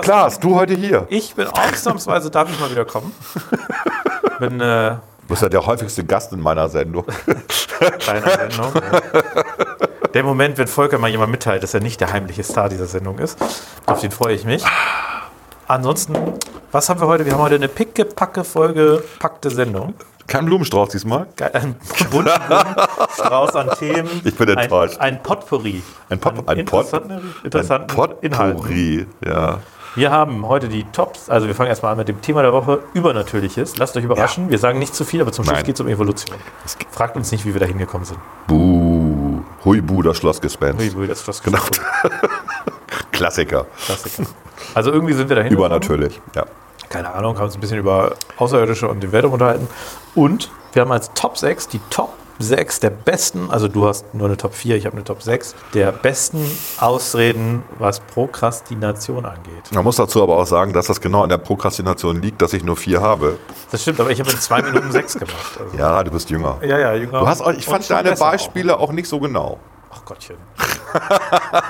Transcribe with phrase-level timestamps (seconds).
[0.00, 1.06] Klaas, du heute hier.
[1.08, 3.14] Ich bin ausnahmsweise, darf ich mal wieder kommen.
[4.40, 7.06] Bin äh, Du bist ja der häufigste Gast in meiner Sendung.
[8.06, 8.72] deiner Sendung.
[10.12, 13.18] Der Moment, wenn Volker mal jemand mitteilt, dass er nicht der heimliche Star dieser Sendung
[13.18, 13.38] ist.
[13.86, 14.62] Auf den freue ich mich.
[15.66, 16.14] Ansonsten,
[16.72, 17.24] was haben wir heute?
[17.24, 19.94] Wir haben heute eine pickepacke Folge, packte Sendung.
[20.26, 21.26] Kein Blumenstrauß diesmal.
[21.36, 21.76] Geil, Ein
[22.10, 22.30] bunten
[23.14, 24.20] Strauß an Themen.
[24.24, 24.98] Ich bin enttäuscht.
[24.98, 25.82] Ein, ein Potpourri.
[26.10, 28.56] Ein Pop, ein Pot, interessanten, interessanten ein Inhalten.
[28.56, 29.60] Potpourri, ja.
[29.96, 32.80] Wir haben heute die Tops, also wir fangen erstmal an mit dem Thema der Woche,
[32.94, 33.76] Übernatürliches.
[33.76, 36.36] Lasst euch überraschen, wir sagen nicht zu viel, aber zum Schluss geht es um Evolution.
[36.90, 38.18] Fragt uns nicht, wie wir da hingekommen sind.
[38.48, 40.80] Buh, Huibu, das Schlossgespenst.
[40.96, 41.60] Ui, ui, das ist das Genau.
[43.12, 43.66] Klassiker.
[43.84, 44.28] Klassiker.
[44.74, 45.52] Also irgendwie sind wir dahin.
[45.52, 46.44] Übernatürlich, ja.
[46.88, 49.68] Keine Ahnung, haben uns ein bisschen über Außerirdische und den Weltraum unterhalten.
[50.16, 54.26] Und wir haben als Top 6 die Top 6 der besten, also du hast nur
[54.26, 56.44] eine Top 4, ich habe eine Top 6, der besten
[56.78, 59.72] Ausreden, was Prokrastination angeht.
[59.72, 62.64] Man muss dazu aber auch sagen, dass das genau an der Prokrastination liegt, dass ich
[62.64, 63.38] nur vier habe.
[63.70, 65.58] Das stimmt, aber ich habe in zwei Minuten sechs gemacht.
[65.58, 65.76] Also.
[65.76, 66.58] Ja, du bist jünger.
[66.62, 67.20] Ja, ja, jünger.
[67.20, 68.92] Du hast auch, ich fand deine Beispiele auch.
[68.92, 69.44] nicht so genau.
[69.44, 69.58] Auch.
[69.96, 70.36] Ach Gottchen.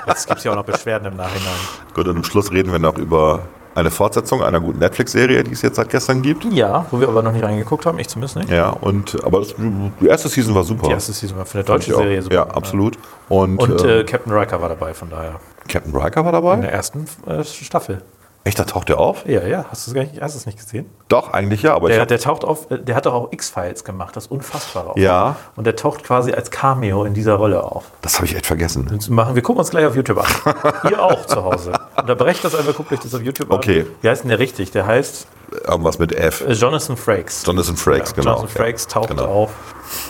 [0.07, 1.53] Jetzt gibt es ja auch noch Beschwerden im Nachhinein.
[1.93, 3.43] Gut, und am Schluss reden wir noch über
[3.75, 6.45] eine Fortsetzung einer guten Netflix-Serie, die es jetzt seit gestern gibt.
[6.45, 8.49] Ja, wo wir aber noch nicht reingeguckt haben, ich zumindest nicht.
[8.49, 10.87] Ja, und aber das, die erste Season war super.
[10.87, 11.93] Die erste Season war für eine deutsche.
[11.93, 12.35] Serie super.
[12.35, 12.97] Ja, absolut.
[13.29, 15.39] Und, Und äh, äh, Captain Riker war dabei, von daher.
[15.67, 16.55] Captain Riker war In dabei?
[16.57, 18.01] der ersten äh, Staffel.
[18.45, 19.25] Echt, da taucht der auf?
[19.25, 20.87] Ja, ja, hast du es gar nicht, gesehen?
[21.07, 24.15] Doch, eigentlich ja, aber Der, der taucht auf, äh, der hat doch auch X-Files gemacht,
[24.15, 24.97] das Unfassbare auch.
[24.97, 25.35] Ja.
[25.55, 27.85] Und der taucht quasi als Cameo in dieser Rolle auf.
[28.01, 28.87] das habe ich echt vergessen.
[28.87, 30.53] Und machen, wir gucken uns gleich auf YouTube an.
[30.91, 31.73] Ihr auch zu Hause.
[31.97, 33.81] Unterbrecht das einfach, guckt euch das auf YouTube Okay.
[33.81, 33.87] an.
[34.01, 34.69] Wie heißt denn der richtig?
[34.69, 35.25] Der heißt
[35.67, 36.41] Irgendwas mit F.
[36.41, 37.43] äh, Jonathan Frakes.
[37.47, 38.35] Jonathan Frakes, Ja, genau.
[38.35, 39.25] Jonathan Frakes taucht genau.
[39.25, 39.49] auf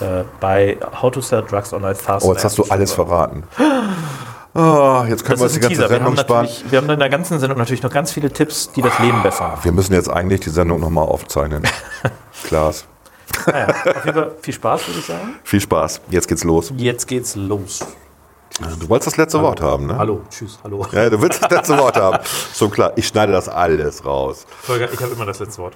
[0.02, 2.26] äh, bei How to Sell Drugs Online Fast.
[2.26, 3.44] Oh, jetzt hast du alles verraten.
[4.58, 5.90] Oh, jetzt können Das wir ist uns die ganze Teaser.
[5.90, 6.46] Wir haben, Sendung sparen.
[6.46, 9.22] natürlich, wir haben in der ganzen Sendung natürlich noch ganz viele Tipps, die das Leben
[9.22, 9.64] besser machen.
[9.64, 11.62] Wir müssen jetzt eigentlich die Sendung nochmal aufzeichnen.
[12.44, 12.86] Klaas.
[13.46, 15.34] Naja, auf jeden Fall viel Spaß, würde ich sagen.
[15.44, 16.00] Viel Spaß.
[16.08, 16.72] Jetzt geht's los.
[16.76, 17.80] Jetzt geht's los.
[18.80, 19.98] Du wolltest das letzte Wort haben, ne?
[19.98, 20.86] Hallo, tschüss, hallo.
[20.90, 22.18] Ja, du willst das letzte Wort haben.
[22.54, 22.92] Schon klar.
[22.96, 24.46] Ich schneide das alles raus.
[24.62, 25.74] Volker, ich habe immer das letzte Wort.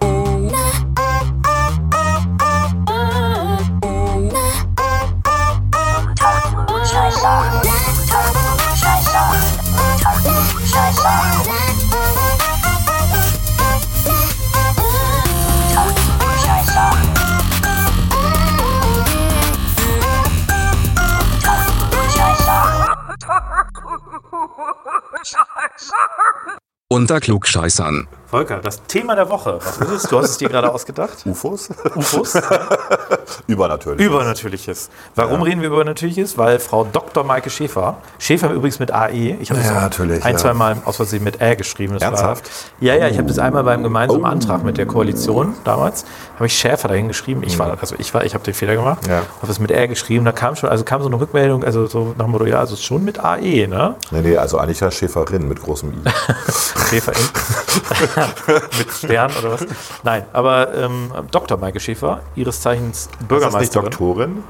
[26.93, 28.09] Unter Klugscheißern.
[28.27, 29.61] Volker, das Thema der Woche.
[29.63, 30.03] Was ist es?
[30.11, 31.19] Du hast es dir gerade ausgedacht.
[31.25, 31.71] UFOs?
[31.95, 32.35] UFOs.
[33.47, 34.05] Übernatürlich.
[34.07, 34.91] Übernatürliches.
[35.15, 36.37] Warum reden wir über Übernatürliches?
[36.39, 37.25] Weil Frau Dr.
[37.25, 40.39] Maike Schäfer, Schäfer übrigens mit AE, ich habe das Ja, natürlich, ein, ja.
[40.39, 41.95] zwei Mal aus Versehen mit Ä geschrieben.
[41.95, 42.45] Das Ernsthaft?
[42.81, 46.05] War, ja, ja, ich habe das einmal beim gemeinsamen Antrag mit der Koalition damals,
[46.37, 47.43] habe ich Schäfer dahin geschrieben.
[47.45, 49.23] Ich war, also ich war, ich habe den Fehler gemacht, Ja.
[49.43, 52.15] habe es mit R geschrieben, da kam schon, also kam so eine Rückmeldung, also so
[52.17, 53.95] nach dem Motto, ja, also schon mit AE, ne?
[54.11, 56.11] Nee, nee, also eigentlich ja Schäferin mit großem I.
[56.91, 57.21] Schäfer in.
[58.79, 59.67] mit Stern oder was?
[60.03, 61.59] Nein, aber ähm, Dr.
[61.59, 63.91] Maike Schäfer, ihres Zeichens Bürgermeisterin.
[63.91, 64.45] Doktorin?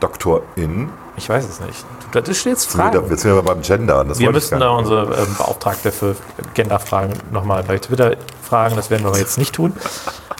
[0.00, 0.90] Doktorin?
[1.16, 1.84] Ich weiß es nicht.
[2.12, 3.08] Das ist jetzt Fragen.
[3.10, 4.04] jetzt sind wir beim Gender.
[4.04, 6.16] Das Wir müssten da unsere ähm, Beauftragte für
[6.54, 8.76] Genderfragen nochmal bei Twitter fragen.
[8.76, 9.72] Das werden wir aber jetzt nicht tun.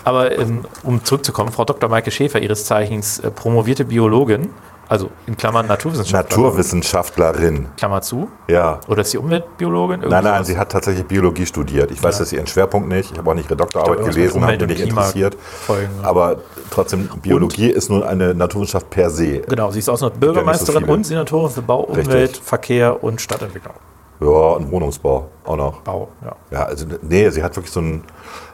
[0.05, 1.89] Aber ähm, um zurückzukommen, Frau Dr.
[1.89, 4.51] Maike Schäfer, ihres Zeichens äh, promovierte Biologin,
[4.89, 7.67] also in Klammern Naturwissenschaftlerin, Naturwissenschaftlerin.
[7.77, 8.81] Klammer zu, Ja.
[8.89, 10.01] oder ist sie Umweltbiologin?
[10.01, 10.47] Nein, nein, sowas.
[10.47, 11.91] sie hat tatsächlich Biologie studiert.
[11.91, 13.13] Ich weiß, dass sie ihren Schwerpunkt nicht.
[13.13, 15.37] Ich habe auch nicht ihre Doktorarbeit irgendwas gelesen, habe mich und nicht interessiert.
[15.41, 16.09] folgen, ja.
[16.09, 16.37] Aber
[16.71, 19.41] trotzdem, Biologie ist nun eine Naturwissenschaft per se.
[19.41, 20.93] Genau, sie ist auch noch Bürgermeisterin viele.
[20.93, 22.07] und Senatorin für Bau, Richtig.
[22.07, 23.75] Umwelt, Verkehr und Stadtentwicklung.
[24.21, 25.81] Ja, und Wohnungsbau auch noch.
[25.83, 26.33] Bau, ja.
[26.51, 28.03] Ja, also nee, sie hat wirklich so ein.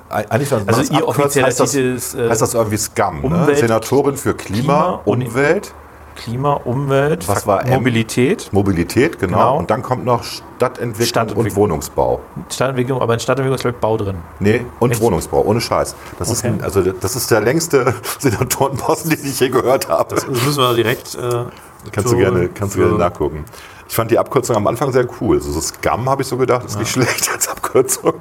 [0.08, 3.54] Eigentlich, Also ihr offizieller heißt das, ist, äh, heißt das irgendwie SCAM, ne?
[3.56, 5.72] Senatorin für Klima, Klima und- Umwelt,
[6.16, 7.70] Klima, Umwelt, Was war M?
[7.74, 9.36] Mobilität, Mobilität, genau.
[9.38, 9.58] Genau.
[9.58, 11.46] Und dann kommt noch Stadtentwicklung, Stadtentwicklung.
[11.46, 12.20] und Wohnungsbau.
[12.50, 14.16] Stadtentwicklung, aber in Stadtentwicklung ist glaube ich Bau drin.
[14.40, 15.00] Nee, und Echt?
[15.00, 15.94] Wohnungsbau, ohne Scheiß.
[16.18, 16.54] Das, ist Okay.
[16.58, 20.14] ein, also, das ist der längste Senatorenposten, den ich je gehört habe.
[20.14, 21.14] Das müssen wir direkt.
[21.14, 21.44] Äh,
[21.90, 23.44] Kannst zu- du gerne, kannst du gerne nachgucken.
[23.88, 25.40] Ich fand die Abkürzung am Anfang sehr cool.
[25.40, 28.14] So, so Scam habe ich so gedacht, ist nicht schlecht als Abkürzung.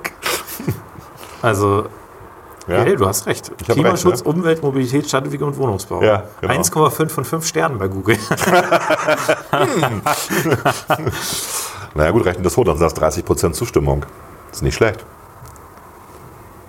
[1.42, 1.86] Also,
[2.68, 2.84] Ja?
[2.84, 3.52] hey, du hast recht.
[3.58, 4.32] Klimaschutz, recht, ne?
[4.32, 6.02] Umwelt, Mobilität, Stadtentwicklung und Wohnungsbau.
[6.04, 6.54] Ja, genau.
[6.54, 8.18] 1,5 von 5 Sternen bei Google.
[11.94, 14.06] Naja gut, rechnen das hoch, dann sind das 30% Zustimmung.
[14.48, 15.06] Das ist nicht schlecht.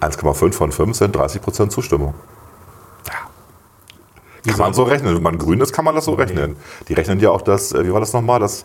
[0.01, 2.15] 1,5 von 5 sind 30% Zustimmung.
[3.07, 4.51] Ja.
[4.51, 5.15] Kann man so rechnen.
[5.15, 6.57] Wenn man grün ist, kann man das so rechnen.
[6.89, 8.65] Die rechnen ja auch das, äh, wie war das nochmal, das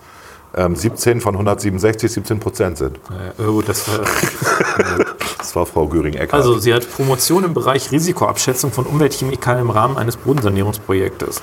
[0.53, 2.97] 17 von 167 17 Prozent sind.
[3.37, 3.99] Äh, oh, das war,
[5.37, 6.33] Das war Frau Göring-Eckardt.
[6.33, 11.41] also sie hat Promotion im Bereich Risikoabschätzung von Umweltchemikalien im Rahmen eines Bodensanierungsprojektes.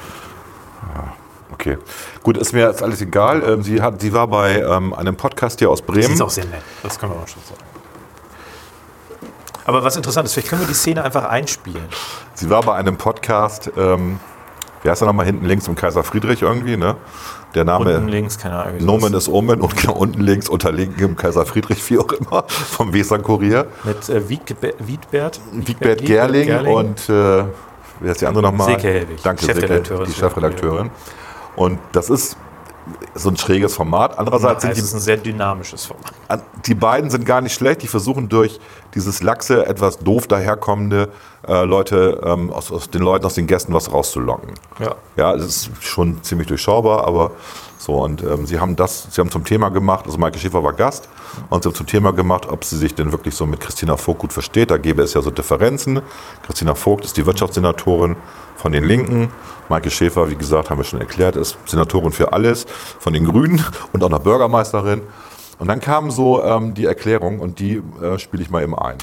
[1.52, 1.78] okay.
[2.22, 3.42] Gut, ist mir jetzt alles egal.
[3.44, 6.12] Ähm, sie, hat, sie war bei ähm, einem Podcast hier aus Sie Bremen.
[6.14, 7.60] ist auch sehr nett, das können wir auch schon sagen.
[9.66, 11.84] Aber was interessant ist, vielleicht können wir die Szene einfach einspielen.
[12.34, 14.18] Sie war bei einem Podcast, ähm,
[14.82, 16.96] wie heißt er nochmal hinten links im Kaiser Friedrich irgendwie, ne?
[17.54, 18.84] Der Name Unten links, keine Ahnung.
[18.84, 22.92] Nomen ist Omen und genau unten links unter im Kaiser Friedrich, wie auch immer, vom
[22.92, 23.66] Weser Kurier.
[23.84, 25.40] Mit äh, Wiedge- Wiedbert.
[25.52, 27.44] Wigbert Gerling, und äh,
[28.00, 28.66] wer ist die andere nochmal?
[28.68, 30.90] Silke Helwig, Danke, Chefredakteurin Silke, die Chefredakteurin.
[31.56, 32.36] Und das ist
[33.14, 34.18] so ein schräges Format.
[34.18, 36.12] Andererseits Das sind ist die ein sehr dynamisches Format.
[36.66, 37.82] Die beiden sind gar nicht schlecht.
[37.82, 38.60] Die versuchen durch
[38.94, 41.08] dieses laxe, etwas doof daherkommende
[41.46, 44.54] äh, Leute ähm, aus, aus den Leuten, aus den Gästen was rauszulocken.
[44.78, 44.94] Ja.
[45.16, 47.32] Ja, es ist schon ziemlich durchschaubar, aber
[47.78, 48.02] so.
[48.02, 51.08] Und ähm, sie haben das, sie haben zum Thema gemacht, also Maike Schäfer war Gast
[51.50, 54.20] und sie haben zum Thema gemacht, ob sie sich denn wirklich so mit Christina Vogt
[54.20, 54.70] gut versteht.
[54.70, 56.00] Da gäbe es ja so Differenzen.
[56.44, 58.16] Christina Vogt ist die Wirtschaftssenatorin
[58.64, 59.28] von den Linken.
[59.68, 62.64] Maike Schäfer, wie gesagt, haben wir schon erklärt, ist Senatorin für alles
[62.98, 63.62] von den Grünen
[63.92, 65.02] und auch noch Bürgermeisterin.
[65.58, 68.96] Und dann kam so ähm, die Erklärung und die äh, spiele ich mal eben ein.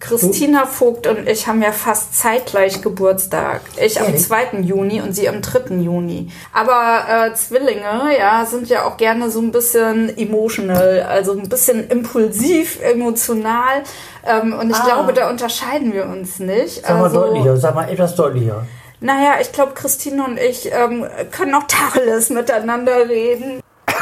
[0.00, 3.62] Christina Vogt und ich haben ja fast zeitgleich Geburtstag.
[3.80, 4.22] Ich am Ehrlich?
[4.26, 4.60] 2.
[4.60, 5.74] Juni und sie am 3.
[5.76, 6.30] Juni.
[6.52, 11.88] Aber äh, Zwillinge, ja, sind ja auch gerne so ein bisschen emotional, also ein bisschen
[11.88, 13.82] impulsiv, emotional.
[14.26, 14.84] Ähm, und ich Ah.
[14.84, 16.82] glaube, da unterscheiden wir uns nicht.
[16.82, 18.66] Sag mal also, deutlicher, sag mal etwas deutlicher.
[19.00, 23.60] Naja, ich glaube, Christine und ich ähm, können auch Tacheles miteinander reden.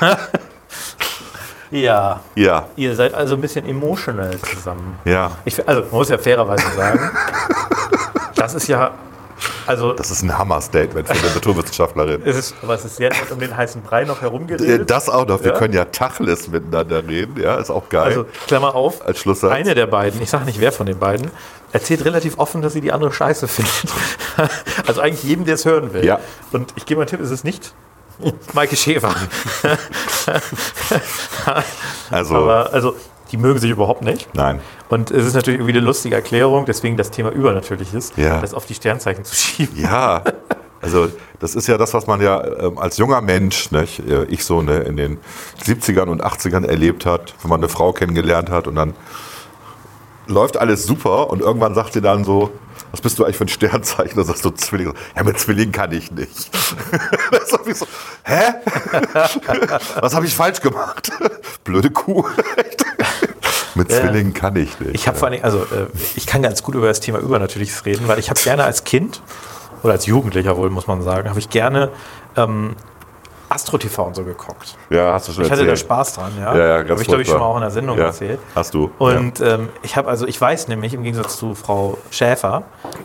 [1.72, 2.20] Ja.
[2.36, 4.98] Ja, Ihr seid also ein bisschen emotional zusammen.
[5.04, 5.32] ja.
[5.44, 7.10] Ich, also, man muss ja fairerweise sagen,
[8.36, 8.92] das ist ja,
[9.66, 12.22] also, Das ist ein Hammer-Statement für eine Naturwissenschaftlerin.
[12.24, 14.88] es ist, aber es ist sehr nett um den heißen Brei noch Äh, herumgeredet.
[14.90, 15.42] Das auch noch.
[15.42, 15.58] Wir Ja?
[15.58, 17.40] können ja Tacheles miteinander reden.
[17.40, 18.04] Ja, ist auch geil.
[18.04, 19.50] Also, Klammer auf, Als Schlusssatz.
[19.52, 21.30] eine der beiden, ich sage nicht wer von den beiden,
[21.72, 23.72] erzählt relativ offen, dass sie die andere scheiße findet.
[24.86, 26.04] also eigentlich jedem, der es hören will.
[26.04, 26.20] Ja.
[26.52, 27.72] Und ich gebe mal einen Tipp, es ist nicht
[28.52, 29.14] Maike Schäfer.
[32.10, 32.94] also, Aber also,
[33.30, 34.28] die mögen sich überhaupt nicht.
[34.34, 34.60] nein.
[34.88, 38.40] Und es ist natürlich irgendwie eine lustige Erklärung, deswegen das Thema übernatürlich ist, Ja.
[38.42, 39.74] das auf die Sternzeichen zu schieben.
[39.80, 40.22] Ja,
[40.82, 41.08] also
[41.40, 44.60] das ist ja das, was man ja ähm, als junger Mensch, nicht, äh, ich so
[44.60, 45.18] ne, in den
[45.64, 48.92] 70ern und 80ern erlebt hat, wenn man eine Frau kennengelernt hat und dann
[50.26, 52.50] läuft alles super und irgendwann sagt sie dann so,
[52.92, 54.16] was bist du eigentlich für ein Sternzeichen?
[54.16, 54.92] Da sagst du Zwilling.
[55.16, 56.30] Ja, mit Zwilling kann ich nicht.
[57.48, 57.58] so,
[58.24, 58.54] hä?
[60.00, 61.10] was habe ich falsch gemacht?
[61.64, 62.24] Blöde Kuh.
[63.74, 64.94] mit Zwillingen kann ich nicht.
[64.94, 68.06] Ich habe vor allem, also äh, ich kann ganz gut über das Thema Übernatürliches reden,
[68.08, 69.22] weil ich habe gerne als Kind
[69.82, 71.90] oder als Jugendlicher wohl, muss man sagen, habe ich gerne
[72.36, 72.76] ähm,
[73.52, 74.76] Astro-TV und so geguckt.
[74.90, 75.86] ja, hast du schon Ich hatte da erzählt.
[75.86, 76.56] Spaß dran, ja.
[76.56, 78.38] Ja, ja, ganz Habe ich, glaube ich, schon mal auch in der Sendung Ja, erzählt.
[78.54, 82.62] hast du, Und ähm, ich habe, also ich weiß nämlich, im Gegensatz zu Frau Schäfer,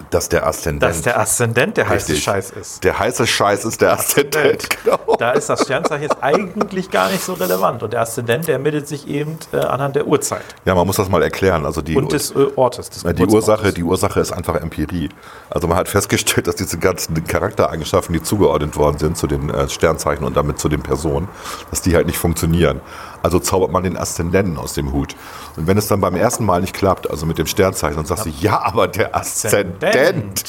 [0.10, 0.84] Dass der Aszendent.
[0.84, 2.16] dass der Aszendent der heiße.
[2.16, 2.84] Scheiß ist.
[2.84, 4.68] Der heiße Scheiß ist der Aszendent.
[4.84, 4.98] Genau.
[5.18, 7.84] Da ist das Sternzeichen jetzt eigentlich gar nicht so relevant.
[7.84, 11.10] Und der Aszendent, der ermittelt sich eben äh, anhand der Uhrzeit Ja, man muss das
[11.10, 11.66] mal erklären.
[11.66, 12.90] Also die, und des äh, Ortes.
[12.90, 13.26] Des die.
[13.26, 15.10] Ursache, die Ursache ist einfach Empirie.
[15.50, 19.68] Also man hat festgestellt, dass diese ganzen Charaktereigenschaften, die zugeordnet worden sind zu den äh,
[19.68, 21.28] Sternzeichen und damit zu den Personen,
[21.70, 22.80] dass die halt nicht funktionieren.
[23.24, 25.16] Also zaubert man den Aszendenten aus dem Hut.
[25.58, 28.26] Und wenn es dann beim ersten Mal nicht klappt, also mit dem Sternzeichen, dann sagst
[28.26, 29.84] du, ja, aber der Aszendent.
[29.84, 30.44] Aszendent.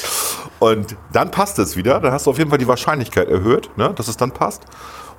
[0.59, 1.99] Und dann passt es wieder.
[1.99, 4.63] Dann hast du auf jeden Fall die Wahrscheinlichkeit erhöht, ne, dass es dann passt.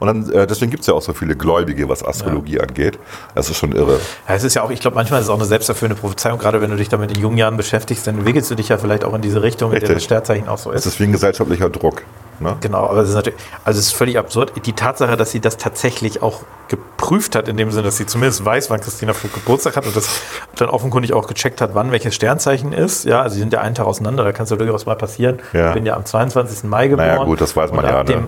[0.00, 2.98] Und dann, äh, deswegen gibt es ja auch so viele Gläubige, was Astrologie angeht.
[3.34, 4.00] Das ist schon irre.
[4.26, 6.60] Ja, es ist ja auch, ich glaube, manchmal ist es auch eine selbsterfüllende Prophezeiung, gerade
[6.60, 9.14] wenn du dich damit in jungen Jahren beschäftigst, dann entwickelst du dich ja vielleicht auch
[9.14, 9.96] in diese Richtung, in der Richtig.
[9.96, 10.94] das Sternzeichen auch so Es ist.
[10.94, 12.02] ist wie ein gesellschaftlicher Druck.
[12.40, 12.56] Ne?
[12.62, 14.52] Genau, aber es ist natürlich, also es ist völlig absurd.
[14.64, 18.42] Die Tatsache, dass sie das tatsächlich auch geprüft hat, in dem Sinne, dass sie zumindest
[18.42, 20.08] weiß, wann Christina Vogt Geburtstag hat und das
[20.56, 23.04] dann offenkundig auch gecheckt hat, wann welches Sternzeichen ist.
[23.04, 25.40] Ja, also sie sind ja einen Tag auseinander, da kann es ja durchaus mal passieren.
[25.52, 25.68] Ja.
[25.68, 26.64] Ich bin ja am 22.
[26.64, 27.08] Mai geboren.
[27.08, 28.14] Naja, gut, das weiß man ja, Ab ne?
[28.14, 28.26] dem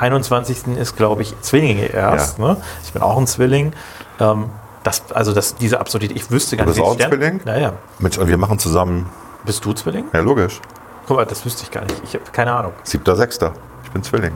[0.00, 0.76] 21.
[0.78, 2.38] ist, glaube ich, Zwillinge erst.
[2.38, 2.44] Ja.
[2.44, 2.56] Ne?
[2.84, 3.72] Ich bin auch ein Zwilling.
[4.18, 4.46] Ähm,
[4.82, 7.40] das, also das, diese Absurdität, ich wüsste gar Du nicht, bist auch ein Zwilling?
[7.44, 7.74] Naja.
[7.98, 9.06] Mensch, und wir machen zusammen.
[9.44, 10.06] Bist du Zwilling?
[10.12, 10.60] Ja, logisch.
[11.06, 12.00] Guck mal, das wüsste ich gar nicht.
[12.04, 12.72] Ich habe keine Ahnung.
[12.84, 13.52] Siebter, Sechster.
[13.84, 14.32] Ich bin Zwilling.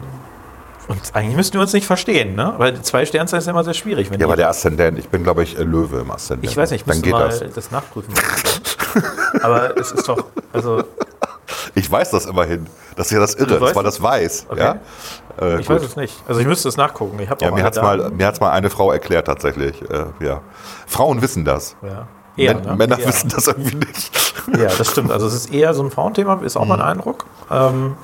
[0.86, 2.54] Und eigentlich müssten wir uns nicht verstehen, ne?
[2.58, 4.10] Weil zwei Sternzeichen ist ja immer sehr schwierig.
[4.10, 4.98] Ja, aber der Aszendent.
[4.98, 6.50] Ich bin, glaube ich, äh, Löwe im Aszendent.
[6.50, 7.42] Ich weiß nicht, ich geht mal das.
[7.54, 8.12] das, nachprüfen.
[9.42, 10.84] Aber es ist doch, also
[11.74, 12.66] Ich weiß das immerhin.
[12.96, 13.46] Das ist ja das Irre.
[13.46, 13.94] Du Das weißt war es?
[13.94, 14.46] das Weiß.
[14.50, 14.60] Okay.
[14.60, 14.76] Ja,
[15.40, 15.76] äh, ich gut.
[15.76, 16.14] weiß es nicht.
[16.28, 17.18] Also ich müsste es nachgucken.
[17.20, 18.16] Ich Ja, mir hat es mal, Daten.
[18.16, 19.80] mir hat's mal eine Frau erklärt tatsächlich.
[19.90, 20.40] Äh, ja.
[20.86, 21.76] Frauen wissen das.
[21.82, 22.06] Ja.
[22.36, 22.76] Eher, Män- ne?
[22.76, 23.08] Männer Eher.
[23.08, 24.10] wissen das irgendwie nicht.
[24.56, 25.10] Ja, das stimmt.
[25.12, 26.84] Also es ist eher so ein Frauenthema, ist auch mein Mhm.
[26.84, 27.24] Eindruck.
[27.50, 27.96] Ähm,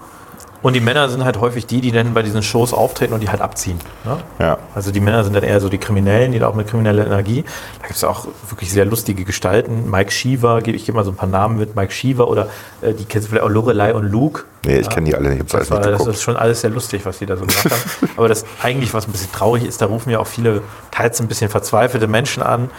[0.63, 3.31] Und die Männer sind halt häufig die, die dann bei diesen Shows auftreten und die
[3.31, 3.79] halt abziehen.
[4.05, 4.19] Ne?
[4.39, 4.59] Ja.
[4.75, 7.45] Also die Männer sind dann eher so die Kriminellen, die da auch mit krimineller Energie.
[7.81, 9.91] Da gibt es auch wirklich sehr lustige Gestalten.
[9.91, 11.77] Mike Shiva, gebe ich gebe mal so ein paar Namen mit.
[11.77, 12.49] Mike Shiva oder
[12.83, 14.45] äh, die kennst du vielleicht auch Lorelei und Luke.
[14.67, 15.45] Nee, ich kenne die alle nicht.
[15.45, 16.17] Ich Das, war, nicht das geguckt.
[16.17, 18.11] ist schon alles sehr lustig, was die da so gemacht haben.
[18.19, 21.29] Aber das eigentlich, was ein bisschen traurig ist, da rufen ja auch viele, teils ein
[21.29, 22.71] bisschen verzweifelte Menschen an,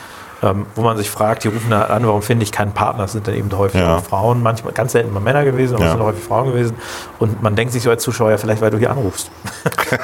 [0.44, 3.04] ähm, wo man sich fragt, die rufen da an, warum finde ich keinen Partner?
[3.04, 4.00] Das sind dann eben häufig Ja.
[4.00, 5.98] Frauen, manchmal ganz selten mal Männer gewesen, aber es Ja.
[5.98, 6.76] sind häufig Frauen gewesen.
[7.20, 9.30] Und man denkt sich so als Zuschauer, ja, vielleicht weil du hier anrufst.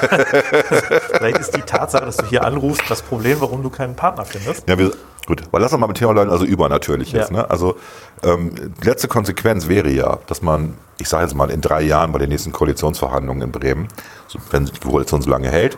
[1.17, 4.67] vielleicht ist die Tatsache, dass du hier anrufst, das Problem, warum du keinen Partner findest.
[4.69, 4.91] Ja, wir,
[5.27, 7.29] gut, aber lass uns mal mit Thema Leuten, also übernatürliches.
[7.29, 7.35] Ja.
[7.35, 7.49] Ne?
[7.49, 7.75] Also
[8.23, 12.11] ähm, die letzte Konsequenz wäre ja, dass man, ich sage jetzt mal, in drei Jahren
[12.11, 13.87] bei den nächsten Koalitionsverhandlungen in Bremen,
[14.27, 15.77] so, wenn die Koalition so lange hält,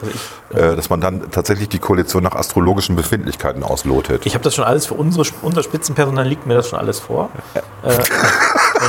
[0.51, 4.25] äh, dass man dann tatsächlich die Koalition nach astrologischen Befindlichkeiten auslotet.
[4.25, 7.29] Ich habe das schon alles für unsere, unser Spitzenpersonal liegt mir das schon alles vor.
[7.83, 7.91] Äh,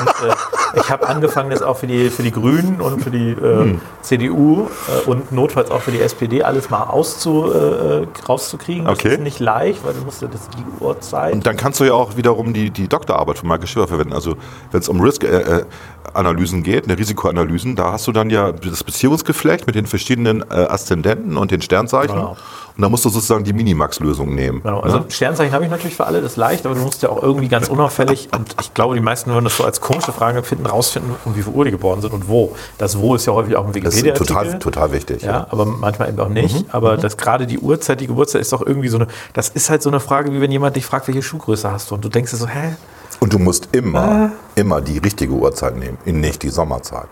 [0.00, 0.34] und äh,
[0.80, 3.80] ich habe angefangen, das auch für die, für die Grünen und für die äh, Hm.
[4.02, 4.68] CDU
[5.06, 8.84] äh, und notfalls auch für die SPD alles mal auszu, äh, rauszukriegen.
[8.84, 9.14] Das Okay.
[9.14, 11.32] ist nicht leicht, weil du musst ja das die Uhrzeit.
[11.32, 14.12] Und dann kannst du ja auch wiederum die, die Doktorarbeit von Michael Schiffer verwenden.
[14.12, 14.36] Also
[14.70, 19.74] wenn es um Risk-Analysen geht, eine Risikoanalysen, da hast du dann ja das Beziehungsgeflecht mit
[19.74, 22.14] den verschiedenen äh, Aszendenten und den Sternzeichen.
[22.14, 22.36] Genau.
[22.80, 24.62] Und da musst du sozusagen die Minimax-Lösung nehmen.
[24.62, 25.04] Genau, also ne?
[25.10, 27.48] Sternzeichen habe ich natürlich für alle, das ist leicht, aber du musst ja auch irgendwie
[27.48, 31.14] ganz unauffällig, und ich glaube, die meisten würden das so als komische Frage empfinden, rausfinden,
[31.26, 32.56] um wie viel Uhr die geboren sind und wo.
[32.78, 35.20] Das Wo ist ja häufig auch ein Das ist total, total wichtig.
[35.20, 36.72] Ja, aber manchmal eben auch nicht.
[36.72, 39.82] Aber das gerade die Uhrzeit, die Geburtstag ist doch irgendwie so eine, das ist halt
[39.82, 41.96] so eine Frage, wie wenn jemand dich fragt, welche Schuhgröße hast du?
[41.96, 42.76] Und du denkst dir so, hä?
[43.20, 47.08] Und du musst immer, immer die richtige Uhrzeit nehmen, nicht die Sommerzeit.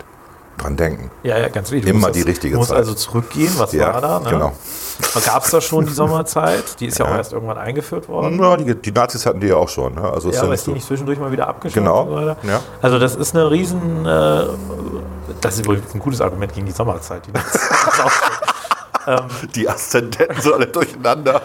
[0.59, 1.09] Dran denken.
[1.23, 1.89] Ja, ja, ganz wichtig.
[1.89, 2.77] Immer die das- richtige Du musst Zeit.
[2.79, 4.19] also zurückgehen, was Ja, war da?
[4.19, 4.29] Ne?
[4.29, 4.51] genau.
[5.25, 6.79] Gab es da schon die Sommerzeit?
[6.79, 7.17] Die ist ja, auch Ja.
[7.17, 8.37] erst irgendwann eingeführt worden.
[8.39, 9.95] Ja, die, die Nazis hatten die ja auch schon.
[9.95, 10.01] Ne?
[10.01, 11.75] Also ist Ja, aber ist die nicht zwischendurch mal wieder abgeschafft?
[11.75, 12.59] Genau, ja.
[12.81, 14.43] Also das ist eine riesen, äh,
[15.41, 17.25] das ist wohl ein gutes Argument gegen die Sommerzeit.
[17.27, 17.53] Die das
[19.17, 19.47] so.
[19.55, 21.41] Die Aszendenten sind alle durcheinander.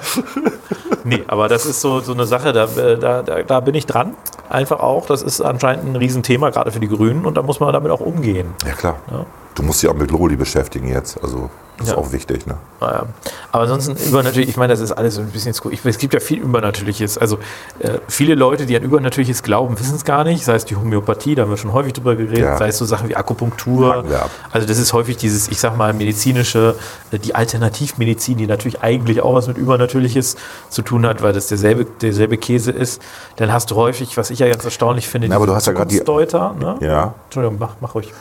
[1.04, 3.86] Nee, aber das ist so, so eine Sache, da, äh, da, da, da bin ich
[3.86, 4.14] dran.
[4.48, 7.72] Einfach auch, das ist anscheinend ein Riesenthema, gerade für die Grünen, und da muss man
[7.72, 8.54] damit auch umgehen.
[8.66, 8.96] Ja, klar.
[9.10, 9.26] Ja.
[9.54, 11.22] Du musst dich auch mit Loli beschäftigen jetzt.
[11.22, 11.94] Also, das Ja.
[11.94, 12.46] ist auch wichtig.
[12.46, 12.56] Ne?
[12.80, 13.04] Naja.
[13.52, 16.20] Aber ansonsten übernatürlich, ich meine, das ist alles ein bisschen skur- ich, Es gibt ja
[16.20, 17.18] viel Übernatürliches.
[17.18, 17.38] Also
[17.80, 20.44] äh, viele Leute, die an Übernatürliches glauben, wissen es gar nicht.
[20.44, 22.56] Sei es die Homöopathie, da haben wir schon häufig drüber geredet, Ja.
[22.58, 24.04] sei es so Sachen wie Akupunktur.
[24.52, 26.74] Also das ist häufig dieses, ich sag mal, medizinische,
[27.12, 30.36] äh, die Alternativmedizin, die natürlich eigentlich auch was mit Übernatürliches
[30.68, 33.00] zu tun hat, weil das derselbe, derselbe Käse ist.
[33.36, 35.72] Dann hast du häufig, was ich ja ganz erstaunlich finde, Na, aber du hast ja
[35.72, 36.76] gerade die- ne?
[36.80, 37.14] Ja.
[37.26, 38.12] Entschuldigung, mach, mach ruhig.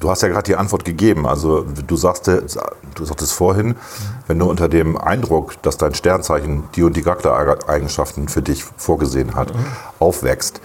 [0.00, 1.26] Du hast ja gerade die Antwort gegeben.
[1.26, 3.74] Also du sagst, du sagtest vorhin,
[4.26, 9.34] wenn du unter dem Eindruck, dass dein Sternzeichen die und die Charaktereigenschaften für dich vorgesehen
[9.34, 9.60] hat, Mhm.
[10.00, 10.60] aufwächst,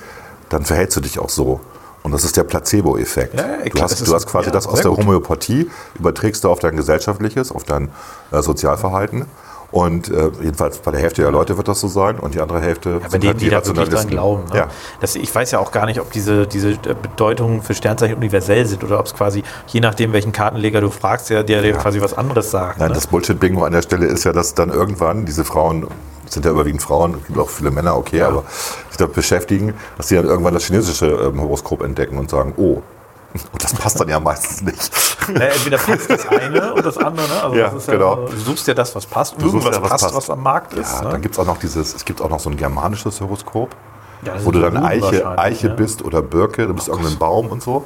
[0.49, 1.59] dann verhältst du dich auch so.
[2.01, 3.35] Und das ist der Placebo-Effekt.
[3.35, 4.99] Ja, ja, du hast, du hast quasi ja, das aus der gut.
[4.99, 7.89] Homöopathie, überträgst du auf dein gesellschaftliches, auf dein
[8.31, 9.25] äh, Sozialverhalten.
[9.71, 12.59] Und äh, jedenfalls bei der Hälfte der Leute wird das so sein und die andere
[12.59, 14.09] Hälfte Ja, bei denen, die da wirklich dran Rationalisten.
[14.09, 14.43] glauben.
[14.51, 14.57] Ne?
[14.57, 14.67] Ja.
[14.99, 18.83] Das, ich weiß ja auch gar nicht, ob diese, diese Bedeutungen für Sternzeichen universell sind
[18.83, 22.49] oder ob es quasi, je nachdem, welchen Kartenleger du fragst, der, dir quasi was anderes
[22.49, 22.79] sagt.
[22.79, 22.95] Nein, ne?
[22.95, 25.87] das Bullshit-Bingo an der Stelle ist ja, dass dann irgendwann diese Frauen,
[26.25, 28.43] sind ja überwiegend Frauen, es gibt auch viele Männer, okay, aber
[28.89, 32.81] sich damit beschäftigen, dass sie dann irgendwann das chinesische ähm, Horoskop entdecken und sagen, oh,
[33.51, 34.91] und das passt dann ja meistens nicht.
[35.27, 37.27] Na, entweder passt das eine und das andere.
[37.27, 37.43] Ne?
[37.43, 38.15] Also Ja, das ist ja, genau.
[38.27, 39.35] Du suchst ja das, was passt.
[39.39, 40.15] Du Irgendwas ja, was passt, passt.
[40.15, 40.91] was am Markt ist.
[40.93, 41.09] Ja, ne?
[41.11, 43.75] dann gibt es auch noch dieses, es gibt auch noch so ein germanisches Horoskop,
[44.23, 45.75] Ja, wo du dann Eiche, Eiche ne?
[45.75, 47.85] bist oder Birke, du bist irgendein Baum und so.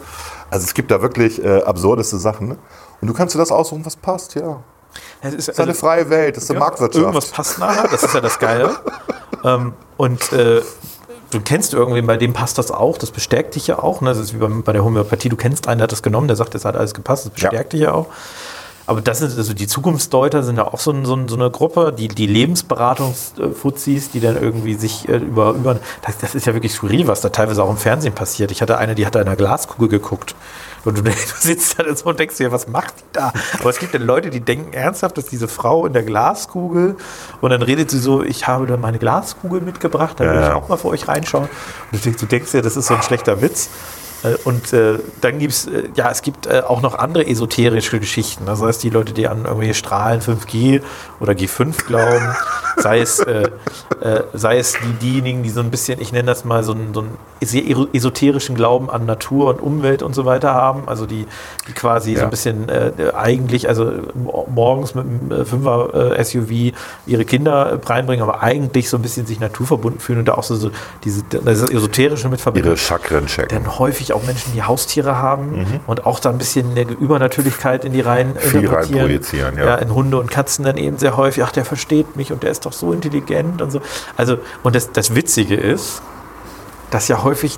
[0.49, 2.47] Also es gibt da wirklich äh, absurdeste Sachen.
[2.49, 2.57] Ne?
[3.01, 4.61] Und du kannst dir das aussuchen, was passt, ja.
[5.21, 7.01] Das ist, Das ist eine freie Welt, das ist eine Ja, Marktwirtschaft.
[7.01, 8.75] Irgendwas passt nachher, das ist ja das Geile.
[9.43, 10.61] ähm, und äh,
[11.33, 14.01] du kennst irgendwen, bei dem passt das auch, das bestärkt dich ja auch.
[14.01, 14.09] Ne?
[14.09, 16.55] Das ist wie bei, der Homöopathie, du kennst einen, der hat das genommen, der sagt,
[16.55, 18.07] das hat alles gepasst, das bestärkt dich ja auch.
[18.85, 21.49] Aber das sind also die Zukunftsdeuter sind ja auch so, ein, so, ein, so eine
[21.49, 26.53] Gruppe, die, die Lebensberatungsfuzis, die dann irgendwie sich äh, über, über das, das ist ja
[26.53, 28.51] wirklich skurril, was da teilweise auch im Fernsehen passiert.
[28.51, 30.35] Ich hatte eine, die hat in einer Glaskugel geguckt.
[30.85, 33.33] Und du, du sitzt da so und denkst dir, was macht die da?
[33.59, 36.97] Aber es gibt ja Leute, die denken ernsthaft, dass diese Frau in der Glaskugel
[37.41, 40.53] und dann redet sie so, ich habe da meine Glaskugel mitgebracht, da will Ja, ich
[40.53, 41.49] auch mal für euch reinschauen.
[41.91, 43.69] Und du denkst, du denkst ja, das ist so ein schlechter Witz.
[44.23, 47.99] Äh, Und äh, dann gibt es, äh, ja, es gibt äh, auch noch andere esoterische
[47.99, 48.45] Geschichten.
[48.45, 50.81] Das heißt, die Leute, die an irgendwelche Strahlen 5G
[51.19, 52.35] oder G5 glauben,
[52.77, 53.23] sei es,
[54.33, 57.01] sei es die, diejenigen, die so ein bisschen, ich nenne das mal so einen, so
[57.01, 57.63] einen sehr
[57.93, 60.83] esoterischen Glauben an Natur und Umwelt und so weiter haben.
[60.87, 61.25] Also die,
[61.67, 62.23] die quasi so Ja.
[62.25, 62.69] ein bisschen
[63.13, 66.73] eigentlich, also mo- morgens mit einem äh, Fünfer äh, SUV
[67.05, 70.55] ihre Kinder reinbringen, aber eigentlich so ein bisschen sich naturverbunden fühlen und da auch so,
[70.55, 70.71] so
[71.03, 73.63] diese, das Esoterische mit verbinden Ihre Chakren checken.
[73.63, 77.93] dann häufig auch Menschen, die Haustiere haben und auch da ein bisschen eine Übernatürlichkeit in
[77.93, 78.99] die Reihen Viel interpretieren.
[78.99, 79.65] reinprojizieren, ja.
[79.65, 79.75] ja.
[79.75, 82.65] In Hunde und Katzen dann eben sehr häufig, ach, der versteht mich und der ist
[82.65, 83.81] doch so intelligent und so.
[84.17, 86.01] Also, und das, das Witzige ist,
[86.91, 87.57] dass ja häufig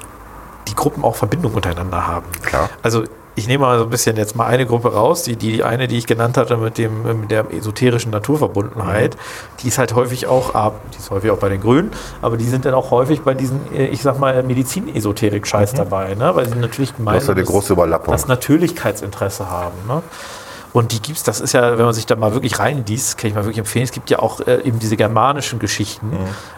[0.68, 2.26] die Gruppen auch Verbindungen untereinander haben.
[2.44, 2.70] Klar.
[2.82, 3.04] Also
[3.36, 5.98] ich nehme mal so ein bisschen jetzt mal eine Gruppe raus, die, die eine, die
[5.98, 9.18] ich genannt hatte mit, dem, mit der esoterischen Naturverbundenheit,
[9.62, 12.46] die ist halt häufig auch, ah, die ist häufig auch bei den Grünen, aber die
[12.46, 16.36] sind dann auch häufig bei diesen, äh, ich sag mal, Medizin-Esoterik-Scheiß dabei, ne?
[16.36, 17.06] weil sie natürlich Mhm.
[17.06, 18.12] Ja meinen, eine große Überlappung.
[18.12, 19.76] das Natürlichkeitsinteresse haben.
[19.88, 20.02] Ne?
[20.76, 23.34] Und die gibt's, das ist ja, wenn man sich da mal wirklich reinliest, kann ich
[23.34, 26.18] mal wirklich empfehlen, es gibt ja auch äh, eben diese germanischen Geschichten, Mhm.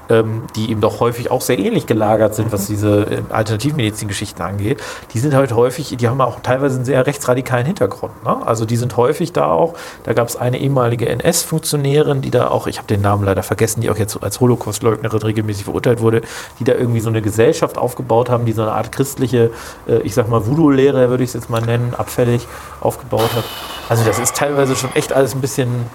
[0.10, 2.52] ähm, die eben doch häufig auch sehr ähnlich gelagert sind, Mhm.
[2.52, 4.82] was diese äh, Alternativmedizin-Geschichten angeht.
[5.14, 8.24] Die sind halt häufig, die haben auch teilweise einen sehr rechtsradikalen Hintergrund.
[8.24, 8.38] Ne?
[8.44, 12.66] Also die sind häufig da auch, da gab es eine ehemalige NS-Funktionärin, die da auch,
[12.66, 16.22] ich habe den Namen leider vergessen, die auch jetzt als Holocaust-Leugnerin regelmäßig verurteilt wurde,
[16.60, 19.52] die da irgendwie so eine Gesellschaft aufgebaut haben, die so eine Art christliche,
[19.88, 22.48] äh, ich sag mal Voodoo-Lehre, würde ich es jetzt mal nennen, abfällig
[22.82, 23.44] aufgebaut hat.
[23.90, 25.86] Also das ist teilweise schon echt alles ein bisschen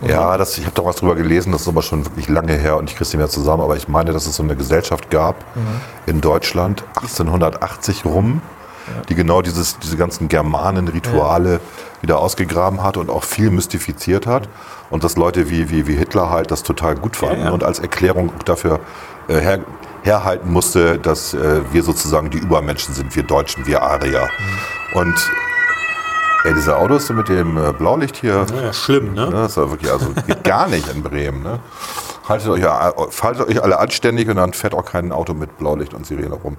[0.00, 2.76] Ja, das, ich habe da was drüber gelesen, das ist aber schon wirklich lange her
[2.76, 5.10] und ich kriege es nicht mehr zusammen, aber ich meine, dass es so eine Gesellschaft
[5.10, 5.44] gab
[6.06, 8.42] in Deutschland 1880 rum,
[9.08, 11.60] die genau dieses, diese ganzen Germanen-Rituale
[12.02, 14.48] wieder ausgegraben hat und auch viel mystifiziert hat
[14.90, 17.50] und dass Leute wie, wie, wie Hitler halt das total gut fanden ja.
[17.50, 18.80] und als Erklärung dafür
[19.28, 19.60] äh, her,
[20.02, 24.28] herhalten musste, dass äh, wir sozusagen die Übermenschen sind, wir Deutschen, wir Arier.
[24.92, 25.14] Und
[26.44, 29.30] ey, diese Autos mit dem äh, Blaulicht hier, ja, schlimm, ne?
[29.30, 31.42] Das ist ja wirklich, also geht gar nicht in Bremen.
[31.42, 31.58] Ne?
[32.28, 36.06] Haltet, euch, haltet euch alle anständig und dann fährt auch kein Auto mit Blaulicht und
[36.06, 36.56] Sirene rum.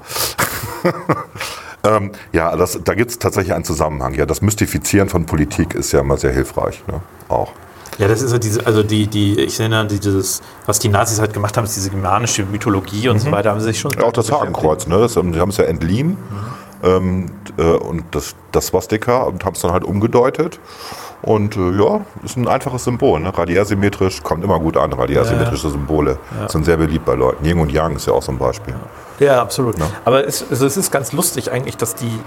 [1.84, 4.14] ähm, ja, das, da gibt es tatsächlich einen Zusammenhang.
[4.14, 6.84] Ja, das Mystifizieren von Politik ist ja immer sehr hilfreich.
[6.88, 7.02] Ne?
[7.30, 7.52] Auch.
[7.98, 11.34] Ja, das ist ja diese, also die, die, ich nenne dieses, was die Nazis halt
[11.34, 13.92] gemacht haben, ist diese germanische Mythologie und so weiter, haben sie sich schon.
[13.96, 14.02] Mhm.
[14.02, 15.00] Ja, auch das Hakenkreuz, ne?
[15.00, 16.18] das, die haben es ja entliehen
[16.84, 20.60] ähm, äh, und das, das Swastika und haben es dann halt umgedeutet.
[21.22, 23.20] Und äh, ja, ist ein einfaches Symbol.
[23.20, 23.36] Ne?
[23.36, 24.94] Radiärsymmetrisch kommt immer gut an.
[24.94, 27.44] Radiärsymmetrische Symbole sind sehr beliebt bei Leuten.
[27.46, 28.76] Yin und Yang ist ja auch so ein Beispiel.
[29.20, 29.76] Ja, absolut.
[30.04, 32.20] Aber es, also es ist ganz lustig eigentlich, dass die,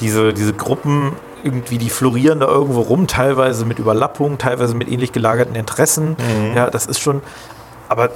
[0.00, 5.12] diese, diese Gruppen irgendwie, die florieren da irgendwo rum, teilweise mit Überlappung, teilweise mit ähnlich
[5.12, 6.16] gelagerten Interessen.
[6.18, 6.56] Mhm.
[6.56, 7.20] Ja, das ist schon,
[7.88, 8.10] aber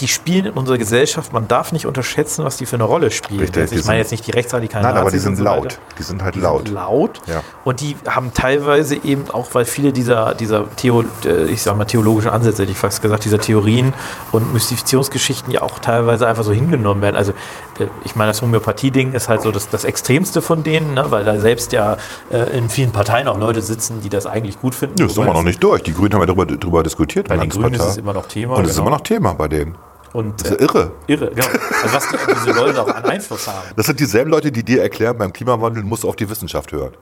[0.00, 3.40] die spielen in unserer Gesellschaft, man darf nicht unterschätzen, was die für eine Rolle spielen.
[3.40, 5.44] Richtig, Also ich meine sind- jetzt nicht die rechtsradikalen Nein, aber die Nazis sind so
[5.44, 5.64] laut.
[5.64, 5.76] weiter.
[5.98, 6.66] Die sind halt Die laut.
[6.66, 7.20] Sind laut.
[7.26, 7.42] Ja.
[7.64, 11.84] Und die haben teilweise eben auch, weil viele dieser, dieser Theo, äh, ich sag mal,
[11.84, 13.92] theologischen Ansätze, hätte ich fast gesagt, dieser Theorien
[14.32, 17.16] und Mystifizierungsgeschichten ja auch teilweise einfach so hingenommen werden.
[17.16, 17.32] Also
[17.78, 21.06] äh, ich meine, das Homöopathie-Ding ist halt so das, das Extremste von denen, ne?
[21.10, 21.96] weil da selbst ja
[22.30, 24.98] äh, in vielen Parteien auch Leute sitzen, die das eigentlich gut finden.
[24.98, 25.82] Ja, ist immer noch das- nicht durch.
[25.82, 27.28] Die Grünen haben ja darüber, darüber diskutiert.
[27.28, 28.56] Bei den Grünen ist es immer noch Thema.
[28.56, 28.88] Und es ist genau.
[28.88, 29.76] immer noch Thema bei denen.
[30.14, 30.92] Und, Das ist äh, ja irre.
[31.08, 31.46] irre, genau.
[31.82, 33.68] Also was die, diese Leute auch an Einfluss haben.
[33.76, 36.92] Das sind dieselben Leute, die dir erklären, beim Klimawandel musst du auf die Wissenschaft hören.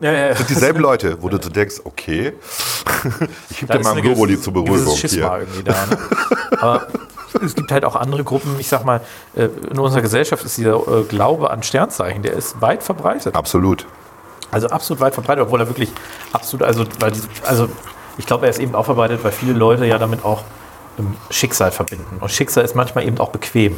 [0.00, 0.28] Ja, ja, ja.
[0.30, 2.32] Das sind dieselben Leute, wo du so denkst, okay,
[3.50, 5.32] ich gebe dir mal ein eine Globuli zur Beruhigung hier.
[5.38, 5.86] irgendwie da.
[5.86, 5.98] Ne?
[6.60, 6.86] Aber
[7.44, 8.56] es gibt halt auch andere Gruppen.
[8.58, 9.02] Ich sag mal,
[9.36, 13.34] äh, in unserer Gesellschaft ist dieser äh, Glaube an Sternzeichen, der ist weit verbreitet.
[13.34, 13.86] Absolut.
[14.50, 15.92] Also absolut weit verbreitet, obwohl er wirklich
[16.32, 16.84] absolut, also,
[17.46, 17.68] also
[18.16, 20.42] ich glaube, er ist eben auch verbreitet, weil viele Leute ja damit auch
[20.98, 22.18] ähm, Schicksal verbinden.
[22.20, 23.76] Und Schicksal ist manchmal eben auch bequem.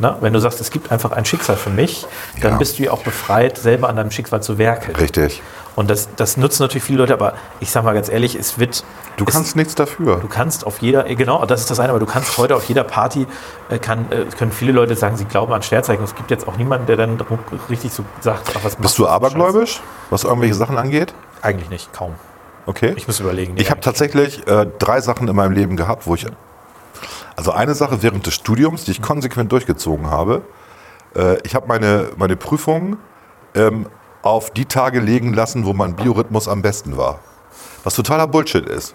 [0.00, 0.16] Ne?
[0.20, 2.04] Wenn du sagst, es gibt einfach ein Schicksal für mich,
[2.42, 2.58] dann Ja.
[2.58, 4.96] bist du ja auch befreit, selber an deinem Schicksal zu werkeln.
[4.96, 5.40] Richtig.
[5.76, 8.84] Und das, das nutzen natürlich viele Leute, aber ich sag mal ganz ehrlich, es wird.
[9.16, 10.16] Du es, kannst nichts dafür.
[10.16, 12.82] Du kannst auf jeder, genau, das ist das eine, aber du kannst heute auf jeder
[12.84, 13.26] Party,
[13.70, 16.04] äh, kann, äh, können viele Leute sagen, sie glauben an Sternzeichen.
[16.04, 17.20] Es gibt jetzt auch niemanden, der dann
[17.70, 19.80] richtig so sagt, ach, was Bist du abergläubisch,
[20.10, 21.14] was irgendwelche Sachen angeht?
[21.42, 22.14] Eigentlich nicht, kaum.
[22.66, 22.94] Okay.
[22.96, 23.54] Ich muss überlegen.
[23.56, 26.26] Ich habe tatsächlich äh, drei Sachen in meinem Leben gehabt, wo ich.
[27.36, 30.42] Also eine Sache während des Studiums, die ich konsequent durchgezogen habe.
[31.14, 32.96] Äh, ich habe meine, meine Prüfungen
[33.54, 33.86] ähm,
[34.22, 37.20] auf die Tage legen lassen, wo mein Biorhythmus am besten war.
[37.82, 38.94] Was totaler Bullshit ist.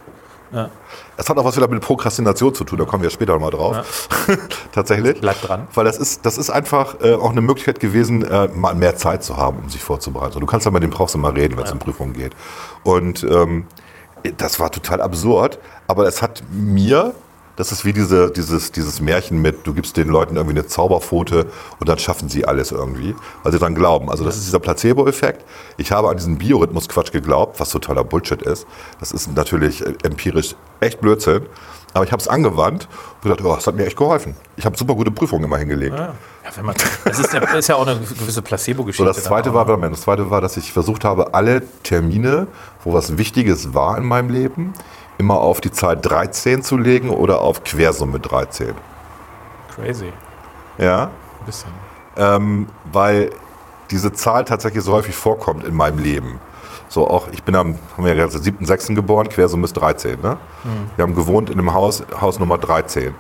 [0.52, 0.70] Ja.
[1.18, 4.08] Das hat auch was wieder mit Prokrastination zu tun, da kommen wir später mal drauf.
[4.72, 5.22] Tatsächlich.
[5.22, 5.68] Bleib dran.
[5.74, 9.24] Weil das ist, das ist einfach äh, auch eine Möglichkeit gewesen, äh, mal mehr Zeit
[9.24, 10.34] zu haben, um sich vorzubereiten.
[10.34, 12.36] So, du kannst ja mit dem brauchst du mal reden, wenn es um Prüfungen geht.
[12.84, 13.68] Und ähm,
[14.38, 17.14] das war total absurd, aber es hat mir,
[17.60, 21.48] das ist wie diese, dieses, dieses Märchen mit, du gibst den Leuten irgendwie eine Zauberpfote
[21.78, 24.10] und dann schaffen sie alles irgendwie, weil sie dann glauben.
[24.10, 25.44] Also das ist dieser Placebo-Effekt.
[25.76, 28.66] Ich habe an diesen Biorhythmus-Quatsch geglaubt, was totaler Bullshit ist.
[29.02, 31.48] Das ist natürlich äh, empirisch echt Blödsinn.
[31.94, 34.38] Aber ich habe es angewandt und gedacht, oh, das hat mir echt geholfen.
[34.56, 35.98] Ich habe super gute Prüfungen immer hingelegt.
[35.98, 36.14] Ja,
[36.56, 39.04] wenn man, das ist ja, ist ja auch eine gewisse Placebo-Geschichte.
[39.04, 39.90] So, das zweite war, ne?
[39.90, 42.48] Das zweite war, dass ich versucht habe, alle Termine,
[42.86, 44.74] wo was Wichtiges war in meinem Leben,
[45.20, 48.74] immer auf die Zahl 13 zu legen oder auf Quersumme 13.
[49.76, 50.12] Crazy.
[50.80, 51.04] Ja,
[51.40, 51.70] Ein bisschen.
[52.18, 53.30] ähm, weil
[53.92, 56.40] diese Zahl tatsächlich so häufig vorkommt in meinem Leben.
[56.88, 58.96] So auch, ich bin am, haben wir ja gesagt, 7.6.
[58.96, 60.22] geboren, Quersumme ist 13.
[60.22, 60.38] Ne?
[60.96, 63.14] Wir haben gewohnt in einem Haus, Haus Nummer 13.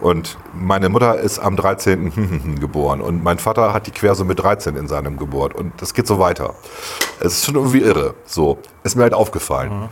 [0.00, 2.56] Und meine Mutter ist am 13.
[2.60, 5.54] geboren und mein Vater hat die Quersumme 13 in seinem Geburt.
[5.54, 6.54] Und das geht so weiter.
[7.20, 8.14] Es ist schon irgendwie irre.
[8.24, 9.88] So, ist mir halt aufgefallen.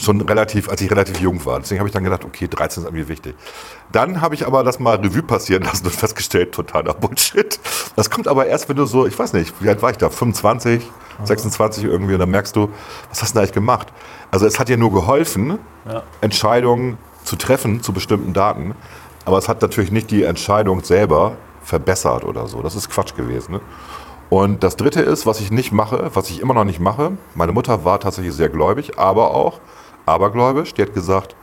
[0.00, 1.60] Schon relativ, als ich relativ jung war.
[1.60, 3.34] Deswegen habe ich dann gedacht, okay, 13 ist irgendwie wichtig.
[3.92, 7.58] Dann habe ich aber das mal Revue passieren lassen und festgestellt, totaler Bullshit.
[7.96, 10.10] Das kommt aber erst, wenn du so, ich weiß nicht, wie alt war ich da?
[10.10, 10.82] 25,
[11.24, 12.14] 26 irgendwie.
[12.14, 12.70] Und dann merkst du,
[13.08, 13.88] was hast du denn eigentlich gemacht?
[14.30, 15.58] Also es hat dir nur geholfen,
[16.20, 18.74] Entscheidungen zu treffen zu bestimmten Daten.
[19.24, 22.62] Aber es hat natürlich nicht die Entscheidung selber verbessert oder so.
[22.62, 23.52] Das ist Quatsch gewesen.
[23.52, 23.60] Ne?
[24.30, 27.12] Und das Dritte ist, was ich nicht mache, was ich immer noch nicht mache.
[27.34, 29.60] Meine Mutter war tatsächlich sehr gläubig, aber auch
[30.06, 30.74] abergläubisch.
[30.74, 31.34] Die hat gesagt,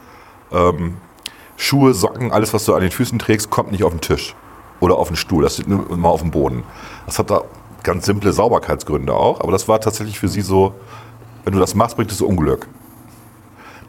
[0.52, 0.98] ähm,
[1.56, 4.36] Schuhe, Socken, alles, was du an den Füßen trägst, kommt nicht auf den Tisch
[4.80, 5.44] oder auf den Stuhl.
[5.44, 6.64] Das steht nur immer auf dem Boden.
[7.06, 7.42] Das hat da
[7.84, 9.42] ganz simple Sauberkeitsgründe auch.
[9.42, 10.76] Aber das war tatsächlich für sie so,
[11.44, 12.68] wenn du das machst, bringt es Unglück.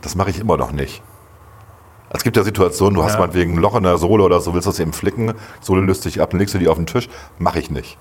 [0.00, 1.02] Das mache ich immer noch nicht.
[2.10, 3.20] Es gibt ja Situationen, du hast Ja.
[3.20, 6.20] meinetwegen ein Loch in der Sohle oder so, willst das eben flicken, Sohle löst dich
[6.22, 7.08] ab, dann legst du die auf den Tisch.
[7.38, 7.98] Mache ich nicht.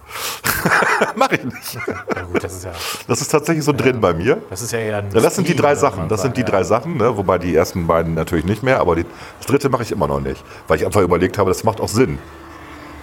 [1.15, 1.75] Mache ich nicht.
[2.15, 2.71] Ja, gut, das ist ja,
[3.07, 4.37] Das ist tatsächlich so drin bei mir.
[4.49, 6.07] das ist ja eher ein Ja, das sind die drei Sachen.
[6.07, 6.63] Das sind die drei ja.
[6.63, 7.17] Sachen, ne?
[7.17, 9.05] wobei die ersten beiden natürlich nicht mehr, aber die,
[9.39, 11.89] das dritte mache ich immer noch nicht, weil ich einfach überlegt habe, das macht auch
[11.89, 12.17] Sinn.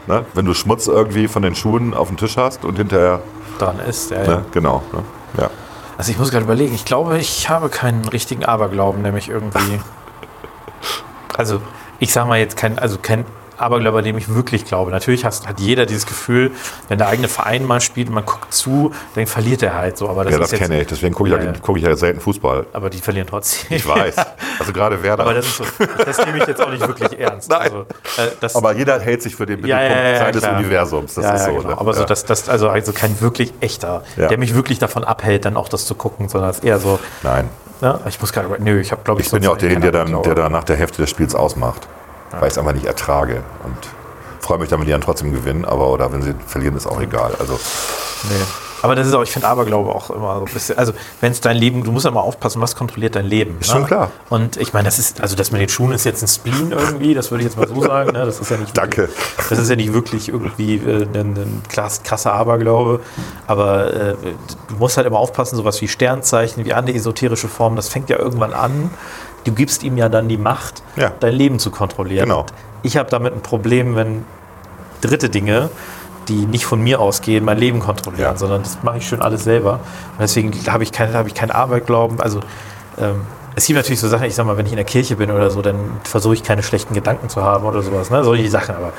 [0.06, 0.24] Ne?
[0.34, 3.20] Wenn du Schmutz irgendwie von den Schuhen auf dem Tisch hast und hinterher,
[3.58, 4.28] Dran ist, ja, ja.
[4.28, 4.44] ne?
[4.52, 4.82] genau.
[4.92, 5.02] Ne?
[5.38, 5.50] Ja.
[5.96, 9.80] Also ich muss gerade überlegen, ich glaube, ich habe keinen richtigen Aberglauben, nämlich irgendwie.
[11.36, 11.60] Also,
[11.98, 13.24] ich sage mal jetzt kein, also kein
[13.58, 14.90] Aberglaube, an dem ich wirklich glaube.
[14.90, 16.52] Natürlich hast, hat jeder dieses Gefühl,
[16.88, 20.08] wenn der eigene Verein mal spielt und man guckt zu, dann verliert er halt so.
[20.08, 20.86] Aber das ja, das kenne ich.
[20.86, 22.66] Deswegen gucke ich, Ja, ja, guck ich ja selten Fußball.
[22.72, 23.76] Aber die verlieren trotzdem.
[23.76, 24.16] Ich weiß.
[24.56, 25.24] Also gerade Werder.
[25.24, 25.64] aber das ist so,
[26.04, 27.50] das nehme ich jetzt auch nicht wirklich ernst.
[27.50, 27.62] Nein.
[27.62, 27.80] Also,
[28.18, 30.58] äh, Aber jeder hält sich für den Mittelpunkt ja, seines klar.
[30.58, 31.14] Universums.
[31.14, 31.54] Das ist so.
[31.56, 31.68] genau.
[31.70, 31.78] Ne?
[31.78, 32.06] Aber so, ja.
[32.06, 35.86] das, das, also, also kein wirklich echter, der mich wirklich davon abhält, dann auch das
[35.86, 37.48] zu gucken, sondern es ist eher so, Nein.
[37.80, 40.04] ja, ich muss gerade, nö, ich habe glaube ich Ich bin ja auch derjenige, der
[40.04, 41.88] dann, der dann nach der Hälfte des Spiels ausmacht.
[42.40, 43.42] Weil ich es einfach nicht ertrage.
[43.64, 43.76] Und
[44.40, 45.64] freue mich dann, wenn die dann trotzdem gewinnen.
[45.64, 47.32] Aber oder wenn sie verlieren, ist auch egal.
[47.38, 47.58] Also
[48.28, 48.44] Nee.
[48.82, 50.92] Aber das ist auch, ich finde Aberglaube auch immer so ein bisschen, also
[51.22, 53.56] wenn es dein Leben, du musst ja immer aufpassen, was kontrolliert dein Leben.
[53.58, 54.10] Ist schon klar.
[54.28, 57.14] Und ich meine, das ist, also das mit den Schuhen ist jetzt ein Spleen irgendwie,
[57.14, 58.12] das würde ich jetzt mal so sagen.
[58.12, 58.26] Ne?
[58.26, 59.08] Das ist ja nicht Danke.
[59.08, 63.00] Wirklich, das ist ja nicht wirklich irgendwie äh, ein, ein krass, krasser Aberglaube.
[63.46, 64.16] Aber äh,
[64.68, 68.18] du musst halt immer aufpassen, sowas wie Sternzeichen, wie andere esoterische Formen, das fängt ja
[68.18, 68.90] irgendwann an.
[69.44, 71.12] Du gibst ihm ja dann die Macht, Ja.
[71.20, 72.28] dein Leben zu kontrollieren.
[72.28, 72.46] Genau.
[72.82, 74.24] Ich habe damit ein Problem, wenn
[75.00, 75.70] dritte Dinge,
[76.28, 78.36] die nicht von mir ausgehen, mein Leben kontrollieren, Ja.
[78.36, 79.74] sondern das mache ich schon alles selber.
[79.74, 82.20] Und deswegen habe ich keinen habe ich keinen Aberglauben.
[82.20, 82.40] Also
[82.98, 83.22] ähm,
[83.56, 85.50] es gibt natürlich so Sachen, ich sag mal, wenn ich in der Kirche bin oder
[85.50, 88.24] so, dann versuche ich keine schlechten Gedanken zu haben oder sowas, ne?
[88.24, 88.92] solche Sachen, aber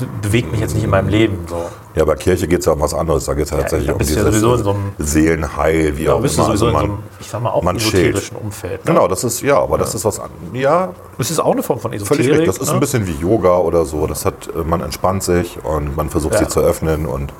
[0.00, 1.38] das bewegt mich jetzt nicht in meinem Leben.
[1.48, 1.56] So.
[1.94, 3.24] Ja, bei Kirche geht es ja um was anderes.
[3.24, 6.24] Da geht es ja tatsächlich um ja dieses in so einem- Seelenheil, wie auch immer.
[6.26, 8.84] Also in so man, einem, ich sag mal, auch man esoterischen Umfeld.
[8.84, 8.92] Ne?
[8.92, 10.30] Genau, das ist, ja, aber das ist was an.
[10.52, 12.24] Ja, Es ist auch eine Form von Esoterik.
[12.26, 12.46] völlig richtig.
[12.46, 12.74] Das ist ne?
[12.74, 14.06] ein bisschen wie Yoga oder so.
[14.06, 16.38] Das hat, äh, man entspannt sich und man versucht Ja.
[16.40, 17.32] sich zu öffnen und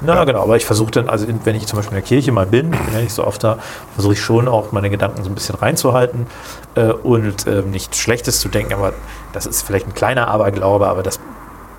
[0.00, 2.46] Na genau, aber ich versuche dann, also wenn ich zum Beispiel in der Kirche mal
[2.46, 3.58] bin, ich bin ja nicht so oft da,
[3.94, 6.26] versuche ich schon auch meine Gedanken so ein bisschen reinzuhalten
[6.74, 8.92] äh, und ähm, nichts Schlechtes zu denken, aber
[9.32, 11.20] das ist vielleicht ein kleiner Aberglaube, aber das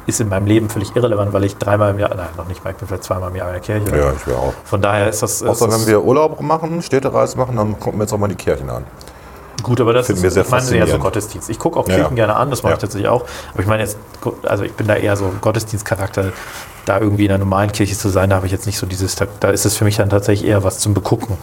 [0.08, 2.72] ist in meinem Leben völlig irrelevant, weil ich dreimal im Jahr, nein, noch nicht mal,
[2.72, 3.96] ich bin vielleicht zweimal im Jahr in der Kirche.
[3.98, 4.54] ja, ich wäre auch.
[4.66, 8.04] Von daher ist das, Außer ist wenn wir Urlaub machen, Städtereise machen, dann gucken wir
[8.04, 8.84] jetzt auch mal die Kirchen an.
[9.64, 10.98] Gut, aber das Finden ist wir sehr ich meine eher so.
[10.98, 11.50] Gottesdienst.
[11.50, 12.26] Ich gucke auch Ja, Kirchen ja.
[12.26, 12.82] gerne an, das mache ich Ja.
[12.82, 13.26] tatsächlich auch.
[13.54, 13.98] Aber ich meine jetzt,
[14.44, 16.32] also ich bin da eher so Gottesdienstcharakter,
[16.86, 19.16] da irgendwie in einer normalen Kirche zu sein, da habe ich jetzt nicht so dieses,
[19.16, 21.38] da, da ist es für mich dann tatsächlich eher was zum Begucken.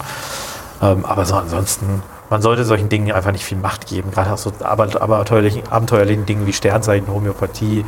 [0.83, 4.39] Ähm, aber so ansonsten, man sollte solchen Dingen einfach nicht viel Macht geben, gerade auch
[4.39, 7.85] so abenteuerlichen, abenteuerlichen Dingen wie Sternzeichen, Homöopathie,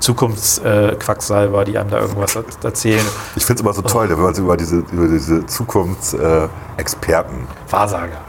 [0.00, 3.04] Zukunftsquacksalber, die einem da irgendwas er- erzählen,
[3.36, 7.36] Ich finde es immer so toll, wenn man so über diese, über diese Zukunftsexperten.
[7.68, 8.20] Wahrsager.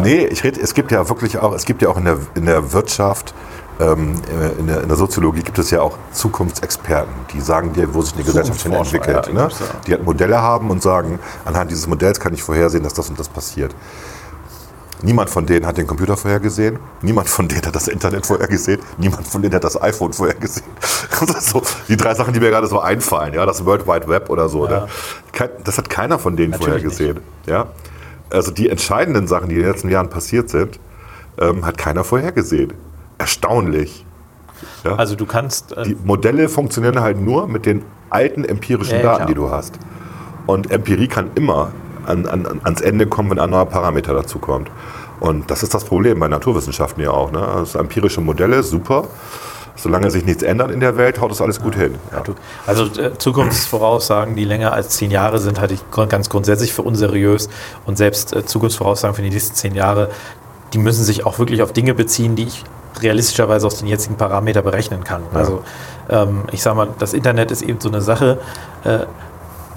[0.00, 2.46] Nee, ich rede, es gibt ja wirklich auch, es gibt ja auch in der, in
[2.46, 3.34] der Wirtschaft,
[3.78, 4.14] ähm,
[4.58, 8.14] in, der, in der Soziologie gibt es ja auch Zukunftsexperten, die sagen dir, wo sich
[8.14, 9.16] eine Gesellschaft hin entwickelt.
[9.16, 9.40] ja, die ne?
[9.42, 9.66] ja.
[9.86, 13.18] Die halt Modelle haben und sagen, anhand dieses Modells kann ich vorhersehen, dass das und
[13.18, 13.74] das passiert.
[15.02, 16.78] Niemand von denen hat den Computer vorhergesehen.
[17.02, 18.80] Niemand von denen hat das Internet vorhergesehen.
[18.98, 20.66] Niemand von denen hat das iPhone vorhergesehen.
[21.20, 23.34] Das ist so die drei Sachen, die mir gerade so einfallen.
[23.34, 24.66] Ja, das World Wide Web oder so.
[24.66, 24.86] Ja.
[25.38, 25.50] Ne?
[25.64, 27.20] Das hat keiner von denen Natürlich vorhergesehen.
[27.46, 27.66] Ja?
[28.30, 30.80] Also die entscheidenden Sachen, die in den letzten Jahren passiert sind,
[31.38, 32.72] ähm, hat keiner vorhergesehen.
[33.18, 34.04] Erstaunlich.
[34.84, 34.96] Ja?
[34.96, 39.16] Also du kannst, äh, die Modelle funktionieren halt nur mit den alten empirischen ja, Daten,
[39.16, 39.28] klar.
[39.28, 39.78] die du hast.
[40.46, 41.72] Und Empirie kann immer
[42.06, 44.70] an, an, ans Ende kommen, wenn ein neuer Parameter dazu kommt.
[45.20, 47.30] Und das ist das Problem bei Naturwissenschaften ja auch.
[47.30, 47.46] Ne?
[47.46, 49.04] Also empirische Modelle, super.
[49.76, 51.94] solange sich nichts ändert in der Welt, haut das alles gut hin.
[52.10, 52.22] Ja.
[52.66, 57.48] Also äh, Zukunftsvoraussagen, die länger als zehn Jahre sind, halte ich ganz grundsätzlich für unseriös.
[57.86, 60.10] Und selbst äh, Zukunftsvoraussagen für die nächsten zehn Jahre,
[60.72, 62.64] die müssen sich auch wirklich auf Dinge beziehen, die ich
[63.00, 65.22] realistischerweise aus den jetzigen Parametern berechnen kann.
[65.32, 65.62] Also
[66.08, 68.38] ähm, ich sage mal, das Internet ist eben so eine Sache.
[68.84, 69.00] Äh,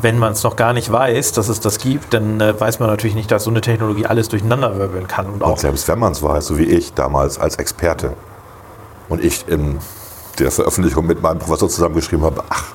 [0.05, 2.89] wenn man es noch gar nicht weiß, dass es das gibt, dann äh, weiß man
[2.89, 5.25] natürlich nicht, dass so eine Technologie alles durcheinanderwirbeln kann.
[5.25, 8.13] Und auch Und selbst wenn man es weiß, so wie ich damals als Experte
[9.09, 9.79] und ich in
[10.37, 12.65] der Veröffentlichung mit meinem Professor zusammengeschrieben habe, ach,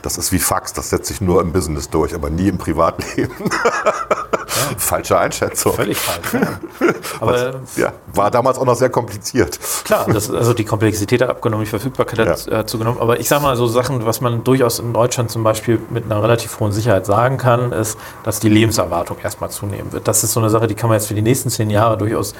[0.00, 3.34] das ist wie Fax, das setzt sich nur im Business durch, aber nie im Privatleben.
[4.78, 5.72] Falsche Einschätzung.
[5.74, 6.34] völlig falsch.
[6.34, 6.88] Ja.
[7.20, 9.58] Aber Ja, war damals auch noch sehr kompliziert.
[9.84, 12.60] Klar, das, also die Komplexität hat abgenommen, die Verfügbarkeit hat Ja.
[12.60, 13.00] äh, zugenommen.
[13.00, 16.22] Aber ich sage mal, so Sachen, was man durchaus in Deutschland zum Beispiel mit einer
[16.22, 20.06] relativ hohen Sicherheit sagen kann, ist, dass die Lebenserwartung erstmal zunehmen wird.
[20.08, 22.34] Das ist so eine Sache, die kann man jetzt für die nächsten zehn Jahre durchaus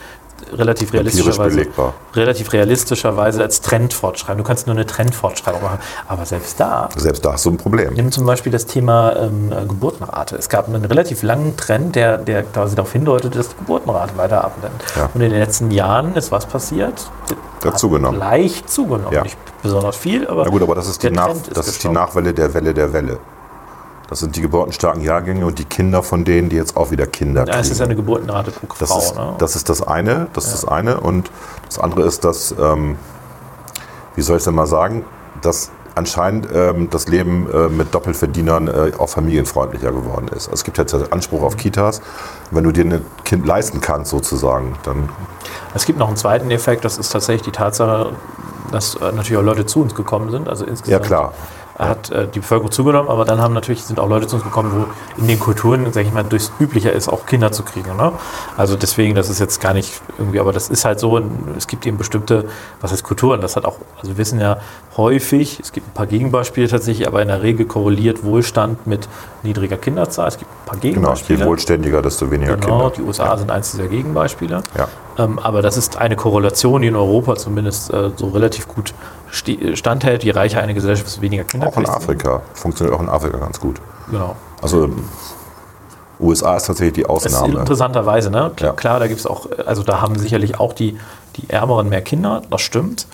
[0.56, 1.66] relativ realistischerweise,
[2.14, 4.38] relativ realistischerweise als Trend fortschreiben.
[4.38, 5.78] Du kannst nur eine Trendfortschreibung machen.
[6.06, 7.94] Aber selbst da, Selbst da hast du ein Problem.
[7.94, 10.36] Nimm zum Beispiel das Thema ähm, äh, Geburtenrate.
[10.36, 14.44] Es gab einen relativ langen Trend, der, der quasi darauf hindeutet, dass die Geburtenrate weiter
[14.44, 14.82] abnimmt.
[14.96, 15.10] Ja.
[15.12, 17.10] Und in den letzten Jahren ist was passiert?
[17.64, 18.18] Hat zugenommen.
[18.18, 19.12] Leicht zugenommen.
[19.12, 19.22] Ja.
[19.22, 21.88] Nicht besonders viel, aber Na gut, aber das ist die, Nach ist das ist die.
[21.88, 23.18] Nachwelle der Welle der Welle.
[24.08, 27.44] Das sind die geburtenstarken Jahrgänge und die Kinder von denen, die jetzt auch wieder Kinder
[27.46, 27.84] Ja, es ist kriegen.
[27.84, 28.98] eine Geburtenrate pro Das, Frau.
[28.98, 29.34] ist, ne?
[29.38, 31.00] das ist das eine, das ist das eine.
[31.00, 31.30] Und
[31.66, 32.96] das andere ist, dass, ähm,
[34.16, 35.04] wie soll ich es denn mal sagen,
[35.42, 40.46] dass anscheinend ähm, das Leben äh, mit Doppelverdienern äh, auch familienfreundlicher geworden ist.
[40.46, 42.00] Also es gibt jetzt Anspruch auf Kitas.
[42.50, 45.08] Wenn du dir ein Kind leisten kannst, sozusagen, dann
[45.74, 48.12] Es gibt noch einen zweiten Effekt, das ist tatsächlich die Tatsache,
[48.70, 50.48] dass äh, natürlich auch Leute zu uns gekommen sind.
[50.48, 51.32] Also insgesamt Ja, klar.
[51.78, 54.72] Hat äh, die Bevölkerung zugenommen, aber dann haben natürlich sind auch Leute zu uns gekommen,
[54.74, 57.96] wo in den Kulturen, sag ich mal, durchs üblicher ist, auch Kinder zu kriegen.
[57.96, 58.12] Ne?
[58.56, 61.20] Also deswegen, das ist jetzt gar nicht irgendwie, aber das ist halt so,
[61.56, 62.46] es gibt eben bestimmte,
[62.80, 64.58] was heißt Kulturen, das hat auch, also wir wissen ja
[64.96, 69.08] häufig, es gibt ein paar Gegenbeispiele tatsächlich, aber in der Regel korreliert Wohlstand mit
[69.44, 70.28] niedriger Kinderzahl.
[70.28, 71.46] Es gibt ein paar genau, je Gegenbeispiele.
[71.46, 72.92] wohlständiger, desto weniger Genau, Kinder.
[72.96, 74.62] die USA sind eins dieser Gegenbeispiele.
[74.76, 74.88] Ja.
[75.16, 78.94] Ähm, aber das ist eine Korrelation, die in Europa zumindest äh, so relativ gut
[79.30, 80.24] standhält.
[80.24, 81.86] Je reicher eine Gesellschaft ist, weniger Kinder Auch in.
[81.88, 82.42] Afrika.
[82.54, 83.80] Funktioniert auch in Afrika ganz gut.
[84.10, 84.36] Genau.
[84.62, 84.88] Also
[86.20, 87.60] USA ist tatsächlich die Das ist Ausnahme.
[87.60, 88.50] interessanterweise, ne?
[88.58, 88.72] Ja.
[88.72, 90.98] Klar, da gibt es auch, also da haben sicherlich auch die,
[91.36, 93.06] die Ärmeren mehr Kinder, das stimmt.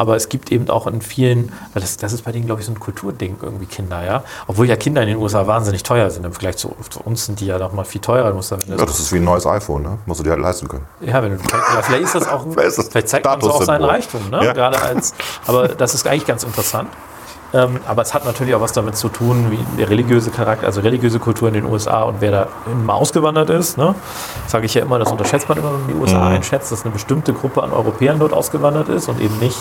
[0.00, 2.66] Aber es gibt eben auch in vielen, weil das, das ist bei denen, glaube ich,
[2.66, 4.24] so ein Kulturding, irgendwie Kinder, ja.
[4.46, 6.24] Obwohl ja Kinder in den USA wahnsinnig teuer sind.
[6.24, 8.32] Im Vergleich zu, zu uns sind die ja noch mal viel teurer.
[8.32, 9.98] Musst dann, Ja, das ist wie ein neues iPhone, ne?
[10.06, 10.86] Musst du dir halt leisten können.
[11.02, 13.50] Ja, wenn du, ja, vielleicht ist das auch, Vielleicht ist das vielleicht zeigt man so
[13.50, 13.84] auch seinen.
[13.84, 14.42] Reichtum, ne?
[14.42, 14.54] Ja.
[14.54, 15.12] Gerade als,
[15.46, 16.88] aber das ist eigentlich ganz interessant.
[17.52, 20.80] Ähm, aber es hat natürlich auch was damit zu tun, wie der religiöse Charakter, also
[20.82, 22.48] religiöse Kultur in den USA und wer da
[22.86, 23.76] mal ausgewandert ist.
[23.76, 23.94] Ne?
[24.46, 26.36] Sage ich ja immer, das unterschätzt man immer, wenn man die USA Mhm.
[26.36, 29.58] einschätzt, dass eine bestimmte Gruppe an Europäern dort ausgewandert ist und eben nicht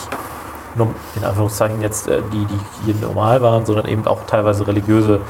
[0.76, 5.22] nur in Anführungszeichen jetzt äh, die, die hier normal waren, sondern eben auch teilweise religiöse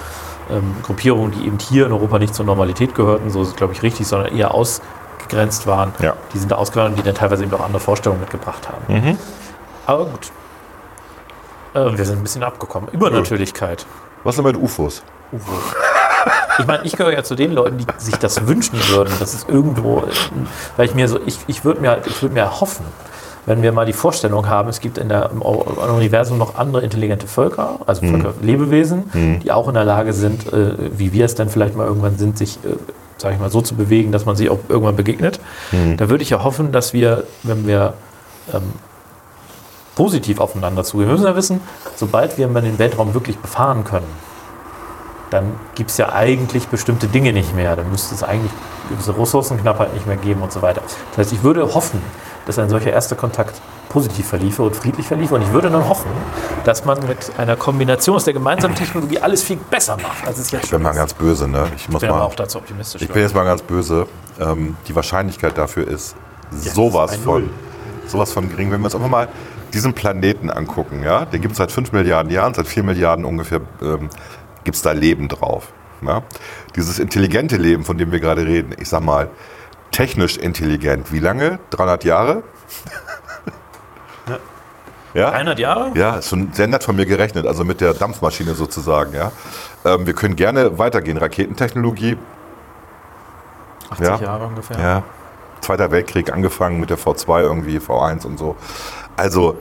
[0.52, 3.72] ähm, Gruppierungen, die eben hier in Europa nicht zur Normalität gehörten, so ist es glaube
[3.72, 5.94] ich richtig, sondern eher ausgegrenzt waren.
[6.02, 6.14] Ja.
[6.34, 8.94] Die sind da ausgewandert und die dann teilweise eben auch andere Vorstellungen mitgebracht haben.
[8.94, 9.18] Mhm.
[9.86, 10.32] Aber gut.
[11.88, 12.90] Äh, wir sind ein bisschen abgekommen.
[12.92, 13.86] Übernatürlichkeit.
[14.24, 15.02] Was ist denn mit UFOs?
[16.60, 19.14] Ich meine, ich gehöre ja zu den Leuten, die sich das wünschen würden.
[19.20, 20.04] Das ist irgendwo,
[20.76, 22.86] weil ich mir so, ich, ich würde mir, ich würde mir hoffen,
[23.46, 27.28] wenn wir mal die Vorstellung haben, es gibt in der, im Universum noch andere intelligente
[27.28, 31.50] Völker, also Völker, Lebewesen, die auch in der Lage sind, äh, wie wir es dann
[31.50, 32.76] vielleicht mal irgendwann sind, sich, äh,
[33.18, 35.40] sage ich mal, so zu bewegen, dass man sich auch irgendwann begegnet.
[35.98, 37.94] Da würde ich ja hoffen, dass wir, wenn wir
[38.54, 38.64] ähm,
[40.00, 41.60] positiv aufeinander zugehen, wir müssen ja wissen,
[41.98, 44.08] sobald wir den Weltraum wirklich befahren können,
[45.30, 47.76] dann gibt es ja eigentlich bestimmte Dinge nicht mehr.
[47.76, 48.52] Dann müsste es eigentlich
[48.90, 50.82] gewisse Ressourcenknappheit nicht mehr geben und so weiter.
[51.10, 52.02] Das heißt, ich würde hoffen,
[52.46, 53.60] dass ein solcher erster Kontakt
[53.90, 55.36] positiv verliefe und friedlich verliefe.
[55.36, 56.10] Und ich würde dann hoffen,
[56.64, 60.50] dass man mit einer Kombination aus der gemeinsamen Technologie alles viel besser macht, als es
[60.52, 61.68] jetzt Ich bin mal ganz böse, ne?
[61.76, 62.24] Ich muss Ich bin mal.
[62.24, 63.02] auch dazu optimistisch.
[63.02, 64.08] Ich bin jetzt mal ganz böse.
[64.40, 66.16] Ähm, die Wahrscheinlichkeit dafür ist
[66.52, 67.50] sowas ein von,
[68.08, 68.72] sowas von gering.
[68.72, 69.28] Wenn wir uns einfach mal
[69.74, 73.62] diesen Planeten angucken, ja, den gibt es seit 5 Milliarden Jahren, seit 4 Milliarden ungefähr
[73.82, 74.10] ähm,
[74.64, 75.72] gibt es da Leben drauf.
[76.02, 76.24] Ja?
[76.76, 79.30] Dieses intelligente Leben, von dem wir gerade reden, ich sag mal,
[79.92, 81.60] technisch intelligent, wie lange?
[81.72, 82.44] 300 Jahre?
[85.16, 85.32] Ja.
[85.32, 85.92] 300 Jahre?
[85.96, 89.16] Ja, ist schon sehr nett von mir gerechnet, also mit der Dampfmaschine sozusagen.
[89.16, 89.32] Ja.
[89.84, 91.18] Ähm, wir können gerne weitergehen.
[91.18, 92.16] Raketentechnologie,
[93.90, 94.16] 80 Ja.
[94.18, 94.80] Jahre ungefähr.
[94.80, 95.04] ja.
[95.62, 98.56] Zweiter Weltkrieg angefangen mit der V2 irgendwie, V1 und so.
[99.20, 99.58] Also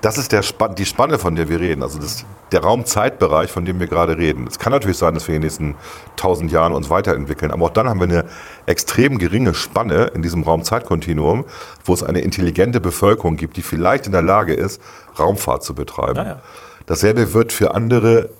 [0.00, 1.82] das ist der Span die Spanne, von der wir reden.
[1.82, 4.46] Also das, der Raumzeitbereich, von dem wir gerade reden.
[4.46, 5.74] Es kann natürlich sein, dass wir in den nächsten
[6.16, 7.50] tausend Jahren uns weiterentwickeln.
[7.50, 8.24] Aber auch dann haben wir eine
[8.66, 11.46] extrem geringe Spanne in diesem Raumzeitkontinuum,
[11.84, 14.80] wo es eine intelligente Bevölkerung gibt, die vielleicht in der Lage ist,
[15.18, 16.16] Raumfahrt zu betreiben.
[16.16, 16.42] Ja, ja.
[16.86, 18.30] Dasselbe wird für andere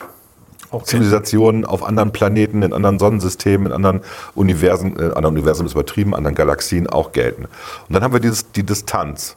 [0.71, 0.85] Okay.
[0.85, 4.03] Zivilisationen auf anderen Planeten, in anderen Sonnensystemen, in anderen
[4.35, 7.47] Universen, äh, anderen Universen ist übertrieben, anderen Galaxien auch gelten.
[7.47, 9.35] Und dann haben wir dieses, die Distanz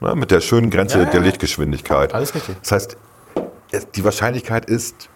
[0.00, 1.26] ne, mit der schönen Grenze Ja, ja, der ja.
[1.26, 2.14] Lichtgeschwindigkeit.
[2.14, 2.56] Alles richtig.
[2.62, 2.96] Das heißt,
[3.94, 5.08] die Wahrscheinlichkeit ist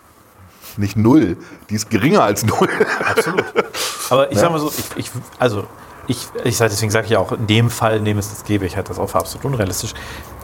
[0.77, 1.37] nicht null,
[1.71, 2.69] die ist geringer als null.
[3.09, 3.45] Absolut.
[4.11, 5.65] Aber ich sag mal so, ich, ich, also
[6.07, 8.45] ich, ich sag, deswegen sage ich ja auch, in dem Fall, in dem es das
[8.45, 9.95] gäbe, ich halte das auch für absolut unrealistisch,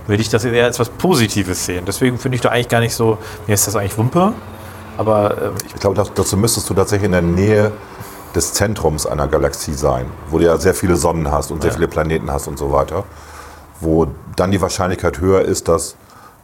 [0.06, 1.84] würde ich das eher als was Positives sehen.
[1.84, 4.32] Deswegen finde ich da eigentlich gar nicht so, mir ist das eigentlich Wumpe,
[4.96, 7.72] aber ähm, ich, Ich glaube, dazu müsstest du tatsächlich in der Nähe
[8.34, 11.76] des Zentrums einer Galaxie sein, wo du ja sehr viele Sonnen hast und sehr Ja.
[11.76, 13.04] viele Planeten hast und so weiter,
[13.80, 15.96] wo dann die Wahrscheinlichkeit höher ist, dass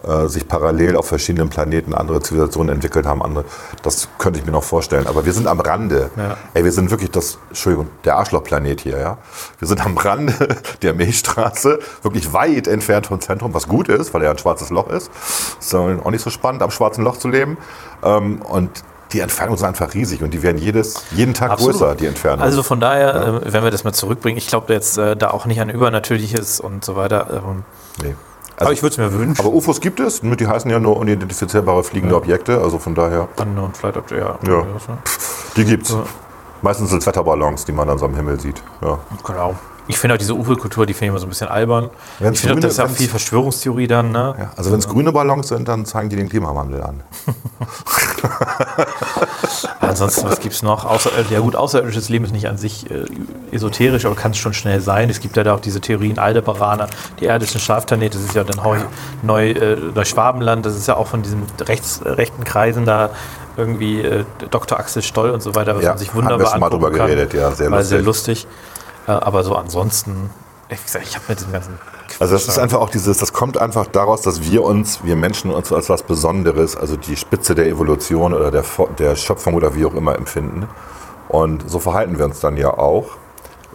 [0.06, 3.22] äh, sich parallel auf verschiedenen Planeten andere Zivilisationen entwickelt haben.
[3.22, 3.44] Andere,
[3.82, 5.06] das könnte ich mir noch vorstellen.
[5.06, 6.10] Aber wir sind am Rande.
[6.16, 6.36] Ja.
[6.54, 9.18] Ey, wir sind wirklich das, Entschuldigung, der Arschlochplanet hier, ja.
[9.58, 10.34] Wir sind am Rande
[10.82, 14.88] der Milchstraße, wirklich weit entfernt vom Zentrum, was gut ist, weil er ein schwarzes Loch
[14.90, 15.10] ist.
[15.58, 17.56] Ist auch nicht so spannend, am schwarzen Loch zu leben.
[18.04, 18.70] Ähm, und
[19.16, 21.72] die Entfernungen sind einfach riesig und die werden jedes, jeden Tag Absolut.
[21.72, 22.42] größer, die Entfernungen.
[22.42, 25.46] Also von daher, äh, wenn wir das mal zurückbringen, ich glaube jetzt äh, da auch
[25.46, 27.42] nicht an Übernatürliches und so weiter.
[27.42, 27.64] Ähm,
[28.02, 28.14] nee.
[28.58, 29.40] aber ich würde es mir wünschen.
[29.40, 33.72] aber UFOs gibt es, die heißen ja nur unidentifizierbare fliegende Objekte, also von daher, Unknown
[33.72, 34.38] Flight Object, ja.
[34.46, 34.66] Ja.
[35.56, 35.96] die gibt's.
[36.60, 38.62] Meistens sind es Wetterballons, die man dann so am Himmel sieht.
[38.82, 38.98] Ja.
[39.26, 39.54] Genau.
[39.88, 41.90] Ich finde auch diese UFO-Kultur, die finde ich immer so ein bisschen albern.
[42.18, 44.10] Wenn's ich finde das ist auch wenn's- viel Verschwörungstheorie dann.
[44.10, 44.34] Ne?
[44.38, 47.02] Ja, also wenn es grüne Ballons sind, dann zeigen die den Klimawandel an.
[49.80, 50.84] Ansonsten, was gibt es noch?
[50.84, 53.04] Außer, ja gut, außerirdisches Leben ist nicht an sich äh,
[53.52, 55.08] esoterisch, aber kann es schon schnell sein.
[55.10, 56.88] Es gibt ja da auch diese Theorien, Aldebaraner,
[57.20, 58.78] die Erde ist ein Schafplanet, das ist ja dann Heu,
[59.22, 63.10] Neu, äh, Neuschwabenland, das ist ja auch von diesen rechts, rechten Kreisen da
[63.56, 64.78] irgendwie äh, Dr.
[64.78, 66.82] Axel Stoll und so weiter, was Ja, man sich haben wir wunderbar schon mal angucken
[66.84, 67.06] drüber kann.
[67.06, 68.46] geredet, ja, sehr War sehr lustig.
[69.06, 70.30] Äh, aber so ansonsten,
[70.68, 71.78] gesagt, ich habe mit diesem ganzen
[72.18, 75.50] Also das ist einfach auch dieses, das kommt einfach daraus, dass wir uns, wir Menschen
[75.50, 78.64] uns als was Besonderes, also die Spitze der Evolution oder der,
[78.98, 80.68] der Schöpfung oder wie auch immer empfinden.
[81.28, 83.16] Und so verhalten wir uns dann ja auch.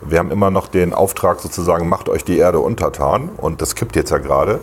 [0.02, 3.30] Wir haben immer noch den Auftrag sozusagen, macht euch die Erde untertan.
[3.38, 4.60] Und das kippt jetzt ja gerade.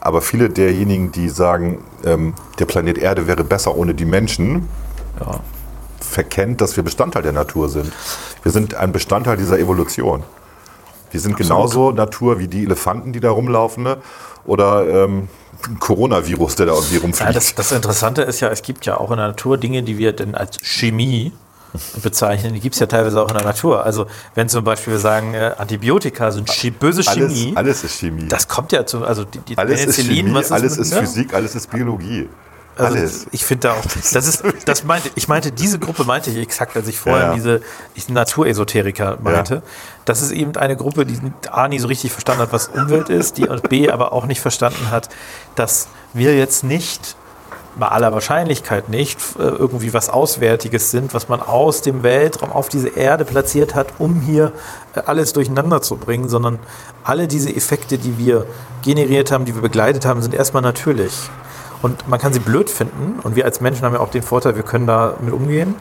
[0.00, 4.68] Aber viele derjenigen, die sagen, ähm, der Planet Erde wäre besser ohne die Menschen,
[5.20, 5.40] ja.
[6.00, 7.92] Verkennt, dass wir Bestandteil der Natur sind.
[8.42, 10.22] Wir sind ein Bestandteil dieser Evolution.
[11.10, 13.96] Wir sind genauso Natur wie die Elefanten, die da rumlaufen, ne?
[14.44, 15.28] oder ähm,
[15.66, 17.34] ein Coronavirus, der da irgendwie Ja, rumfliegt.
[17.36, 20.12] das, das Interessante ist ja, es gibt ja auch in der Natur Dinge, die wir
[20.12, 21.32] denn als Chemie
[22.02, 23.84] bezeichnen, die gibt es ja teilweise auch in der Natur.
[23.84, 27.98] Also wenn zum Beispiel wir sagen, äh, Antibiotika sind chi- böse alles, Chemie, alles ist
[28.00, 28.26] Chemie.
[28.28, 30.92] das kommt ja zu, also die, die alles ist Penicillin, Chemie, was alles mit- ist
[30.94, 31.00] ne?
[31.00, 32.28] Physik, alles ist Biologie.
[32.78, 33.26] Also alles.
[33.32, 36.76] Ich finde da auch, das ist, das meinte, ich meinte, diese Gruppe meinte ich exakt,
[36.76, 37.34] als ich vorher Ja, ja.
[37.34, 37.60] diese
[37.94, 39.62] ich Naturesoteriker meinte.
[40.04, 41.18] Das ist eben eine Gruppe, die
[41.50, 44.40] A nie so richtig verstanden hat, was Umwelt ist, die und B aber auch nicht
[44.40, 45.08] verstanden hat,
[45.54, 47.16] dass wir jetzt nicht
[47.78, 52.68] bei aller Wahrscheinlichkeit nicht äh, irgendwie was Auswärtiges sind, was man aus dem Weltraum auf
[52.68, 54.52] diese Erde platziert hat, um hier
[54.94, 56.58] äh, alles durcheinander zu bringen, sondern
[57.04, 58.46] alle diese Effekte, die wir
[58.82, 61.12] generiert haben, die wir begleitet haben, sind erstmal natürlich.
[61.80, 64.56] Und man kann sie blöd finden und wir als Menschen haben ja auch den Vorteil,
[64.56, 65.76] wir können da mit umgehen.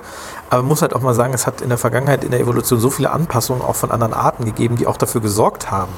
[0.50, 2.80] Aber man muss halt auch mal sagen, es hat in der Vergangenheit in der Evolution
[2.80, 5.92] so viele Anpassungen auch von anderen Arten gegeben, die auch dafür gesorgt haben,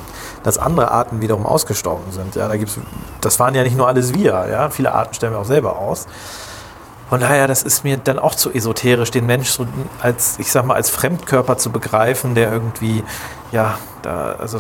[0.44, 2.36] dass andere Arten wiederum ausgestorben sind.
[2.36, 2.80] Ja, da gibt's,
[3.20, 6.08] das waren ja nicht nur alles wir, ja, viele Arten stellen wir auch selber aus.
[7.10, 9.66] Von daher, das ist mir dann auch zu esoterisch, den Mensch so
[10.00, 13.04] als, ich sag mal, als Fremdkörper zu begreifen, der irgendwie,
[13.52, 14.60] ja, da, also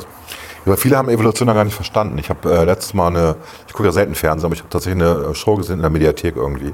[0.65, 2.17] Aber viele haben Evolution ja gar nicht verstanden.
[2.17, 3.35] Ich habe äh, letztes Mal eine,
[3.67, 6.35] ich gucke ja selten Fernsehen, aber ich habe tatsächlich eine Show gesehen in der Mediathek
[6.35, 6.73] irgendwie,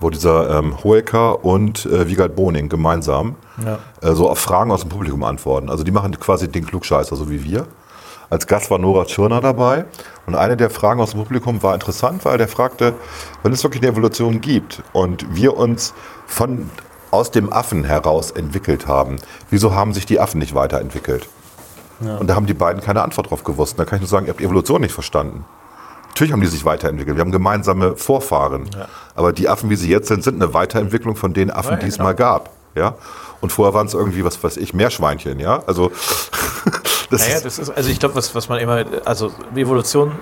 [0.00, 3.78] wo dieser ähm, Hoeker und äh, Wiegald Boning gemeinsam Ja.
[4.02, 5.70] äh, so auf Fragen aus dem Publikum antworten.
[5.70, 7.66] Also die machen quasi den Klugscheißer, so wie wir.
[8.30, 9.84] Als Gast war Nora Tschirner dabei
[10.26, 12.94] und eine der Fragen aus dem Publikum war interessant, weil der fragte,
[13.42, 15.94] wenn es wirklich eine Evolution gibt und wir uns
[16.26, 16.70] von
[17.10, 19.16] aus dem Affen heraus entwickelt haben,
[19.50, 21.28] wieso haben sich die Affen nicht weiterentwickelt?
[22.00, 23.78] Und da haben die beiden keine Antwort drauf gewusst.
[23.78, 25.44] Da kann ich nur sagen, ihr habt Evolution nicht verstanden.
[26.08, 27.16] Natürlich haben die sich weiterentwickelt.
[27.16, 28.68] Wir haben gemeinsame Vorfahren.
[29.16, 31.86] Aber die Affen, wie sie jetzt sind, sind eine Weiterentwicklung von den Affen, Ja, die
[31.88, 32.04] es genau.
[32.10, 32.50] mal gab.
[32.74, 32.94] Ja?
[33.40, 35.40] Und vorher waren es irgendwie, was weiß ich, Meerschweinchen.
[35.40, 35.62] Ja?
[35.66, 35.90] Also,
[37.10, 40.12] das Naja, ist, das ist, also ich glaube, was, was man immer, also Evolution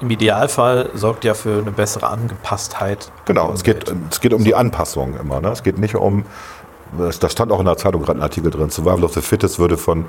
[0.00, 3.10] im Idealfall sorgt ja für eine bessere Angepasstheit.
[3.26, 5.40] genau, es geht, es geht um die Anpassung immer.
[5.40, 5.50] Ne?
[5.50, 6.24] Es geht nicht um,
[6.98, 9.76] da stand auch in der Zeitung gerade ein Artikel drin, Survival of the Fittest würde
[9.76, 10.06] von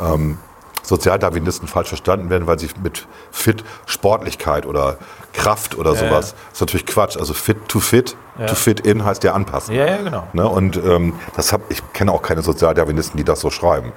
[0.00, 0.38] ähm,
[0.84, 4.98] Sozialdarwinisten falsch verstanden werden, weil sie mit fit Sportlichkeit oder
[5.32, 6.34] Kraft oder sowas.
[6.50, 7.16] Das ist natürlich Quatsch.
[7.16, 8.46] Also fit to fit, Ja.
[8.46, 9.74] to fit in heißt ja anpassen.
[9.74, 10.28] Ja, ja, genau.
[10.32, 10.46] Ne?
[10.48, 13.92] Und ähm, das hab, ich kenne auch keine Sozialdarwinisten, die das so schreiben.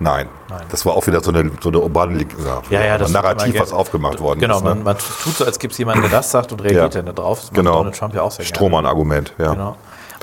[0.00, 0.28] Nein.
[0.48, 0.60] Nein.
[0.70, 3.58] Das war auch wieder so eine, so eine urbane ja, Ja, ja, ein das Narrativ,
[3.58, 4.62] was aufgemacht worden genau, ist.
[4.62, 4.70] Ne?
[4.70, 7.02] man, man tut so, als gibt es jemanden, der das sagt und reagiert Ja.
[7.02, 7.40] dann darauf.
[7.40, 7.72] Das genau.
[7.78, 8.44] Donald Trump ja auch sehr.
[8.44, 9.52] Strohmann-Argument, ja.
[9.54, 9.76] Genau.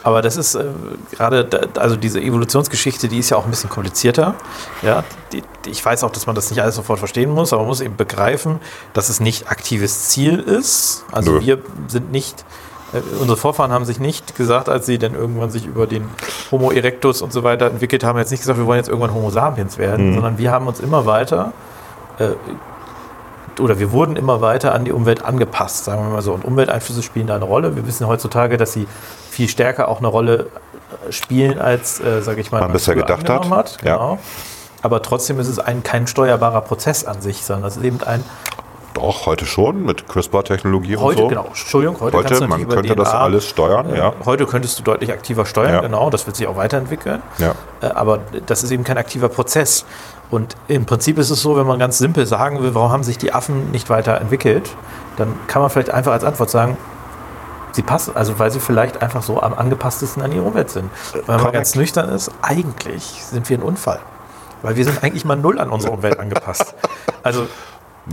[0.05, 0.65] Aber das ist äh,
[1.09, 4.35] gerade, also diese Evolutionsgeschichte, die ist ja auch ein bisschen komplizierter.
[4.83, 7.69] Ja, die, ich weiß auch, dass man das nicht alles sofort verstehen muss, aber man
[7.69, 8.59] muss eben begreifen,
[8.93, 11.05] dass es nicht aktives Ziel ist.
[11.11, 11.41] Also Nö.
[11.41, 12.45] wir sind nicht,
[12.93, 16.07] äh, unsere Vorfahren haben sich nicht gesagt, als sie dann irgendwann sich über den
[16.51, 19.31] Homo erectus und so weiter entwickelt haben, jetzt nicht gesagt, wir wollen jetzt irgendwann Homo
[19.31, 21.51] sapiens werden, sondern wir haben uns immer weiter
[22.19, 22.33] äh,
[23.59, 26.33] oder wir wurden immer weiter an die Umwelt angepasst, sagen wir mal so.
[26.33, 27.75] Und Umwelteinflüsse spielen da eine Rolle.
[27.75, 28.87] Wir wissen heutzutage, dass sie
[29.29, 30.47] viel stärker auch eine Rolle
[31.07, 33.49] äh, spielen, als, äh, sage ich mal, Man bisher gedacht hat.
[33.49, 33.77] Hat.
[33.81, 34.19] Genau.
[34.81, 38.23] Aber trotzdem ist es ein, kein steuerbarer Prozess an sich, sondern es ist eben ein,
[38.93, 41.27] Doch, heute schon mit CRISPR-Technologie und heute, so.
[41.27, 44.13] genau, Entschuldigung, heute, Heute, man könnte das DNA, alles steuern, äh, ja.
[44.25, 45.81] Heute könntest du deutlich aktiver steuern, Ja.
[45.81, 47.21] genau, das wird sich auch weiterentwickeln.
[47.39, 47.55] Ja.
[47.81, 49.85] Äh, Aber das ist eben kein aktiver Prozess.
[50.31, 53.17] Und im Prinzip ist es so, wenn man ganz simpel sagen will, warum haben sich
[53.17, 54.69] die Affen nicht weiterentwickelt,
[55.17, 56.77] dann kann man vielleicht einfach als Antwort sagen,
[57.73, 60.89] sie passen, also weil sie vielleicht einfach so am angepasstesten an ihre Umwelt sind.
[61.13, 61.53] Wenn man korrekt.
[61.53, 63.99] ganz nüchtern ist, eigentlich sind wir ein Unfall.
[64.61, 66.73] Weil wir sind eigentlich mal null an unsere Umwelt angepasst.
[67.21, 67.47] Also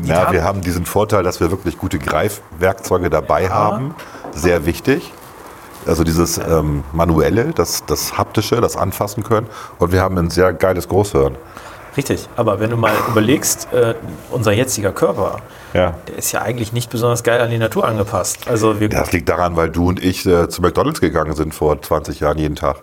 [0.03, 3.95] Ja, haben- wir haben diesen Vorteil, dass wir wirklich gute Greifwerkzeuge dabei haben.
[4.33, 5.13] Sehr wichtig.
[5.87, 9.49] Also dieses ähm, Manuelle, das, das Haptische, das Anfassen können.
[9.79, 11.37] Und wir haben ein sehr geiles Großhirn.
[11.97, 13.95] Richtig, aber wenn du mal überlegst, äh,
[14.31, 15.41] unser jetziger Körper,
[15.75, 15.95] Ja.
[16.09, 18.49] der ist ja eigentlich nicht besonders geil an die Natur angepasst.
[18.49, 21.81] Also wir Das liegt daran, weil du und ich äh, zu McDonalds gegangen sind vor
[21.81, 22.77] 20 Jahren jeden Tag.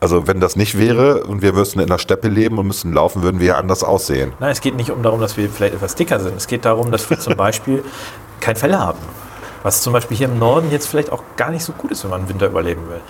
[0.00, 3.22] Also wenn das nicht wäre und wir müssten in der Steppe leben und müssten laufen,
[3.22, 4.32] würden wir ja anders aussehen.
[4.40, 6.36] Nein, es geht nicht um darum, dass wir vielleicht etwas dicker sind.
[6.36, 7.82] Es geht darum, dass wir zum Beispiel
[8.40, 8.98] kein Fell haben.
[9.62, 12.10] Was zum Beispiel hier im Norden jetzt vielleicht auch gar nicht so gut ist, wenn
[12.10, 13.00] man im Winter überleben will.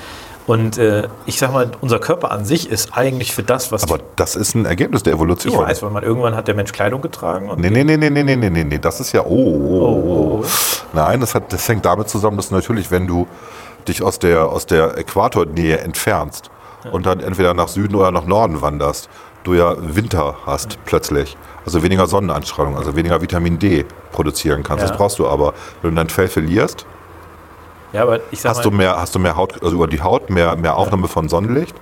[0.47, 3.99] Und äh, ich sag mal, unser Körper an sich ist eigentlich für das, was Aber
[4.15, 5.53] das ist ein Ergebnis der Evolution.
[5.53, 8.11] ich weiß, weil man irgendwann hat der Mensch Kleidung getragen und Nee, nee, nee, nee,
[8.11, 8.79] nee, nee, nee, nee, nee.
[8.79, 9.23] Das ist ja.
[9.23, 10.43] Oh, oh, oh.
[10.43, 10.45] oh.
[10.93, 13.27] Nein, das, hat, das hängt damit zusammen, dass natürlich, wenn du
[13.89, 16.51] dich aus der, aus der Äquatornähe entfernst
[16.93, 19.09] und dann entweder nach Süden oder nach Norden wanderst,
[19.43, 21.37] du ja Winter hast plötzlich.
[21.65, 24.83] Also weniger Sonnenanstrahlung, also weniger Vitamin D produzieren kannst.
[24.83, 24.89] Ja.
[24.89, 25.55] Das brauchst du aber.
[25.83, 26.87] Wenn du dein Fell verlierst,
[27.97, 30.03] ja, aber ich sag hast du mal, mehr, hast du mehr Haut, also über die
[30.03, 31.75] Haut mehr, mehr Aufnahme von Sonnenlicht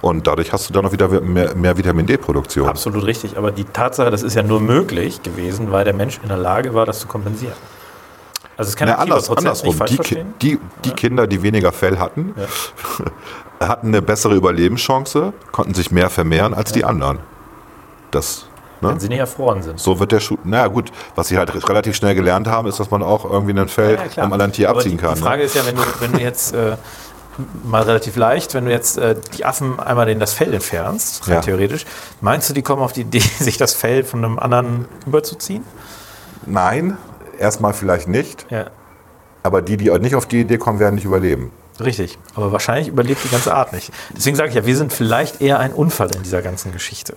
[0.00, 2.68] und dadurch hast du dann auch wieder mehr, mehr Vitamin D-Produktion.
[2.68, 3.38] absolut richtig.
[3.38, 6.74] Aber die Tatsache, das ist ja nur möglich gewesen, weil der Mensch in der Lage
[6.74, 7.54] war, das zu kompensieren.
[8.56, 9.76] Also es ist kein Na, anders, Prozess, andersrum.
[9.78, 10.34] nicht Die, verstehen.
[10.42, 12.34] die, die Kinder, die weniger Fell hatten,
[13.60, 17.20] hatten eine bessere Überlebenschance, konnten sich mehr vermehren als die anderen.
[18.10, 18.48] Das,
[18.80, 18.88] ne?
[18.90, 19.78] Wenn sie nicht erfroren sind.
[19.80, 20.36] So wird der Schuh.
[20.44, 23.68] Na gut, was sie halt relativ schnell gelernt haben, ist, dass man auch irgendwie ein
[23.68, 24.26] Fell Ja, klar.
[24.26, 25.14] am anderen Tier abziehen die, kann.
[25.14, 25.44] Die Frage ne?
[25.44, 26.76] ist ja, wenn du, wenn du jetzt äh,
[27.64, 31.34] mal relativ leicht, wenn du jetzt äh, die Affen einmal in das Fell entfernst, rein
[31.36, 31.40] Ja.
[31.40, 31.86] theoretisch,
[32.20, 35.64] meinst du, die kommen auf die Idee, sich das Fell von einem anderen überzuziehen?
[36.46, 36.96] Nein,
[37.38, 38.46] erstmal vielleicht nicht.
[38.50, 38.66] Ja.
[39.42, 41.50] Aber die, die nicht auf die Idee kommen, werden nicht überleben.
[41.82, 43.90] Richtig, aber wahrscheinlich überlebt die ganze Art nicht.
[44.14, 47.16] Deswegen sage ich ja, wir sind vielleicht eher ein Unfall in dieser ganzen Geschichte.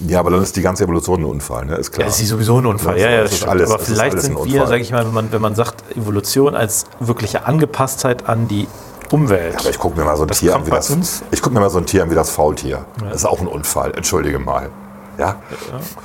[0.00, 1.76] Ja, aber dann ist die ganze Evolution ein Unfall, ne?
[1.76, 2.06] ist klar.
[2.08, 2.98] Ja, ist sowieso ein Unfall.
[2.98, 4.90] Ja, ja, das das ist alles- aber das ist vielleicht ein sind wir, sage ich
[4.90, 8.66] mal, wenn man, wenn man sagt, Evolution als wirkliche Angepasstheit an die
[9.12, 9.56] Umwelt.
[9.60, 10.90] Aber ich gucke mir mal so ein Das Tier an wie das.
[10.90, 12.84] uns- Ich gucke mir mal so ein Tier an wie das Faultier.
[13.04, 13.92] Das ist auch ein Unfall.
[13.94, 14.70] Entschuldige mal.
[15.18, 15.36] Ja.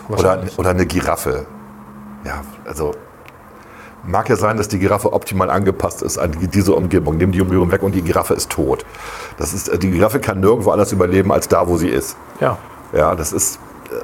[0.08, 0.60] oder, wahrscheinlich.
[0.60, 1.48] oder eine Giraffe.
[2.26, 2.92] Ja, also
[4.06, 7.18] mag ja sein, dass die Giraffe optimal angepasst ist an die- diese Umgebung.
[7.18, 8.86] Nimm die Umgebung weg und die Giraffe ist tot.
[9.38, 12.16] Das ist, die Giraffe kann nirgendwo anders überleben als da, wo sie ist.
[12.40, 12.58] ja.
[12.92, 13.60] Ja, das ist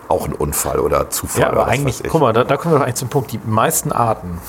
[0.08, 1.42] auch ein Unfall oder Zufall.
[1.42, 3.32] Ja, oder aber was eigentlich, guck mal, da, da kommen wir doch eigentlich zum Punkt.
[3.32, 4.40] Die meisten Arten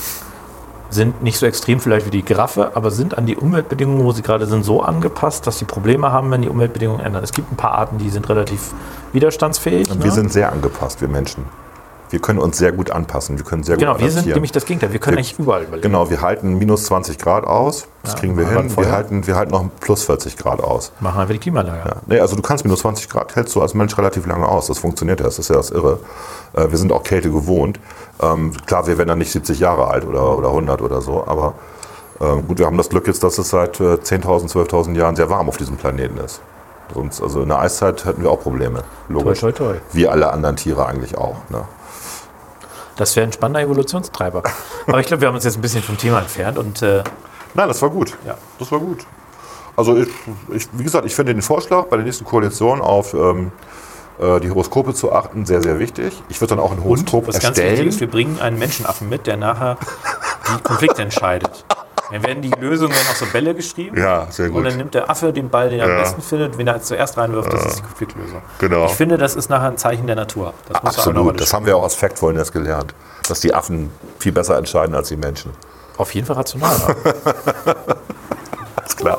[0.91, 4.23] sind nicht so extrem vielleicht wie die Giraffe, aber sind an die Umweltbedingungen, wo sie
[4.23, 7.25] gerade sind, so angepasst, dass sie Probleme haben, wenn die Umweltbedingungen ändern.
[7.25, 8.73] Es gibt ein paar Arten, die sind relativ
[9.13, 9.91] widerstandsfähig.
[9.91, 10.05] Und ne?
[10.05, 11.45] wir sind sehr angepasst, wir Menschen.
[12.11, 13.37] Wir können uns sehr gut anpassen.
[13.37, 14.37] Wir können sehr genau, gut wir sind adaptieren.
[14.37, 14.93] nämlich das Gegenteil.
[14.93, 15.83] Wir können Wir- eigentlich überall überleben.
[15.83, 17.89] Genau, wir halten minus 20 Grad aus.
[18.03, 18.77] Das Ja, kriegen wir hin.
[18.77, 20.93] Wir halten, wir halten noch plus 40 Grad aus.
[21.01, 21.89] Machen einfach die Klimaanlage.
[21.89, 21.97] Ja.
[22.07, 24.67] Nee, also du kannst minus 20 Grad hältst du als Mensch relativ lange aus.
[24.69, 25.99] Das funktioniert ja, das ist ja das Irre.
[26.55, 27.81] Äh, wir sind auch Kälte gewohnt.
[28.23, 31.55] Ähm, klar, wir werden dann nicht 70 Jahre alt oder, oder 100 oder so, aber
[32.21, 35.29] ähm, gut, wir haben das Glück jetzt, dass es seit äh, 10.000, 12.000 Jahren sehr
[35.29, 36.41] warm auf diesem Planeten ist.
[36.95, 38.85] Sonst, also in der Eiszeit hätten wir auch Probleme.
[39.09, 39.41] Logisch.
[39.41, 39.77] Toi, toi, toi.
[39.93, 41.35] Wie alle anderen Tiere eigentlich auch.
[41.51, 41.63] Ne?
[42.97, 44.43] Das wäre ein spannender Evolutionstreiber.
[44.87, 47.05] aber ich glaube, wir haben uns jetzt ein bisschen vom Thema entfernt und äh,
[47.55, 48.13] Nein, das war gut.
[48.27, 48.37] Ja.
[48.59, 49.07] Das war gut.
[49.77, 50.09] Also ich,
[50.51, 53.53] ich, wie gesagt, ich finde den Vorschlag bei der nächsten Koalition auf ähm,
[54.19, 56.23] äh, die Horoskope zu achten, sehr, sehr wichtig.
[56.29, 57.89] Ich würde dann auch ein Horoskop Was ganz wichtig erstellen.
[57.89, 59.77] ist, wir bringen einen Menschenaffen mit, der nachher
[60.49, 61.65] die Konflikte entscheidet.
[62.11, 63.99] Dann werden die Lösungen auf so Bälle geschrieben.
[63.99, 64.59] Ja, sehr gut.
[64.59, 65.95] Und dann nimmt der Affe den Ball, den er Ja.
[65.97, 66.57] am besten findet.
[66.57, 68.43] Wen er zuerst reinwirft, das ist die Konfliktlösung.
[68.59, 68.87] Genau.
[68.87, 70.55] Ich finde, das ist nachher ein Zeichen der Natur.
[70.69, 72.95] Das Absolut, das haben wir auch aus Factfulness gelernt,
[73.29, 73.91] dass die Affen
[74.21, 75.51] viel besser entscheiden als die Menschen.
[75.97, 76.77] Auf jeden Fall rational.
[78.77, 79.19] Alles klar.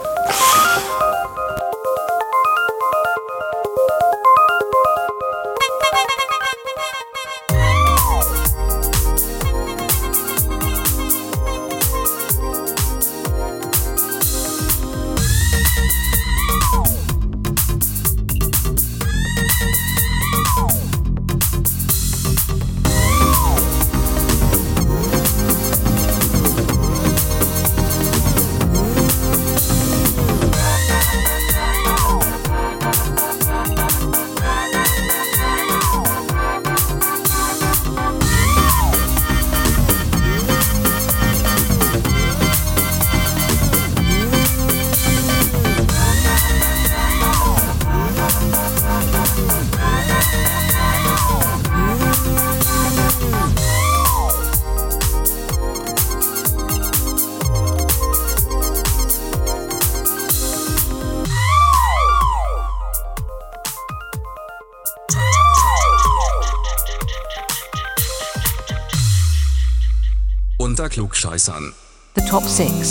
[70.97, 71.73] Klugscheißern.
[72.15, 72.89] The top six.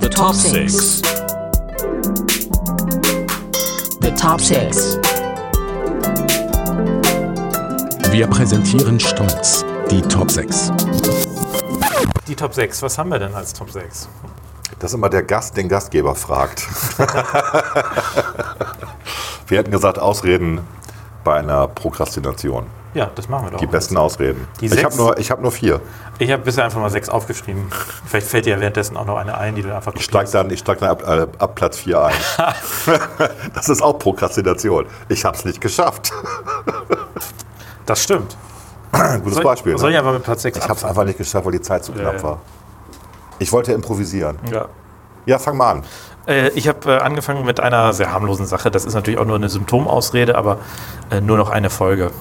[0.00, 1.00] The top six.
[4.00, 4.98] The top six.
[8.10, 10.72] Wir präsentieren stolz die Top 6.
[12.26, 14.08] die Top 6, was haben wir denn als Top 6?
[14.80, 16.66] Dass immer der Gast den Gastgeber fragt.
[19.46, 20.60] wir hätten gesagt, Ausreden
[21.22, 22.81] bei einer Prokrastination.
[22.94, 23.58] Ja, das machen wir doch.
[23.58, 24.46] Die besten Ausreden.
[24.60, 25.80] Die ich habe nur, ich hab nur vier.
[26.18, 27.70] Ich habe bisher einfach mal sechs aufgeschrieben.
[28.06, 30.50] Vielleicht fällt dir ja währenddessen auch noch eine ein, die du einfach Ich steige dann,
[30.50, 32.14] ich steig dann ab, äh, ab Platz vier ein.
[33.54, 34.86] das ist auch Prokrastination.
[35.08, 36.12] Ich habe es nicht geschafft.
[37.84, 38.36] Das stimmt.
[38.92, 39.76] Gutes Soll, Beispiel.
[39.76, 39.98] soll ich Ne?
[40.00, 42.22] einfach mit Platz 6 Ich habe es einfach nicht geschafft, weil die Zeit zu knapp
[42.22, 42.38] war.
[43.40, 44.38] Ich wollte improvisieren.
[44.52, 44.66] Ja.
[45.26, 45.82] Ja, fang mal an.
[46.26, 48.70] Äh, ich habe äh, angefangen mit einer sehr harmlosen Sache.
[48.70, 50.58] Das ist natürlich auch nur eine Symptomausrede, aber
[51.10, 52.12] äh, nur noch eine Folge.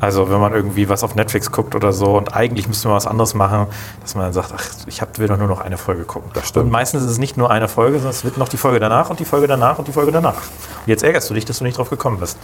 [0.00, 3.06] Also wenn man irgendwie was auf Netflix guckt oder so und eigentlich müsste man was
[3.06, 3.66] anderes machen,
[4.00, 6.30] dass man dann sagt, ach, ich hab, will doch nur noch eine Folge gucken.
[6.34, 6.66] Das stimmt.
[6.66, 9.10] Und meistens ist es nicht nur eine Folge, sondern es wird noch die Folge danach
[9.10, 10.34] und die Folge danach und die Folge danach.
[10.36, 12.38] Und jetzt ärgerst du dich, dass du nicht drauf gekommen bist.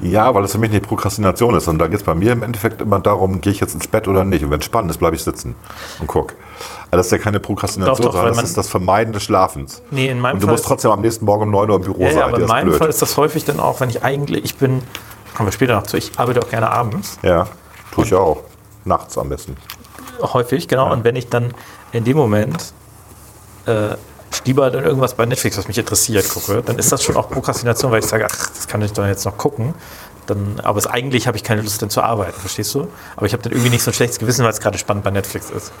[0.00, 1.68] Ja, weil es für mich nicht Prokrastination ist.
[1.68, 4.06] Und da geht es bei mir im Endeffekt immer darum, gehe ich jetzt ins Bett
[4.08, 4.44] oder nicht.
[4.44, 5.54] Und wenn es spannend ist, bleibe ich sitzen
[6.00, 6.34] und guck.
[6.90, 9.80] Also das ist ja keine Prokrastination, Doch, doch, sondern das ist das Vermeiden des Schlafens.
[9.90, 11.82] Nee, in meinem Und du Fall musst trotzdem am nächsten Morgen um 9 Uhr im
[11.82, 12.18] Büro Ja, sein.
[12.18, 12.78] ja, aber in meinem blöd.
[12.78, 14.82] Fall ist das häufig dann auch, wenn ich eigentlich, ich bin,
[15.34, 17.18] kommen wir später noch zu, ich arbeite auch gerne abends.
[17.22, 17.46] Ja,
[17.92, 18.42] tue ich auch.
[18.84, 19.56] Nachts am besten.
[20.20, 20.90] Häufig, genau.
[20.92, 21.52] Und wenn ich dann
[21.92, 22.72] in dem Moment
[23.66, 23.90] äh,
[24.44, 27.90] lieber dann irgendwas bei Netflix, was mich interessiert, gucke, dann ist das schon auch Prokrastination,
[27.92, 29.74] weil ich sage, ach, das kann ich doch jetzt noch gucken.
[30.26, 32.86] Dann, aber es, eigentlich habe ich keine Lust, dann zu arbeiten, verstehst du?
[33.16, 35.10] Aber ich habe dann irgendwie nicht so ein schlechtes Gewissen, weil es gerade spannend bei
[35.10, 35.72] Netflix ist.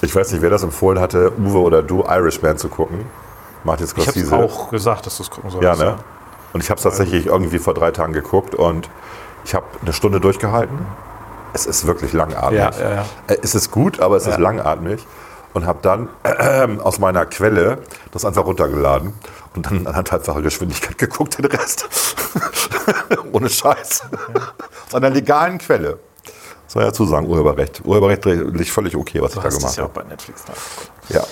[0.00, 3.04] Ich weiß nicht, wer das empfohlen hatte, Uwe oder du, Irishman zu gucken.
[3.64, 4.36] Martin Ich habe Scorsese.
[4.36, 5.80] auch gesagt, dass du es gucken solltest.
[5.80, 5.96] Ja, ne?
[6.52, 8.88] Und ich habe es tatsächlich irgendwie vor drei Tagen geguckt und
[9.44, 10.78] ich habe eine Stunde durchgehalten.
[11.54, 12.58] Es ist wirklich langatmig.
[12.58, 13.04] Ja, ja, ja.
[13.26, 15.06] Äh, Es ist gut, aber es ist langatmig.
[15.54, 17.78] Und habe dann äh, aus meiner Quelle
[18.12, 19.14] das einfach runtergeladen
[19.56, 21.88] und dann in anderthalbfacher Geschwindigkeit geguckt, den Rest.
[23.32, 24.02] Ohne Scheiß.
[24.88, 25.98] Aus einer legalen Quelle.
[26.66, 27.80] Soll ja zusagen, Urheberrecht.
[27.84, 30.00] Urheberrecht liegt völlig okay, was Du ich da hast es gemacht ja auch habe.
[30.02, 30.44] bei Netflix.
[30.44, 30.52] Da.
[31.18, 31.24] Ja.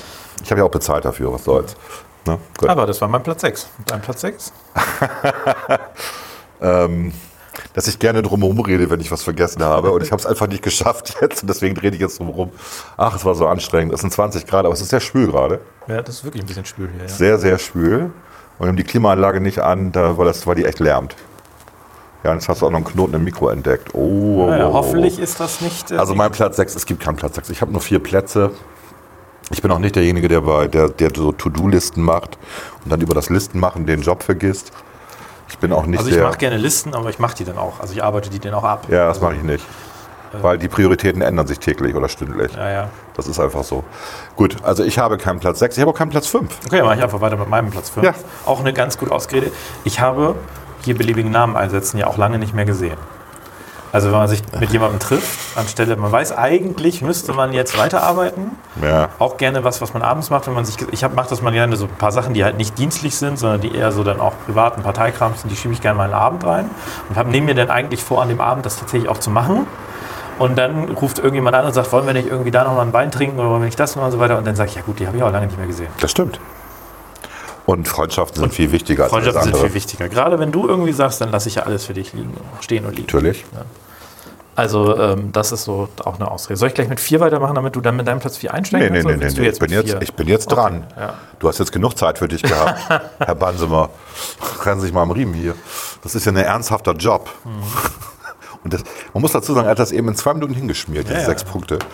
[0.42, 1.76] Ich habe ja auch bezahlt dafür, was soll's.
[2.27, 2.39] Ne?
[2.66, 3.68] Aber das war mein Platz 6.
[3.87, 4.53] Dein Platz 6?
[7.74, 9.91] dass ich gerne drumherum rede, wenn ich was vergessen habe.
[9.91, 11.43] Und ich habe es einfach nicht geschafft jetzt.
[11.43, 12.51] Und deswegen rede ich jetzt drumherum.
[12.97, 13.93] Ach, es war so anstrengend.
[13.93, 15.61] Es sind 20 Grad, aber es ist sehr schwül gerade.
[15.87, 17.03] Ja, das ist wirklich ein bisschen schwül hier.
[17.03, 17.09] Ja.
[17.09, 18.11] Sehr, sehr schwül.
[18.59, 21.14] Und haben die Klimaanlage nicht an, da, weil, das, weil die echt lärmt.
[22.24, 23.91] Ja, jetzt hast du auch noch einen Knoten im Mikro entdeckt.
[23.95, 23.99] Oh,
[24.45, 24.74] oh, Naja, oh, oh.
[24.74, 25.91] hoffentlich ist das nicht.
[25.93, 27.51] äh, Also mein Platz 6, es gibt keinen Platz 6.
[27.51, 28.51] Ich habe nur vier Plätze.
[29.51, 32.36] Ich bin auch nicht derjenige, der, bei, der, der so To-Do-Listen macht
[32.84, 34.72] und dann über das Listenmachen den Job vergisst.
[35.49, 37.78] Ich bin auch nicht also ich mache gerne Listen, aber ich mache die dann auch.
[37.78, 38.86] Also ich arbeite die dann auch ab.
[38.90, 39.64] Ja, das mache ich nicht.
[40.42, 42.53] Weil die Prioritäten ändern sich täglich oder stündlich.
[42.55, 42.88] Ja, ja.
[43.14, 43.84] Das ist einfach so.
[44.34, 46.53] Gut, also ich habe keinen Platz 6, ich habe auch keinen Platz 5.
[46.66, 48.05] Okay, mache ich einfach weiter mit meinem Platz 5.
[48.05, 48.14] Ja.
[48.44, 49.53] Auch eine ganz gut ausgeredet.
[49.84, 50.34] Ich habe
[50.82, 52.97] hier beliebigen Namen einsetzen ja auch lange nicht mehr gesehen.
[53.93, 58.53] Also wenn man sich mit jemandem trifft, anstelle, man weiß eigentlich, müsste man jetzt weiterarbeiten.
[58.82, 59.09] Ja.
[59.18, 61.76] Auch gerne was, was man abends macht, wenn man sich, ich mache das mal gerne
[61.76, 64.34] so ein paar Sachen, die halt nicht dienstlich sind, sondern die eher so dann auch
[64.45, 66.70] privaten Parteikram sind, die schiebe ich gerne mal in den Abend rein
[67.09, 69.66] und habe nehme mir dann eigentlich vor, an dem Abend das tatsächlich auch zu machen.
[70.39, 72.93] Und dann ruft irgendjemand an und sagt, wollen wir nicht irgendwie da noch mal einen
[72.93, 74.37] Wein trinken oder wollen wir nicht das machen und so weiter.
[74.37, 75.89] Und dann sage ich, ja gut, die habe ich auch lange nicht mehr gesehen.
[75.99, 76.39] Das stimmt.
[77.66, 80.08] Und Freundschaften sind viel wichtiger als Freundschaften sind viel wichtiger.
[80.08, 82.92] Gerade wenn du irgendwie sagst, dann lasse ich ja alles für dich liegen, stehen und
[82.96, 83.06] liegen.
[83.06, 83.44] Natürlich.
[84.54, 86.56] Also ähm, das ist so auch eine Ausrede.
[86.56, 89.02] Soll ich gleich mit vier weitermachen, damit du dann mit deinem Platz vier einsteigen Nee,
[89.02, 89.36] nee, kannst?
[89.36, 89.52] nee, nee, nee.
[89.52, 90.86] Ich bin jetzt, ich bin jetzt dran.
[90.98, 91.14] ja.
[91.40, 92.80] Du hast jetzt genug Zeit für dich gehabt.
[93.18, 93.90] Herr Bansemer,
[94.64, 95.54] rennen Sie sich mal am Riemen hier.
[96.02, 97.28] Das ist ja ein ernsthafter Job.
[97.44, 97.50] Mhm.
[98.64, 101.18] Und das, man muss dazu sagen, er hat das eben in zwei Minuten hingeschmiert, diese
[101.20, 101.24] ja.
[101.26, 101.78] sechs Punkte.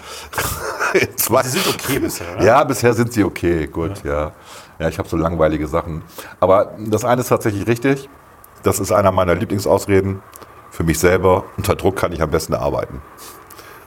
[0.94, 2.44] In zwei- Sie sind okay bisher, oder?
[2.44, 4.32] Ja, bisher sind sie okay, gut, ja.
[4.82, 6.02] Ja, ich habe so langweilige Sachen.
[6.40, 8.08] Aber das eine ist tatsächlich richtig.
[8.64, 10.20] Das ist einer meiner Lieblingsausreden
[10.72, 11.44] für mich selber.
[11.56, 13.00] Unter Druck kann ich am besten arbeiten.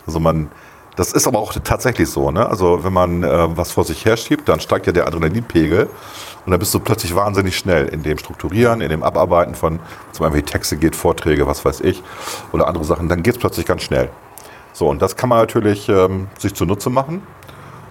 [0.08, 0.50] Also man,
[0.96, 2.32] das ist aber auch tatsächlich so.
[2.32, 2.48] Ne?
[2.48, 5.90] Also wenn man äh, was vor sich herschiebt, dann steigt ja der Adrenalinpegel
[6.46, 9.82] und dann bist du plötzlich wahnsinnig schnell in dem Strukturieren, in dem Abarbeiten von
[10.14, 12.02] zum Beispiel Texte geht, Vorträge, was weiß ich,
[12.54, 13.10] oder andere Sachen.
[13.10, 14.10] Dann geht es plötzlich ganz schnell.
[14.72, 17.22] So, und das kann man natürlich ähm, sich zunutze machen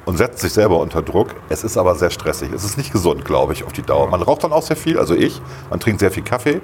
[0.04, 1.28] und setzt sich selber unter Druck.
[1.48, 2.50] Es ist aber sehr stressig.
[2.52, 4.08] Es ist nicht gesund, glaube ich, auf die Dauer.
[4.08, 5.40] Man raucht dann auch sehr viel, also ich.
[5.70, 6.60] Man trinkt sehr viel Kaffee.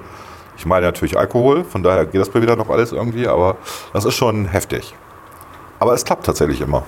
[0.57, 3.55] Ich meine natürlich Alkohol, von daher geht das bei wieder noch alles irgendwie, aber
[3.93, 4.93] das ist schon heftig.
[5.79, 6.83] Aber es klappt tatsächlich immer.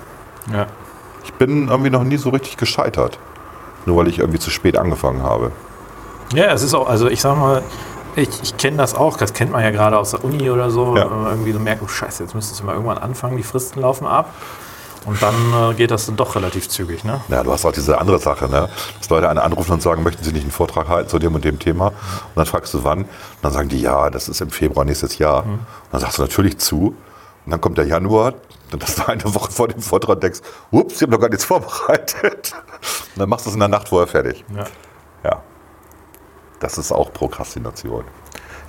[0.52, 0.66] Ja.
[1.24, 3.18] Ich bin irgendwie noch nie so richtig gescheitert.
[3.86, 5.50] Nur weil ich irgendwie zu spät angefangen habe.
[6.34, 7.62] Ja, es ist auch, also ich sag mal,
[8.16, 10.96] ich, ich kenne das auch, das kennt man ja gerade aus der Uni oder so,
[10.96, 11.10] Ja.
[11.10, 13.80] wenn man irgendwie so merkt, oh scheiße, jetzt müsstest du mal irgendwann anfangen, die Fristen
[13.80, 14.30] laufen ab.
[15.04, 17.20] Und dann äh, geht das dann doch relativ zügig, ne?
[17.28, 18.68] Ja, du hast auch diese andere Sache, ne?
[18.98, 21.44] dass Leute einen anrufen und sagen, möchten Sie nicht einen Vortrag halten zu dem und
[21.44, 21.88] dem Thema?
[21.88, 21.94] Und
[22.36, 23.00] dann fragst du wann.
[23.00, 23.08] Und
[23.42, 25.44] dann sagen die, ja, das ist im Februar nächstes Jahr.
[25.44, 26.96] Und dann sagst du natürlich zu.
[27.44, 28.34] Und dann kommt der Januar,
[28.70, 30.40] dann hast du eine Woche vor dem Vortrag denkst,
[30.70, 32.54] ups, ich habe noch gar nichts vorbereitet.
[33.14, 34.44] Und dann machst du es in der Nacht vorher fertig.
[34.54, 34.64] Ja.
[35.22, 35.42] Ja.
[36.60, 38.04] Das ist auch Prokrastination.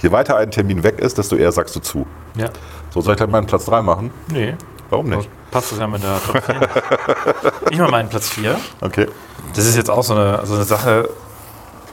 [0.02, 2.06] Je weiter ein Termin weg ist, desto eher sagst du zu.
[2.36, 2.50] Ja.
[2.92, 4.12] So soll ich dann meinen Platz 3 machen?
[4.28, 4.56] Nee.
[4.90, 5.30] Warum nicht?
[5.52, 6.56] Passt das ja mit der Top 10.
[7.72, 8.60] ich mal meinen Platz 4.
[8.82, 9.08] Okay.
[9.56, 11.10] Das ist jetzt auch so eine, so eine Sache,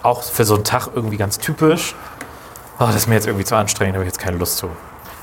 [0.03, 1.95] auch für so einen Tag irgendwie ganz typisch.
[2.78, 4.68] Oh, das ist mir jetzt irgendwie zu anstrengend, da habe ich jetzt keine Lust zu.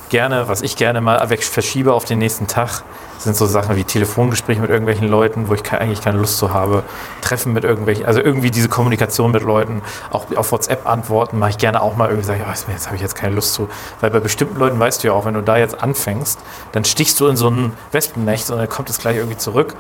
[0.10, 2.82] Gerne, was ich gerne mal verschiebe auf den nächsten Tag,
[3.20, 6.52] sind so Sachen wie Telefongespräche mit irgendwelchen Leuten, wo ich ke eigentlich keine Lust zu
[6.52, 6.82] habe.
[7.22, 11.58] Treffen mit irgendwelchen, also irgendwie diese Kommunikation mit Leuten, auch auf WhatsApp antworten, mache ich
[11.60, 13.70] gerne auch mal irgendwie, sage ich, oh, jetzt habe ich jetzt keine Lust zu.
[14.02, 16.40] Weil bei bestimmten Leuten weißt du ja auch, wenn du da jetzt anfängst,
[16.72, 19.76] dann stichst du in so ein Wespennest und dann kommt es gleich irgendwie zurück.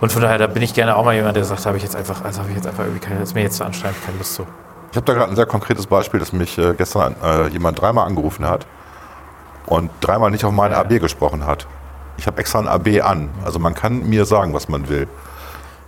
[0.00, 1.96] Und von daher, da bin ich gerne auch mal jemand, der sagt, habe ich jetzt
[1.96, 4.34] einfach, also habe ich jetzt einfach irgendwie keine, ist mir jetzt zu anstrengend, keine Lust
[4.34, 4.46] zu.
[4.92, 8.06] Ich habe da gerade ein sehr konkretes Beispiel, dass mich äh, gestern äh, jemand dreimal
[8.06, 8.66] angerufen hat
[9.66, 11.66] und dreimal nicht auf meinen AB gesprochen hat.
[12.18, 13.28] Ich habe extra ein AB an.
[13.44, 15.08] Also man kann mir sagen, was man will.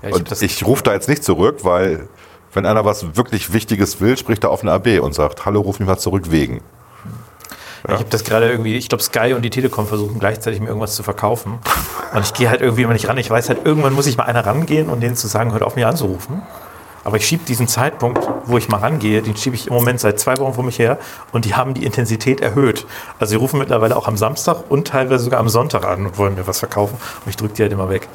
[0.02, 2.08] Ja, ich und ich rufe da jetzt nicht zurück, weil
[2.52, 5.78] wenn einer was wirklich Wichtiges will, spricht er auf eine AB und sagt, hallo, ruf
[5.78, 6.60] mich mal zurück wegen.
[7.86, 10.94] ich habe das gerade irgendwie, ich glaube, Sky und die Telekom versuchen gleichzeitig mir irgendwas
[10.94, 11.58] zu verkaufen.
[12.12, 13.18] Und ich gehe halt irgendwie immer nicht ran.
[13.18, 15.76] Ich weiß halt, irgendwann muss ich mal einer rangehen und denen zu sagen, hört auf
[15.76, 16.42] mich anzurufen.
[17.08, 20.20] Aber ich schiebe diesen Zeitpunkt, wo ich mal rangehe, den schiebe ich im Moment seit
[20.20, 20.98] zwei Wochen vor mich her
[21.32, 22.84] und die haben die Intensität erhöht.
[23.18, 26.34] Also sie rufen mittlerweile auch am Samstag und teilweise sogar am Sonntag an und wollen
[26.34, 28.10] mir was verkaufen und ich drücke die halt immer weg.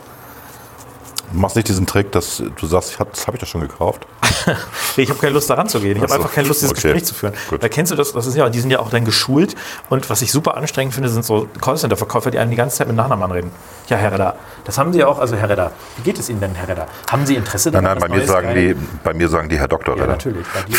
[1.34, 3.62] Du machst nicht diesen Trick, dass du sagst, ich hab, das habe ich doch schon
[3.62, 4.06] gekauft.
[4.96, 5.96] Nee, ich habe keine Lust daran zu gehen.
[5.98, 6.82] Ich habe einfach keine Lust, dieses Okay.
[6.94, 7.34] Gespräch zu führen.
[7.50, 7.64] Gut.
[7.64, 9.56] Da kennst du das, das ist ja, die sind ja auch dann geschult.
[9.90, 12.96] Und was ich super anstrengend finde, sind so Callcenter-Verkäufer, die einem die ganze Zeit mit
[12.96, 13.52] Nachnamen anreden.
[13.88, 16.42] Ja, Herr Redder, das haben Sie ja auch, also Herr Redder, wie geht es Ihnen
[16.42, 16.86] denn, Herr Redder?
[17.10, 17.98] Haben Sie Interesse Nein, daran?
[18.00, 19.96] nein, bei was mir, sagen die, bei mir sagen die Herr Doktor.
[19.96, 20.12] Ja, Redder.
[20.14, 20.78] natürlich, bei dir.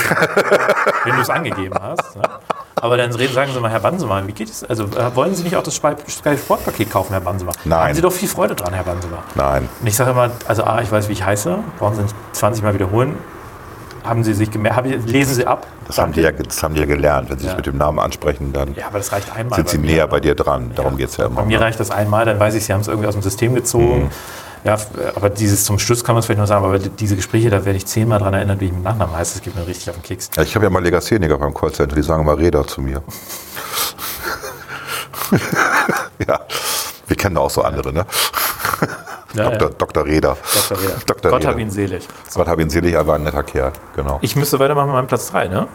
[1.05, 2.17] wenn du es angegeben hast.
[2.17, 2.23] Ne?
[2.77, 4.65] Aber dann reden, sagen Sie mal, Herr Bansemann, wie geht es?
[4.65, 7.55] Also äh, wollen Sie nicht auch das Sky Sportpaket kaufen, Herr Bansemann?
[7.65, 7.79] Nein.
[7.89, 9.21] Haben Sie doch viel Freude dran, Herr Bansemann.
[9.35, 9.69] Nein.
[9.81, 12.65] Und ich sage immer, also A, ich weiß, wie ich heiße, brauchen Sie nicht 20
[12.65, 13.17] Mal wiederholen.
[14.03, 15.67] Haben Sie sich gemerkt, lesen Sie ab.
[15.87, 17.31] Das haben, die ja, das haben die ja gelernt.
[17.31, 17.51] Wenn sie Ja.
[17.51, 19.57] sich mit dem Namen ansprechen, dann Ja, aber das reicht einmal.
[19.57, 19.93] sind sie bei mir.
[19.93, 20.73] näher bei dir dran.
[20.75, 21.37] Darum geht es ja immer.
[21.37, 23.55] Bei mir reicht das einmal, dann weiß ich, Sie haben es irgendwie aus dem System
[23.55, 24.11] gezogen.
[24.65, 24.79] Ja,
[25.15, 27.77] aber dieses zum Schluss kann man es vielleicht noch sagen, aber diese Gespräche, da werde
[27.77, 29.35] ich zehnmal dran erinnert, wie ich mit Nachnamen heiße.
[29.35, 30.31] Das geht mir richtig auf den Keks.
[30.37, 33.03] Ja, ich habe ja mal Legastheniker beim Callcenter, die sagen immer Räder zu mir.
[36.27, 36.41] ja,
[37.07, 38.07] wir kennen auch so andere, ne?
[39.35, 39.69] Ja, Dr.
[39.69, 39.75] ja.
[39.77, 40.05] Dr.
[40.07, 40.37] Räder.
[40.55, 40.79] Dr.
[40.81, 40.95] Reda.
[41.07, 41.31] Dr.
[41.31, 41.51] Gott Reda.
[41.51, 42.09] hab ihn selig.
[42.33, 43.73] Gott hab ihn selig, er war ein netter Kerl.
[43.97, 44.19] Genau.
[44.23, 45.69] Ich müsste weitermachen mit meinem Platz 3, ne?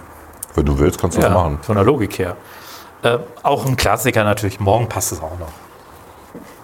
[0.56, 1.60] Wenn du willst, kannst du das machen.
[1.62, 2.38] Von der Logik her.
[3.04, 4.60] Äh, auch ein Klassiker natürlich.
[4.60, 5.52] Morgen passt es auch noch.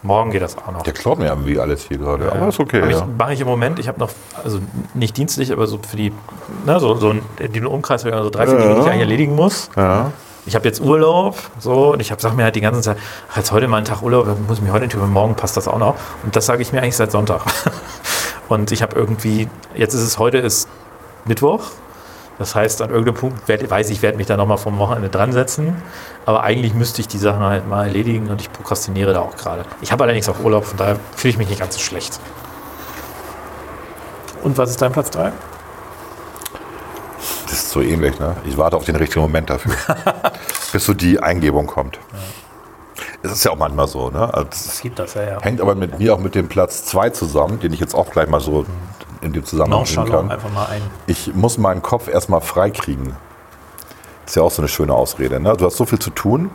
[0.05, 0.83] Morgen geht das auch noch.
[0.83, 2.31] Der klaut mir irgendwie alles hier gerade.
[2.31, 2.89] Aber ist okay, ja.
[2.89, 3.79] ich, Mache ich im Moment.
[3.79, 4.11] Ich habe noch,
[4.43, 4.59] also
[4.93, 6.13] nicht dienstlich, aber so für die,
[6.65, 9.69] ne, so, so den Umkreis, so drei, vier Dinge, die ich eigentlich erledigen muss.
[9.75, 10.11] ja.
[10.45, 12.97] ich habe jetzt Urlaub, so, und ich habe sag mir halt die ganze Zeit,
[13.35, 15.67] jetzt heute mal einen Tag Urlaub, dann muss ich mich heute über morgen passt das
[15.67, 15.95] auch noch.
[16.23, 17.41] Und das sage ich mir eigentlich seit Sonntag.
[18.47, 20.69] Und ich habe irgendwie, jetzt ist es heute ist
[21.25, 21.61] Mittwoch.
[22.37, 25.31] Das heißt, an irgendeinem Punkt werd, weiß ich, werde mich da nochmal vom Wochenende dran
[25.31, 25.81] setzen.
[26.25, 29.63] Aber eigentlich müsste ich die Sachen halt mal erledigen und ich prokrastiniere da auch gerade.
[29.81, 32.19] Ich habe allerdings auch Urlaub, von daher fühle ich mich nicht ganz so schlecht.
[34.43, 35.31] Und was ist dein Platz 3?
[37.43, 38.35] Das ist so ähnlich, ne?
[38.45, 39.73] Ich warte auf den richtigen Moment dafür.
[40.71, 41.99] bis so die Eingebung kommt.
[43.23, 44.31] Es ist ja auch manchmal so, ne?
[44.33, 45.41] Also das Es gibt das, ja, ja.
[45.41, 48.27] hängt aber mit mir auch mit dem Platz 2 zusammen, den ich jetzt auch gleich
[48.27, 48.65] mal so
[49.25, 50.31] in dem Zusammenhang bringen kann.
[50.31, 50.81] einfach mal ein.
[51.07, 53.15] Ich muss meinen Kopf erstmal freikriegen.
[54.23, 55.39] Das ist ja auch so eine schöne Ausrede.
[55.39, 55.55] Ne?
[55.57, 56.51] Du hast so viel zu tun,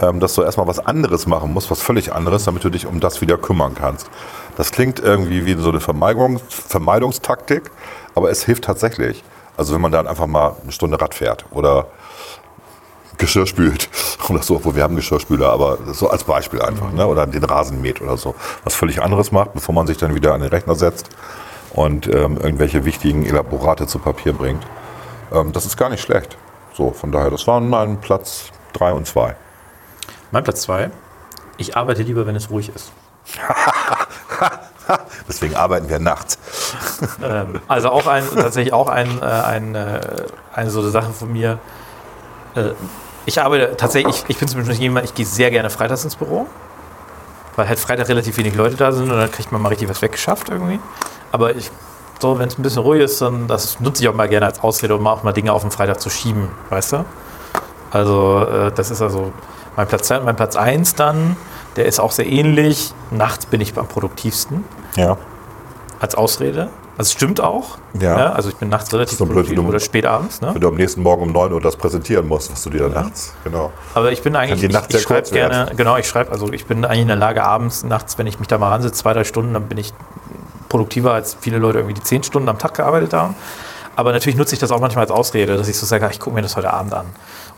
[0.00, 3.00] ähm, dass du erstmal was anderes machen musst, was völlig anderes, damit du dich um
[3.00, 4.08] das wieder kümmern kannst.
[4.56, 7.70] Das klingt irgendwie wie so eine Vermeidungs Vermeidungstaktik,
[8.14, 9.24] aber es hilft tatsächlich.
[9.56, 11.86] Also wenn man dann einfach mal eine Stunde Rad fährt oder
[13.18, 13.88] Geschirr spült
[14.28, 17.06] oder so, obwohl wir haben Geschirrspüler, aber so als Beispiel einfach, ne?
[17.06, 18.34] oder den Rasen mäht oder so.
[18.64, 21.08] Was völlig anderes macht, bevor man sich dann wieder an den Rechner setzt
[21.76, 24.66] und ähm, irgendwelche wichtigen Elaborate zu Papier bringt.
[25.32, 26.36] Ähm, das ist gar nicht schlecht.
[26.74, 29.36] So, von daher, das waren mein Platz 3 und 2.
[30.32, 30.90] Mein Platz 2.
[31.58, 32.90] Ich arbeite lieber, wenn es ruhig ist.
[35.28, 36.38] Deswegen arbeiten wir nachts.
[37.22, 40.00] Ähm, also auch ein, tatsächlich auch ein, äh, ein, äh,
[40.54, 41.58] eine so eine Sache von mir.
[42.54, 42.70] Äh,
[43.26, 46.14] ich arbeite tatsächlich, ich, ich bin zum Beispiel jemand, ich gehe sehr gerne freitags ins
[46.16, 46.46] Büro,
[47.56, 50.00] weil halt Freitag relativ wenig Leute da sind und dann kriegt man mal richtig was
[50.00, 50.78] weggeschafft irgendwie.
[51.36, 51.70] Aber ich,
[52.18, 54.60] so, wenn es ein bisschen ruhig ist, dann das nutze ich auch mal gerne als
[54.60, 57.04] Ausrede, um auch mal Dinge auf den Freitag zu schieben, weißt du?
[57.90, 59.32] Also äh, das ist also
[59.76, 61.36] mein Platz 2 und mein Platz 1 dann,
[61.76, 62.94] der ist auch sehr ähnlich.
[63.10, 64.64] Nachts bin ich am produktivsten
[64.96, 65.18] Ja.
[66.00, 66.70] als Ausrede.
[66.96, 67.76] Also es stimmt auch.
[68.00, 68.32] Ja.
[68.32, 70.40] also ich bin nachts relativ So blöd, du- oder spät abends.
[70.40, 70.54] Ne?
[70.54, 72.92] Wenn du am nächsten Morgen um 9 Uhr das präsentieren musst, was du dir dann
[72.92, 73.70] nachts, genau.
[73.92, 75.50] Aber ich bin eigentlich, ich, ich schreibe werden.
[75.66, 78.38] gerne, genau, ich schreibe, also ich bin eigentlich in der Lage abends, nachts, wenn ich
[78.38, 79.92] mich da mal ransetze, zwei, drei Stunden, dann bin ich
[80.68, 83.34] produktiver als viele Leute irgendwie die zehn Stunden am Tag gearbeitet haben.
[83.96, 86.36] Aber natürlich nutze ich das auch manchmal als Ausrede, dass ich so sage, ich gucke
[86.36, 87.06] mir das heute Abend an.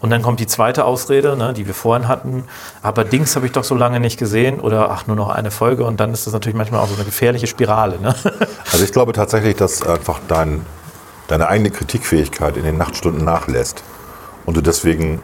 [0.00, 2.44] Und dann kommt die zweite Ausrede, ne, die wir vorhin hatten.
[2.80, 5.84] Aber Dings habe ich doch so lange nicht gesehen oder ach, nur noch eine Folge.
[5.84, 8.00] Und dann ist das natürlich manchmal auch so eine gefährliche Spirale.
[8.00, 8.14] Ne?
[8.72, 10.64] Also ich glaube tatsächlich, dass einfach dein,
[11.26, 13.82] deine eigene Kritikfähigkeit in den Nachtstunden nachlässt
[14.46, 15.20] und du deswegen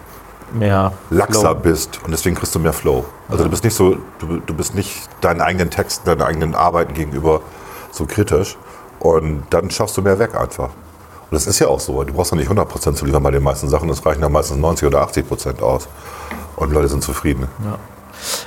[0.53, 1.55] Mehr laxer Flow.
[1.55, 3.05] bist und deswegen kriegst du mehr Flow.
[3.29, 6.95] Also du bist nicht so, du, du bist nicht deinen eigenen Texten, deinen eigenen Arbeiten
[6.95, 7.41] gegenüber
[7.95, 8.57] so kritisch
[9.01, 10.71] und dann schaffst du mehr weg einfach.
[11.31, 12.03] Und das ist ja auch so.
[12.05, 14.59] Du brauchst ja nicht 100% zu liefern bei den meisten Sachen, es reichen ja meistens
[14.59, 15.89] 90 oder 80% aus.
[16.57, 17.49] Und Leute sind zufrieden.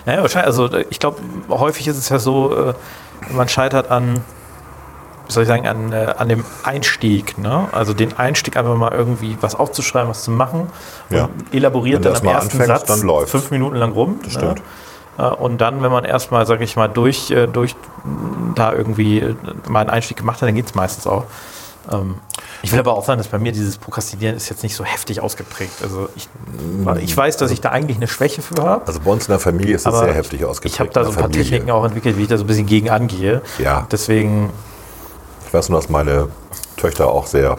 [0.06, 0.48] Ja, wahrscheinlich.
[0.48, 1.18] Also ich glaube,
[1.50, 2.74] häufig ist es ja so, äh,
[3.32, 4.22] man scheitert an,
[5.28, 7.38] wie soll ich sagen, an, äh, an dem Einstieg.
[7.38, 7.68] Ne?
[7.72, 10.70] Also den Einstieg einfach mal irgendwie was aufzuschreiben, was zu machen.
[11.10, 11.26] Ja.
[11.26, 14.20] Und elaboriert Wenn dann am ersten anfängst, Satz dann fünf Minuten lang rum.
[14.24, 14.56] Das stimmt.
[14.56, 14.62] Ne?
[15.18, 17.76] Und dann, wenn man erstmal, sag ich mal, durch, äh, durch
[18.56, 19.36] da irgendwie äh,
[19.68, 21.26] mal einen Einstieg gemacht hat, dann geht es meistens auch.
[21.92, 22.16] Ähm,
[22.62, 25.22] Ich will aber auch sagen, dass bei mir dieses Prokrastinieren ist jetzt nicht so heftig
[25.22, 25.82] ausgeprägt.
[25.82, 26.28] Also ich,
[27.02, 28.86] ich weiß, dass ich da eigentlich eine Schwäche für habe.
[28.86, 30.76] Also bei uns in der Familie ist das Aber sehr heftig ausgeprägt.
[30.76, 31.44] Ich habe da so ein paar Familie.
[31.44, 33.42] Techniken auch entwickelt, wie ich da so ein bisschen gegen angehe.
[33.58, 33.88] Ja.
[33.92, 34.52] Deswegen,
[35.48, 36.28] Ich weiß nur, dass meine
[36.76, 37.58] Töchter auch sehr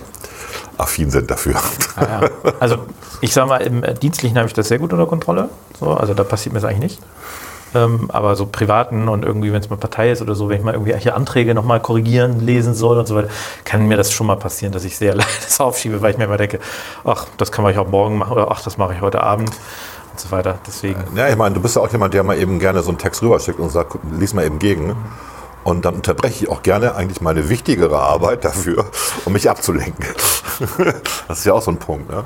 [0.76, 1.54] affin sind dafür.
[2.00, 2.30] ja, ja.
[2.60, 2.76] also
[3.20, 5.48] ich sage mal, im äh, Dienstlichen habe ich das sehr gut unter Kontrolle.
[5.80, 7.02] So, also da passiert mir das eigentlich nicht.
[7.74, 10.64] Ähm, aber so privaten und irgendwie, wenn es mal Partei ist oder so, wenn ich
[10.64, 13.28] mal irgendwelche Anträge nochmal korrigieren, lesen soll und so weiter,
[13.64, 16.24] kann mir das schon mal passieren, dass ich sehr leicht das aufschiebe, weil ich mir
[16.24, 16.60] immer denke,
[17.04, 19.50] ach, das kann man ich auch morgen machen oder ach, das mache ich heute Abend
[19.50, 20.58] und so weiter.
[20.66, 22.98] Deswegen, Ja, ich meine, du bist ja auch jemand, der mal eben gerne so einen
[22.98, 24.96] Text rüberschickt und sagt, lies mal eben gegen.
[25.64, 28.86] Und dann unterbreche ich auch gerne eigentlich meine wichtigere Arbeit dafür,
[29.26, 30.06] um mich abzulenken.
[31.28, 32.10] Das ist ja auch so ein Punkt.
[32.10, 32.24] Ne?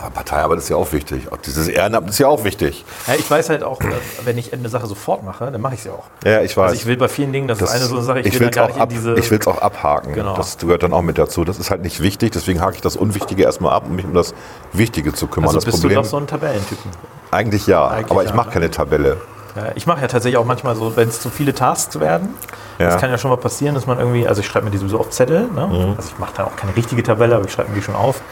[0.00, 1.30] Aber Parteiarbeit ist ja auch wichtig.
[1.30, 2.84] Auch dieses Ehrenamt ist ja auch wichtig.
[3.06, 3.86] ja, ich weiß halt auch, äh,
[4.24, 6.04] wenn ich eine Sache sofort mache, dann mache ich sie auch.
[6.24, 6.70] Ja, ich weiß.
[6.70, 8.40] Also ich will bei vielen Dingen, das, ist eine so eine Sache, ich, ich will
[8.40, 9.14] will es gar auch, nicht in ab, diese...
[9.14, 10.14] ich will's auch abhaken.
[10.14, 10.36] Genau.
[10.36, 11.44] Das gehört dann auch mit dazu.
[11.44, 14.14] Das ist halt nicht wichtig, deswegen hake ich das Unwichtige erstmal ab, um mich um
[14.14, 14.34] das
[14.72, 15.48] Wichtige zu kümmern.
[15.48, 16.90] also das bist Problem, du doch so ein Tabellentypen.
[17.30, 18.52] eigentlich ja, Eigentlich aber ich ja, mache ne?
[18.54, 19.18] keine Tabelle.
[19.56, 22.30] Ja, ich mache ja tatsächlich auch manchmal so, wenn es zu viele Tasks werden,
[22.78, 22.86] Ja.
[22.86, 25.00] das kann ja schon mal passieren, dass man irgendwie, also ich schreibe mir die sowieso
[25.00, 25.66] auf Zettel, ne?
[25.66, 25.94] Mhm.
[25.96, 28.22] also ich mache da auch keine richtige Tabelle, aber ich schreibe mir die schon auf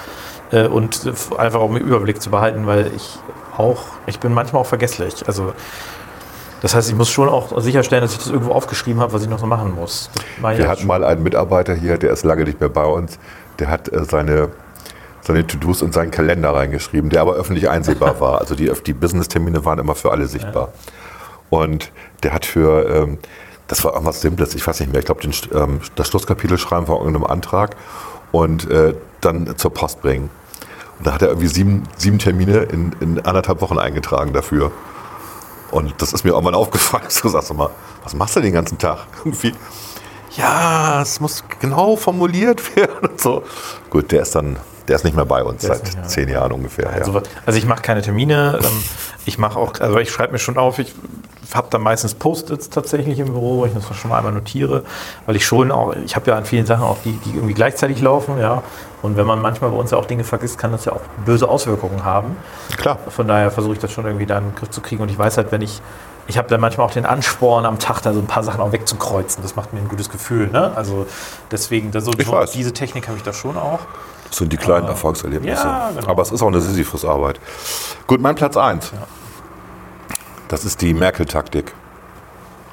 [0.53, 3.19] äh, und einfach um den Überblick zu behalten, weil ich
[3.57, 5.53] auch, ich bin manchmal auch vergesslich, also
[6.61, 9.29] das heißt, ich muss schon auch sicherstellen, dass ich das irgendwo aufgeschrieben habe, was ich
[9.29, 10.11] noch so machen muss.
[10.37, 13.19] Ich Wir ja hatten mal einen Mitarbeiter hier, der ist lange nicht mehr bei uns,
[13.59, 14.49] der hat äh, seine,
[15.21, 18.41] seine To-Dos in seinen Kalender reingeschrieben, der aber öffentlich einsehbar war.
[18.41, 20.73] Also die, die Business-Termine waren immer für alle sichtbar.
[21.51, 21.93] Und
[22.23, 23.19] der hat für, ähm,
[23.69, 25.21] das war irgendwas Simples, ich weiß nicht mehr, ich glaube,
[25.55, 27.77] ähm, das Schlusskapitel schreiben von irgendeinem Antrag
[28.33, 30.31] und äh, dann zur Post bringen.
[30.99, 34.73] Und da hat er irgendwie sieben, sieben Termine in, in anderthalb Wochen eingetragen dafür.
[35.71, 37.05] Und das ist mir auch mal aufgefallen.
[37.09, 37.71] So sagst du mal,
[38.03, 39.07] was machst du den ganzen Tag?
[39.25, 39.55] Irgendwie,
[40.37, 43.43] ja, es muss genau formuliert werden und so.
[43.91, 44.57] Gut, der ist dann,
[44.89, 46.91] der ist nicht mehr bei uns Der seit zehn Jahren ungefähr.
[46.91, 47.23] Also, ja.
[47.47, 48.59] also ich mache keine Termine.
[48.63, 48.83] ähm,
[49.27, 50.95] Ich mache auch, also ich schreibe mir schon auf, ich
[51.55, 54.85] habe dann meistens Post-its tatsächlich im Büro, wo ich das schon mal einmal notiere,
[55.27, 58.01] weil ich schon auch, ich habe ja an vielen Sachen auch die, die irgendwie gleichzeitig
[58.01, 58.63] laufen, ja.
[59.01, 61.49] Und wenn man manchmal bei uns ja auch Dinge vergisst, kann das ja auch böse
[61.49, 62.37] Auswirkungen haben.
[62.77, 62.99] Klar.
[63.09, 65.03] Von daher versuche ich das schon irgendwie da in den Griff zu kriegen.
[65.03, 65.81] Und ich weiß halt, wenn ich,
[66.27, 68.73] ich habe dann manchmal auch den Ansporn am Tag da so ein paar Sachen auch
[68.73, 69.43] wegzukreuzen.
[69.43, 70.49] Das macht mir ein gutes Gefühl.
[70.49, 70.73] Ne?
[70.75, 71.07] Also
[71.51, 72.51] deswegen, so, weiß.
[72.51, 73.81] diese Technik habe ich da schon auch.
[74.29, 75.67] Das sind die kleinen Erfolgserlebnisse.
[75.67, 76.09] ja, genau.
[76.09, 77.41] Aber es ist auch eine Sisyphus-Arbeit.
[78.07, 78.93] Gut, mein Platz 1.
[80.49, 81.73] Das ist die Merkel-Taktik.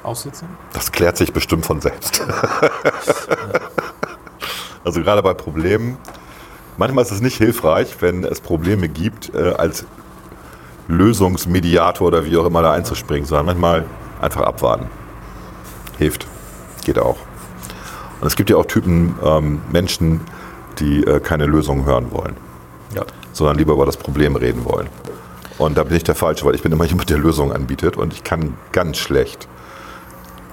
[0.02, 0.48] Aussitzen?
[0.72, 2.22] Das klärt sich bestimmt von selbst.
[4.84, 5.98] also gerade bei Problemen.
[6.76, 9.84] Manchmal ist es nicht hilfreich, wenn es Probleme gibt, äh, als
[10.88, 13.84] Lösungsmediator oder wie auch immer da einzuspringen, sondern manchmal
[14.20, 14.88] einfach abwarten.
[15.98, 16.26] Hilft.
[16.84, 17.16] Geht auch.
[18.20, 20.20] Und es gibt ja auch Typen ähm, Menschen,
[20.78, 22.36] die äh, keine Lösung hören wollen,
[22.94, 23.02] Ja.
[23.32, 24.88] sondern lieber über das Problem reden wollen.
[25.58, 28.12] Und da bin ich der Falsche, weil ich bin immer jemand, der Lösungen anbietet und
[28.12, 29.48] ich kann ganz schlecht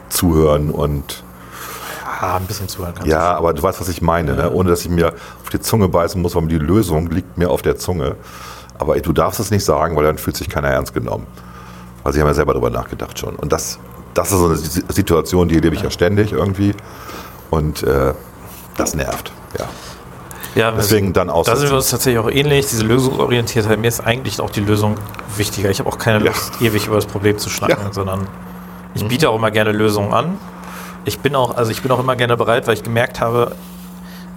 [0.09, 1.23] zuhören und
[2.21, 4.49] Ah, ein bisschen zuhören kannst ja, aber du weißt, was ich meine, ne?
[4.51, 7.61] ohne dass ich mir auf die Zunge beißen muss, weil die Lösung liegt mir auf
[7.61, 8.15] der Zunge.
[8.79, 11.27] Aber du darfst es nicht sagen, weil dann fühlt sich keiner ernst genommen.
[12.03, 13.35] Weil sie haben ja selber darüber nachgedacht schon.
[13.35, 13.77] Und das,
[14.13, 16.73] das ist so eine Si- Situation, die erlebe ich ja ständig irgendwie.
[17.49, 18.13] Und äh,
[18.77, 19.33] das nervt.
[19.59, 19.65] Ja.
[20.55, 23.79] Ja, Deswegen dann Da sind wir uns tatsächlich auch ähnlich, diese Lösungsorientiertheit.
[23.79, 24.95] Mir ist eigentlich auch die Lösung
[25.35, 25.69] wichtiger.
[25.69, 26.31] Ich habe auch keine Ja.
[26.31, 27.87] Lust, ewig über das Problem zu schnacken, Ja.
[27.89, 27.93] Mhm.
[27.93, 28.27] sondern
[28.93, 30.37] ich biete auch immer gerne Lösungen an.
[31.05, 33.53] Ich bin auch, also ich bin auch immer gerne bereit, weil ich gemerkt habe,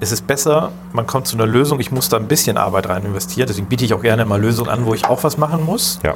[0.01, 3.05] es ist besser, man kommt zu einer Lösung, ich muss da ein bisschen Arbeit rein
[3.05, 3.47] investieren.
[3.49, 5.99] Deswegen biete ich auch gerne immer Lösungen an, wo ich auch was machen muss.
[6.03, 6.15] Ja.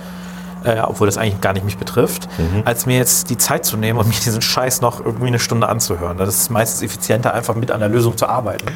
[0.62, 2.28] äh, obwohl das eigentlich gar nicht mich betrifft,
[2.66, 5.66] als mir jetzt die Zeit zu nehmen und mir diesen Scheiß noch irgendwie eine Stunde
[5.70, 6.18] anzuhören.
[6.18, 8.66] Das ist meistens effizienter, einfach mit an der Lösung zu arbeiten.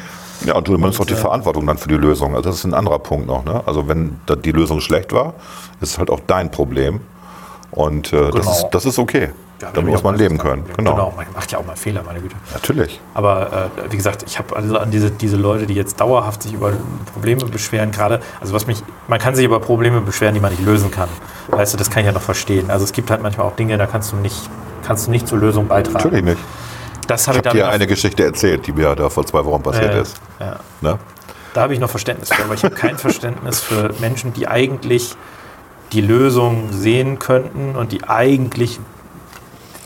[0.45, 2.35] Ja, und du nimmst auch die Verantwortung dann für die Lösung.
[2.35, 3.45] Also das ist ein anderer Punkt noch.
[3.45, 3.61] Ne?
[3.65, 5.33] Also wenn die Lösung schlecht war,
[5.81, 7.01] ist es halt auch dein Problem.
[7.71, 8.51] Und äh, das, Genau.
[8.51, 9.31] ist, das ist okay.
[9.73, 10.65] Damit muss man leben können.
[10.75, 11.13] Genau.
[11.15, 12.35] man macht ja auch mal Fehler, meine Güte.
[12.53, 12.99] Natürlich.
[13.13, 16.53] Aber äh, wie gesagt, ich habe also an diese, diese Leute, die jetzt dauerhaft sich
[16.53, 16.73] über
[17.13, 20.63] Probleme beschweren, gerade, also was mich, man kann sich über Probleme beschweren, die man nicht
[20.63, 21.07] lösen kann.
[21.47, 22.69] Weißt du, das kann ich ja noch verstehen.
[22.69, 24.37] Also es gibt halt manchmal auch Dinge, da kannst du nicht,
[24.85, 25.95] kannst du nicht zur Lösung beitragen.
[25.95, 26.39] Natürlich nicht.
[27.07, 29.61] Das habe Ich ich, habe dir eine Geschichte erzählt, die mir da vor zwei Wochen
[29.61, 30.15] passiert Äh, ist.
[30.39, 30.59] ja.
[30.81, 30.97] Ne?
[31.53, 35.15] Da habe ich noch Verständnis für, aber ich habe kein Verständnis für Menschen, die eigentlich
[35.93, 38.79] die Lösung sehen könnten und die eigentlich,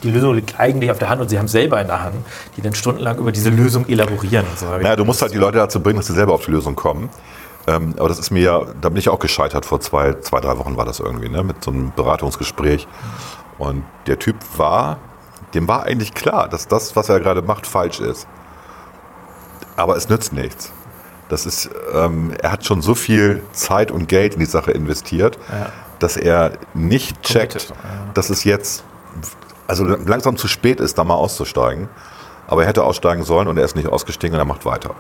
[0.02, 2.16] die Lösung liegt eigentlich auf der Hand und sie haben es selber in der Hand,
[2.58, 4.46] die dann stundenlang über diese Lösung elaborieren.
[4.56, 4.66] So.
[4.66, 7.10] Naja, du musst halt die Leute dazu bringen, dass sie selber auf die Lösung kommen.
[7.68, 10.58] Ähm, aber das ist mir ja, da bin ich auch gescheitert vor zwei, zwei, drei
[10.58, 11.44] Wochen war das irgendwie, ne?
[11.44, 12.88] mit so einem Beratungsgespräch.
[13.60, 14.98] Und der Typ war,
[15.54, 18.28] dem war eigentlich klar, dass das, was er gerade macht, falsch ist.
[19.76, 20.72] Aber es nützt nichts.
[21.30, 25.38] Das ist, ähm, er hat schon so viel Zeit und Geld in die Sache investiert,
[26.00, 27.76] dass er nicht checkt, ja.
[28.14, 28.84] dass es jetzt
[29.68, 31.90] also langsam zu spät ist, da mal auszusteigen.
[32.48, 34.96] Aber er hätte aussteigen sollen und er ist nicht ausgestiegen und er macht weiter.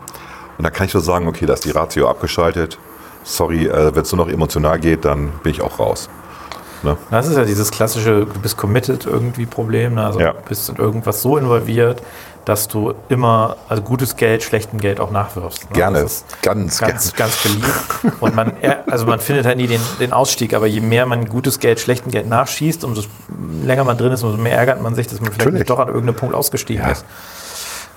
[0.58, 2.78] Und da kann ich nur sagen, okay, da ist die Ratio abgeschaltet.
[3.24, 6.10] Sorry, äh, wenn es nur noch emotional geht, dann bin ich auch raus.
[6.84, 6.98] Ne?
[7.12, 10.06] Das ist ja dieses klassische, du bist committed irgendwie Problem, ne?
[10.06, 10.34] also Ja.
[10.34, 12.02] du bist in irgendwas so involviert,
[12.46, 15.66] dass du immer, also gutes Geld, schlechtem Geld auch nachwirfst.
[15.66, 15.70] Ne?
[15.74, 17.04] Gerne, ganz, ganz, gerne.
[17.16, 18.16] ganz beliebt.
[18.22, 18.54] Und man,
[18.90, 22.12] also man findet halt nie den, den Ausstieg, aber je mehr man gutes Geld, schlechtem
[22.12, 23.04] Geld nachschießt, umso
[23.64, 25.88] länger man drin ist, umso mehr ärgert man sich, dass man vielleicht nicht doch an
[25.90, 26.92] irgendeinem Punkt ausgestiegen Ja.
[26.92, 27.06] ist.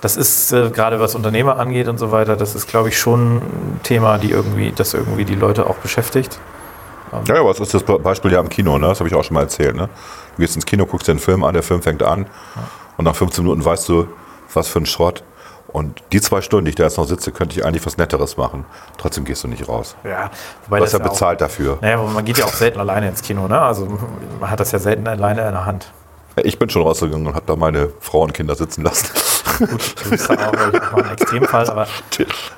[0.01, 3.37] Das ist äh, gerade was Unternehmer angeht und so weiter, das ist, glaube ich, schon
[3.37, 6.39] ein Thema, die irgendwie, das irgendwie die Leute auch beschäftigt.
[7.27, 8.87] Ja, aber es ist das Be- Beispiel ja im Kino, ne?
[8.87, 9.75] das habe ich auch schon mal erzählt.
[9.75, 9.89] Ne?
[10.35, 12.25] Du gehst ins Kino, guckst dir einen Film an, der Film fängt an
[12.97, 14.07] und nach 15 Minuten weißt du,
[14.53, 15.23] was für ein Schrott.
[15.67, 18.37] Und die zwei Stunden, die ich da jetzt noch sitze, könnte ich eigentlich was Netteres
[18.37, 18.65] machen.
[18.97, 19.95] Trotzdem gehst du nicht raus.
[20.03, 20.29] Ja,
[20.65, 21.79] wobei Du hast ja das auch- bezahlt dafür.
[21.81, 23.59] Naja, aber man geht ja auch selten alleine ins Kino, ne?
[23.59, 23.87] Also
[24.39, 25.91] man hat das ja selten alleine in der Hand.
[26.37, 29.07] Ich bin schon rausgegangen und habe da meine Frau und Kinder sitzen lassen.
[29.59, 31.87] Gut, das ist dann auch, auch mal ein Extremfall, aber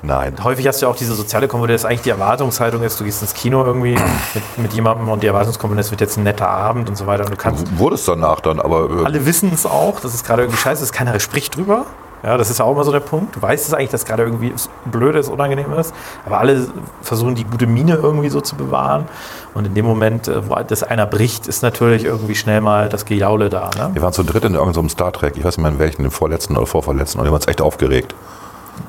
[0.02, 0.42] Nein.
[0.42, 3.20] häufig hast du ja auch diese soziale Komponente, dass eigentlich die Erwartungshaltung ist, du gehst
[3.20, 3.94] ins Kino irgendwie
[4.34, 7.06] mit, mit jemandem und die Erwartungskomponente ist, es wird jetzt ein netter Abend und so
[7.06, 10.14] weiter und du kannst, Wurde es danach dann, aber äh, alle wissen es auch, das
[10.14, 11.84] ist gerade irgendwie scheiße ist, keiner spricht drüber.
[12.26, 13.36] Ja, das ist ja auch immer so der Punkt.
[13.36, 14.52] Du weißt es eigentlich, dass gerade irgendwie
[14.84, 16.66] blöd ist, unangenehm ist, aber alle
[17.00, 19.06] versuchen die gute Miene irgendwie so zu bewahren.
[19.54, 23.04] Und in dem Moment, äh, wo das einer bricht, ist natürlich irgendwie schnell mal das
[23.04, 23.70] Gejaule da.
[23.78, 23.90] Ne?
[23.94, 26.10] wir waren zu dritt in irgendeinem Star Trek, ich weiß nicht mehr in welchen, den
[26.10, 28.12] vorletzten oder vorvorletzten, und wir haben uns echt aufgeregt.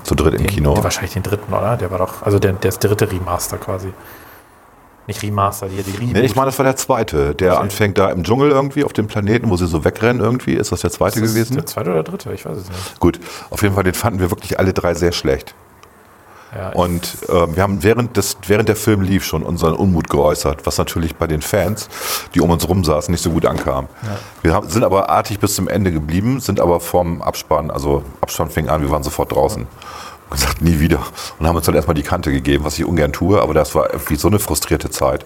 [0.01, 0.73] Zu dritt im Den, Kino.
[0.73, 1.77] Den, wahrscheinlich den dritten, oder?
[1.77, 3.93] Der war doch, also der, der dritte Remaster quasi.
[5.07, 6.05] Nicht Remaster, die, die.
[6.05, 7.33] Nee, ich meine, das war der zweite.
[7.33, 10.53] Der anfängt da im Dschungel irgendwie auf dem Planeten, wo sie so wegrennen irgendwie.
[10.53, 11.55] Ist das der zweite Ist das gewesen?
[11.55, 12.33] Der zweite oder dritte?
[12.33, 12.99] Ich weiß es nicht.
[12.99, 15.55] Gut, auf jeden Fall, den fanden wir wirklich alle drei sehr schlecht.
[16.55, 20.65] Ja, Und äh, wir haben während, des, während der Film lief schon unseren Unmut geäußert,
[20.65, 21.89] was natürlich bei den Fans,
[22.33, 23.87] die um uns rum saßen, nicht so gut ankam.
[24.43, 28.49] Wir haben, sind aber artig bis zum Ende geblieben, sind aber vom Abspann, also Abspann
[28.49, 29.67] fing an, wir waren sofort draußen.
[30.29, 30.99] Und gesagt, nie wieder.
[31.39, 33.91] Und haben uns dann erstmal die Kante gegeben, was ich ungern tue, aber das war
[33.91, 35.25] irgendwie so eine frustrierte Zeit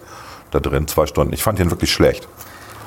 [0.51, 1.33] da drin, zwei Stunden.
[1.33, 2.27] Ich fand den wirklich schlecht.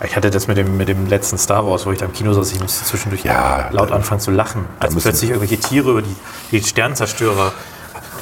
[0.04, 2.32] Ich hatte das mit dem, mit dem letzten Star Wars, wo ich da im Kino
[2.32, 6.16] saß, ich musste zwischendurch Ja, laut anfangen zu lachen, als plötzlich irgendwelche Tiere über die,
[6.50, 7.52] die Sternzerstörer.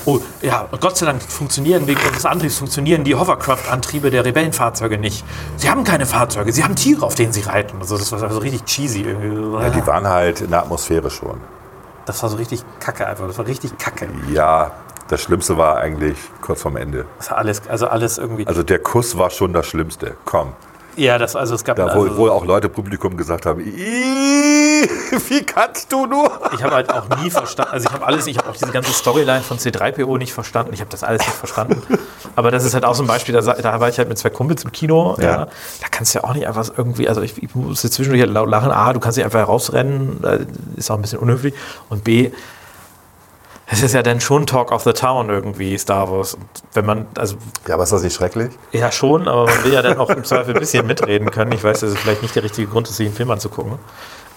[0.05, 5.25] Oh, ja, Gott sei Dank funktionieren wegen des Antriebs funktionieren die Hovercraft-Antriebe der Rebellenfahrzeuge nicht.
[5.57, 7.79] Sie haben keine Fahrzeuge, sie haben Tiere, auf denen sie reiten.
[7.81, 9.63] Also das war so richtig cheesy irgendwie.
[9.63, 11.41] Ja, die waren halt in der Atmosphäre schon.
[12.07, 13.27] Das war so richtig kacke einfach.
[13.27, 14.09] Das war richtig kacke.
[14.33, 14.73] Ja,
[15.09, 17.07] das Schlimmste war eigentlich kurz vorm Ende.
[17.19, 18.47] Das war alles, also alles irgendwie.
[18.47, 20.17] Also der Kuss war schon das Schlimmste.
[20.25, 20.55] Komm.
[20.97, 24.89] Ja, das, also es gab Da, wo, also, wo auch Leute Publikum gesagt haben, "Ih,
[25.29, 26.31] wie kannst du nur?
[26.55, 28.93] Ich habe halt auch nie verstanden, also ich habe alles, ich habe auch diese ganze
[28.93, 30.73] Storyline von C3PO nicht verstanden.
[30.75, 31.83] Ich habe das alles nicht verstanden.
[32.37, 34.31] Aber das ist halt auch so ein Beispiel, da, da war ich halt mit zwei
[34.31, 35.17] Kumpels im Kino.
[35.19, 35.25] Ja.
[35.25, 35.45] Ja.
[35.81, 38.49] Da kannst du ja auch nicht einfach irgendwie, also ich, ich musste zwischendurch halt laut
[38.49, 38.71] lachen.
[38.71, 40.23] A, du kannst nicht einfach herausrennen,
[40.77, 41.55] ist auch ein bisschen unhöflich.
[41.89, 42.31] Und B,
[43.67, 46.35] es ist ja dann schon Talk of the Town irgendwie, Star Wars.
[46.35, 46.45] Und
[46.75, 47.37] wenn man, also
[47.67, 48.51] Ja, aber ist das nicht schrecklich?
[48.73, 51.53] ja schon, aber man will ja dann auch im Zweifel ein bisschen mitreden können.
[51.53, 53.79] Ich weiß, das ist vielleicht nicht der richtige Grund, sich einen Film anzugucken.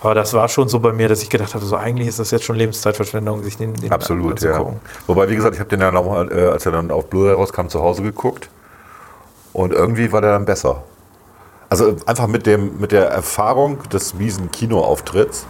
[0.02, 2.30] Aber das war schon so bei mir, dass ich gedacht habe, so eigentlich ist das
[2.32, 4.64] jetzt schon Lebenszeitverschwendung, sich den, den Absolut, ja.
[5.08, 7.34] Wobei, wie gesagt, ich habe den ja noch, mal, äh, als er dann auf Blu-ray
[7.34, 8.50] rauskam, zu Hause geguckt.
[9.52, 10.84] Und irgendwie war der dann besser.
[11.70, 15.48] Also einfach mit, dem, mit der Erfahrung des miesen Kinoauftritts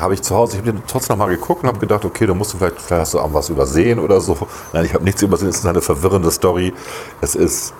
[0.00, 2.26] habe ich zu Hause, ich habe den trotzdem noch mal geguckt und habe gedacht, okay,
[2.26, 4.36] da musst du vielleicht, vielleicht hast du auch was übersehen oder so.
[4.72, 5.48] Nein, ich habe nichts übersehen.
[5.48, 6.72] Es ist eine verwirrende Story.
[7.20, 7.74] Es ist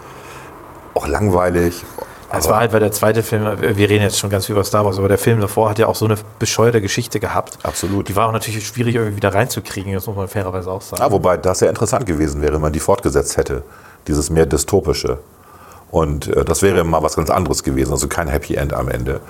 [0.94, 1.84] auch langweilig.
[2.32, 4.84] Es war halt, weil der zweite Film, wir reden jetzt schon ganz viel über Star
[4.84, 7.58] Wars, aber der Film davor hat ja auch so eine bescheuerte Geschichte gehabt.
[7.64, 8.08] Absolut.
[8.08, 11.02] Die war auch natürlich schwierig irgendwie wieder reinzukriegen, das muss man fairerweise auch sagen.
[11.02, 13.64] Ah, wobei das ja interessant gewesen wäre, wenn man die fortgesetzt hätte.
[14.06, 15.18] Dieses mehr dystopische.
[15.90, 19.20] Und äh, das wäre mal was ganz anderes gewesen, also kein Happy End am Ende.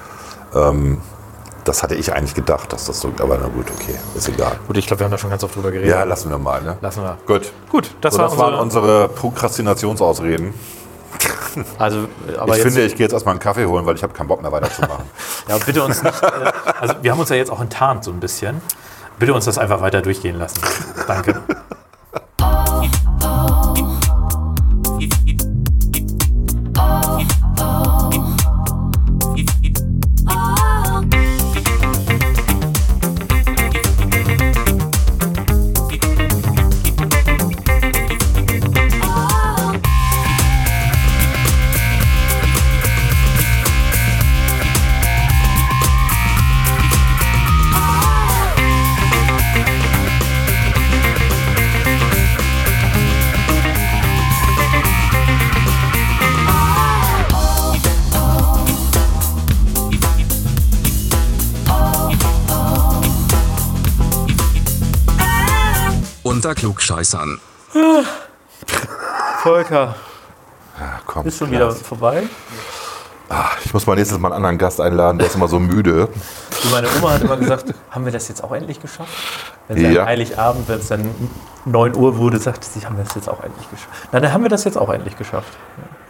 [0.54, 1.00] Ähm,
[1.64, 4.58] das hatte ich eigentlich gedacht, dass das so, aber na gut, okay, ist egal.
[4.66, 5.90] Gut, ich glaube, wir haben da schon ganz oft drüber geredet.
[5.90, 6.76] Ja, lassen wir mal, ne?
[6.80, 7.18] Lassen wir.
[7.26, 7.52] Gut.
[7.70, 10.54] Gut, das, so, war das waren unsere, unsere Prokrastinationsausreden.
[11.78, 12.06] also,
[12.38, 14.42] aber ich finde, ich gehe jetzt erstmal einen Kaffee holen, weil ich habe keinen Bock
[14.42, 15.04] mehr weiterzumachen.
[15.48, 16.22] Ja, bitte uns nicht.
[16.22, 18.60] Äh, also, wir haben uns ja jetzt auch enttarnt, so ein bisschen.
[19.18, 20.60] Bitte uns das einfach weiter durchgehen lassen.
[21.06, 21.42] Danke.
[66.40, 67.38] Unter Klugscheißern.
[69.42, 69.94] Volker,
[70.80, 71.82] Ja, komm, ist schon wieder Klaas.
[71.82, 72.22] vorbei.
[73.28, 76.08] Ah, Ich muss mal nächstes Mal einen anderen Gast einladen, der ist immer so müde.
[76.62, 79.12] Du, meine Oma hat immer gesagt, haben wir das jetzt auch endlich geschafft?
[79.68, 80.06] Wenn sie Ja.
[80.06, 81.10] Heiligabend, wenn es dann
[81.66, 83.90] 9 Uhr wurde, sagte sie, haben wir das jetzt auch endlich geschafft?
[84.10, 85.52] Na, dann haben wir das jetzt auch endlich geschafft.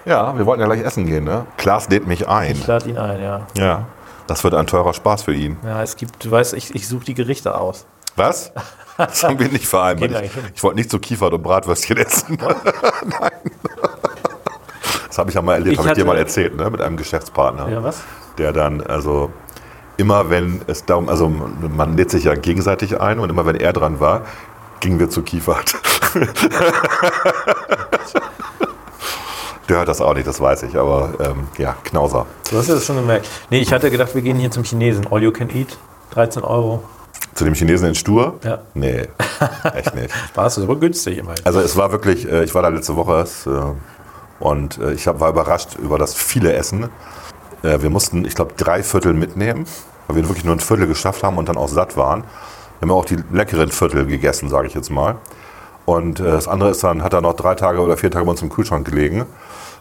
[0.05, 1.45] Ja, wir wollten ja gleich essen gehen, ne?
[1.57, 2.53] Klaas lädt mich ein.
[2.53, 3.41] Ich lade ihn ein, ja.
[3.55, 3.87] Ja,
[4.29, 5.57] das wird ein teurer Spaß für ihn.
[5.65, 7.85] Ja, es gibt, du weißt, ich, ich suche die Gerichte aus.
[8.17, 8.53] Was?
[8.97, 10.25] Das haben wir nicht vereinbart.
[10.25, 12.37] Ich, ich wollte nicht so Kiefert und Bratwürstchen essen.
[12.39, 13.31] Nein.
[15.09, 16.69] Das habe ich ja mal erlebt, Ich habe ich dir mal erzählt, ne?
[16.71, 17.69] mit einem Geschäftspartner.
[17.69, 18.03] Ja, was?
[18.39, 19.33] Der dann, also
[19.97, 23.73] immer wenn es darum, also man lädt sich ja gegenseitig ein und immer wenn er
[23.73, 24.23] dran war,
[24.81, 25.75] gingen wir zu Kiefert.
[29.69, 32.27] Der hört das auch nicht, das weiß ich, aber ähm, ja, Knauser.
[32.51, 33.29] Du hast das schon gemerkt.
[33.51, 35.07] Nee, ich hatte gedacht, wir gehen hier zum Chinesen.
[35.11, 35.79] All you can eat.
[36.11, 36.83] 13 Euro.
[37.41, 38.39] Zu dem Chinesen in Stur?
[38.45, 38.59] Ja.
[38.75, 39.09] Nee,
[39.75, 40.15] echt nicht.
[40.29, 41.41] Spaß, ist aber günstig immerhin.
[41.47, 43.51] Also es war wirklich, äh, ich war da letzte Woche es, äh,
[44.41, 46.91] und äh, ich war überrascht über das viele Essen.
[47.63, 49.65] Wir mussten, ich glaube, drei Viertel mitnehmen,
[50.07, 52.25] weil wir wirklich nur ein Viertel geschafft haben und dann auch satt waren.
[52.79, 55.17] Wir haben auch die leckeren Viertel gegessen, sage ich jetzt mal.
[55.87, 58.43] Und das andere ist dann, hat er noch drei Tage oder vier Tage bei uns
[58.43, 59.25] im Kühlschrank gelegen.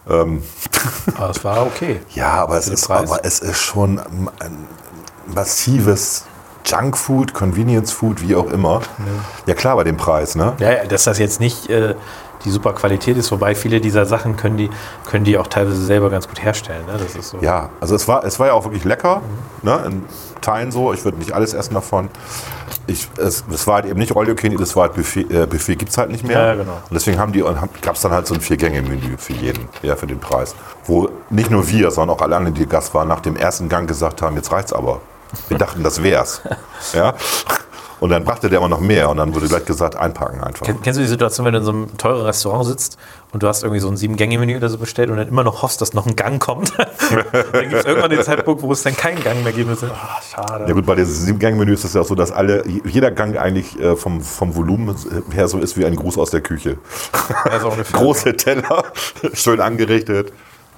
[0.10, 0.43] Ähm,
[1.18, 1.99] Aber das war okay.
[2.12, 4.68] ja, aber es ist, aber es ist schon ein
[5.34, 6.24] massives
[6.70, 8.82] Junkfood, Convenience Food, wie auch immer.
[9.45, 10.53] Ja klar, bei dem Preis, ne?
[10.59, 11.95] Ja, ja, dass das jetzt nicht äh,
[12.45, 14.70] die super Qualität ist, wobei viele dieser Sachen können die,
[15.05, 16.86] können die auch teilweise selber ganz gut herstellen.
[16.86, 16.93] Ne?
[16.97, 17.38] Das ist so.
[17.41, 19.22] Ja, also es war, es war ja auch wirklich lecker,
[19.61, 19.82] ne?
[19.86, 20.05] in
[20.41, 20.93] Teilen so.
[20.93, 22.09] Ich würde nicht alles essen davon.
[22.88, 25.91] Ich, es, es war halt eben nicht All es war halt Buffet, äh, Buffet gibt
[25.91, 26.39] es halt nicht mehr.
[26.39, 26.72] Ja, genau.
[26.72, 27.43] Und deswegen haben die,
[27.82, 30.55] gab es dann halt so ein Vier-Gänge-Menü für jeden, ja, für den Preis.
[30.86, 33.88] Wo nicht nur wir, sondern auch alle anderen, die Gast waren, nach dem ersten Gang
[33.88, 35.01] gesagt haben, jetzt reicht's aber.
[35.48, 36.42] Wir dachten, das wär's.
[36.94, 37.14] ja?
[38.00, 40.66] Und dann brachte der immer noch mehr und dann wurde gleich gesagt, einpacken einfach.
[40.66, 42.98] Kenn- Kennst du die Situation, wenn du in so einem teuren Restaurant sitzt
[43.34, 45.82] und du hast irgendwie so ein Sieben-Gänge-Menü oder so bestellt und dann immer noch hoffst,
[45.82, 46.72] dass noch ein Gang kommt?
[47.52, 49.70] dann gibt es irgendwann den Zeitpunkt, wo es dann keinen Gang mehr gibt.
[49.70, 50.64] Und du denkst, ah, schade.
[50.66, 53.78] Ja gut, bei diesem Sieben-Gang-Menü ist es ja auch so, dass alle, jeder Gang eigentlich
[53.82, 54.96] äh, vom, vom Volumen
[55.34, 56.78] her so ist wie ein Gruß aus der Küche.
[57.52, 58.00] Ja, so ungefähr.
[58.00, 58.86] Große Teller,
[59.34, 60.32] schön angerichtet,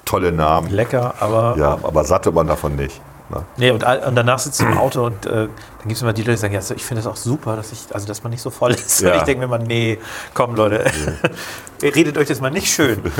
[0.05, 0.71] tolle Namen.
[0.71, 2.99] Lecker, aber Ja, aber satt wird man davon nicht.
[3.31, 3.45] Ne?
[3.57, 5.49] Nee, und, und danach sitzt du im Auto und äh, dann
[5.83, 7.71] gibt es immer die Leute, die sagen, ja, so, ich finde das auch super, dass,
[7.71, 9.01] ich, also, dass man nicht so voll ist.
[9.01, 9.13] Ja.
[9.13, 9.99] Und ich denke mir mal, nee,
[10.33, 10.83] komm Leute,
[11.81, 13.01] ihr redet euch das mal nicht schön.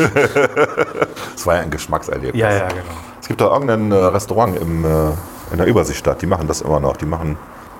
[1.34, 2.39] Das war ja ein Geschmackserlebnis.
[2.39, 2.84] Ja, ja, genau.
[3.20, 5.12] Es gibt da irgendein äh, Restaurant im, äh,
[5.51, 6.97] in der Überseestadt, die machen das immer noch.
[6.97, 7.38] Die machen,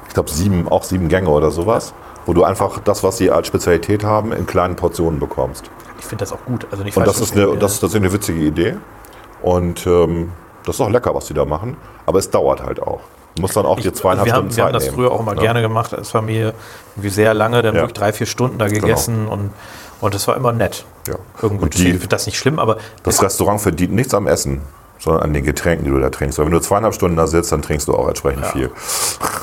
[0.08, 1.94] ich glaube, sieben, auch sieben Gänge oder sowas,
[2.26, 5.70] wo du einfach das, was sie als Spezialität haben, in kleinen Portionen bekommst.
[6.00, 6.66] Ich finde das auch gut.
[6.72, 8.78] Also nicht Und das ist, eine, das, das ist eine witzige Idee.
[9.42, 10.32] Und ähm,
[10.66, 11.78] das ist auch lecker, was die da machen.
[12.06, 13.02] Aber es dauert halt auch.
[13.36, 14.96] Du musst dann auch dir zweieinhalb wir haben, Stunden wir haben Zeit das nehmen.
[14.96, 15.42] früher auch immer Ja.
[15.42, 16.54] gerne gemacht als Familie.
[16.96, 17.82] Irgendwie sehr lange, dann Ja.
[17.82, 19.52] wirklich drei, vier Stunden da gegessen und,
[20.02, 20.84] und das war immer nett.
[21.08, 21.16] Ja.
[21.42, 24.62] Irgendwie, die- das nicht schlimm, aber Das Restaurant verdient nichts am Essen,
[25.02, 26.38] sondern an den Getränken, die du da trinkst.
[26.38, 28.72] Weil wenn du zweieinhalb Stunden da sitzt, dann trinkst du auch entsprechend viel.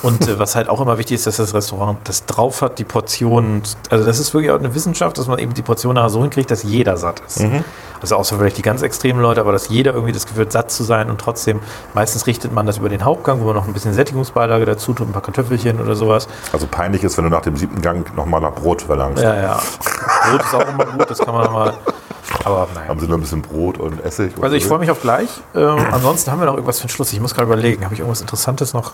[0.02, 2.84] Und äh, was halt auch immer wichtig ist, dass das Restaurant das drauf hat, die
[2.84, 3.62] Portionen.
[3.90, 6.50] Also das ist wirklich auch eine Wissenschaft, dass man eben die Portion nachher so hinkriegt,
[6.50, 7.40] dass jeder satt ist.
[7.40, 7.64] Mhm.
[8.00, 10.70] Also außer vielleicht die ganz extremen Leute, aber dass jeder irgendwie das Gefühl hat, satt
[10.70, 11.58] zu sein und trotzdem,
[11.94, 15.08] meistens richtet man das über den Hauptgang, wo man noch ein bisschen Sättigungsbeilage dazu tut,
[15.08, 16.28] ein paar Kartoffelchen oder sowas.
[16.52, 19.22] Also peinlich ist, wenn du nach dem siebten Gang nochmal nach Brot verlangst.
[19.22, 19.60] Ja, ja.
[20.30, 21.74] Brot ist auch immer gut, das kann man nochmal.
[22.44, 22.88] Aber naja.
[22.88, 24.32] Haben sie nur ein bisschen Brot und Essig?
[24.40, 25.28] Also ich freue mich auf gleich.
[25.54, 27.12] Ähm, ansonsten haben wir noch irgendwas für den Schluss.
[27.12, 28.92] Ich muss gerade überlegen, habe ich irgendwas Interessantes noch?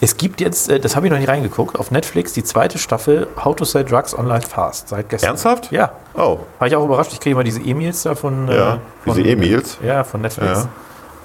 [0.00, 3.26] Es gibt jetzt, äh, das habe ich noch nicht reingeguckt, auf Netflix die zweite Staffel
[3.42, 5.28] How to Sell Drugs Online Fast seit gestern.
[5.30, 5.70] Ernsthaft?
[5.72, 5.92] Ja.
[6.14, 7.12] Oh, War ich auch überrascht.
[7.12, 8.78] Ich kriege immer diese E-Mails da von, äh, ja.
[9.04, 9.78] von Diese E-Mails.
[9.82, 10.60] Ja, von Netflix.
[10.60, 10.68] Ja.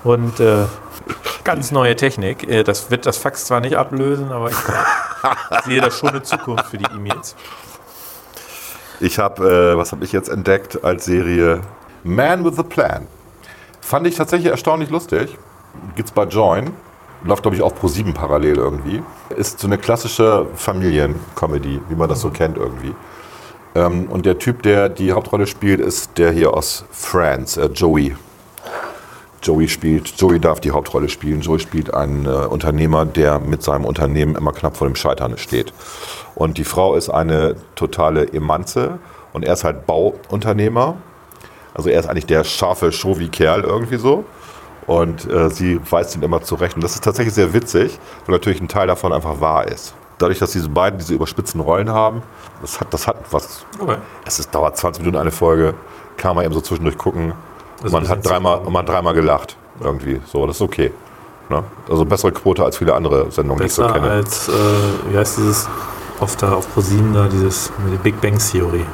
[0.03, 0.65] Und äh,
[1.45, 2.47] ganz neue Technik.
[2.49, 4.55] Äh, Das wird das Fax zwar nicht ablösen, aber ich
[5.65, 7.35] sehe da schon eine Zukunft für die E-Mails.
[8.99, 11.61] Ich habe, äh, was habe ich jetzt entdeckt als Serie?
[12.03, 13.07] Man with a Plan.
[13.81, 15.37] Fand ich tatsächlich erstaunlich lustig.
[15.95, 16.71] Gibt's bei Join.
[17.23, 19.01] Läuft, glaube ich, auch pro sieben parallel irgendwie.
[19.35, 22.93] Ist so eine klassische Familiencomedy, wie man das so kennt irgendwie.
[23.75, 28.15] Ähm, und der Typ, der die Hauptrolle spielt, ist der hier aus Friends, äh, Joey.
[29.41, 31.41] Joey spielt, Joey darf die Hauptrolle spielen.
[31.41, 35.73] Joey spielt einen äh, Unternehmer, der mit seinem Unternehmen immer knapp vor dem Scheitern steht.
[36.35, 38.99] Und die Frau ist eine totale Emanze
[39.33, 40.97] und er ist halt Bauunternehmer.
[41.73, 44.25] Also er ist eigentlich der scharfe Chauvi-Kerl irgendwie so.
[44.87, 46.75] Und äh, sie weist ihn immer zurecht.
[46.75, 49.93] Und das ist tatsächlich sehr witzig, weil natürlich ein Teil davon einfach wahr ist.
[50.17, 52.23] Dadurch, dass diese beiden diese überspitzten Rollen haben,
[52.61, 53.65] das hat, das hat was.
[53.79, 53.97] Okay.
[54.25, 55.75] Es ist, dauert 20 Minuten eine Folge,
[56.17, 57.33] kann man eben so zwischendurch gucken.
[57.83, 60.19] Also man hat dreimal, man hat dreimal gelacht irgendwie.
[60.25, 60.91] So, das ist okay.
[61.49, 61.63] Ne?
[61.89, 64.11] Also bessere Quote als viele andere Sendungen, die ich so Besser kenne.
[64.11, 64.51] als, äh,
[65.09, 65.67] wie heißt dieses,
[66.19, 68.85] auf, da, auf ProSieben da, dieses mit der Big Bang Theory.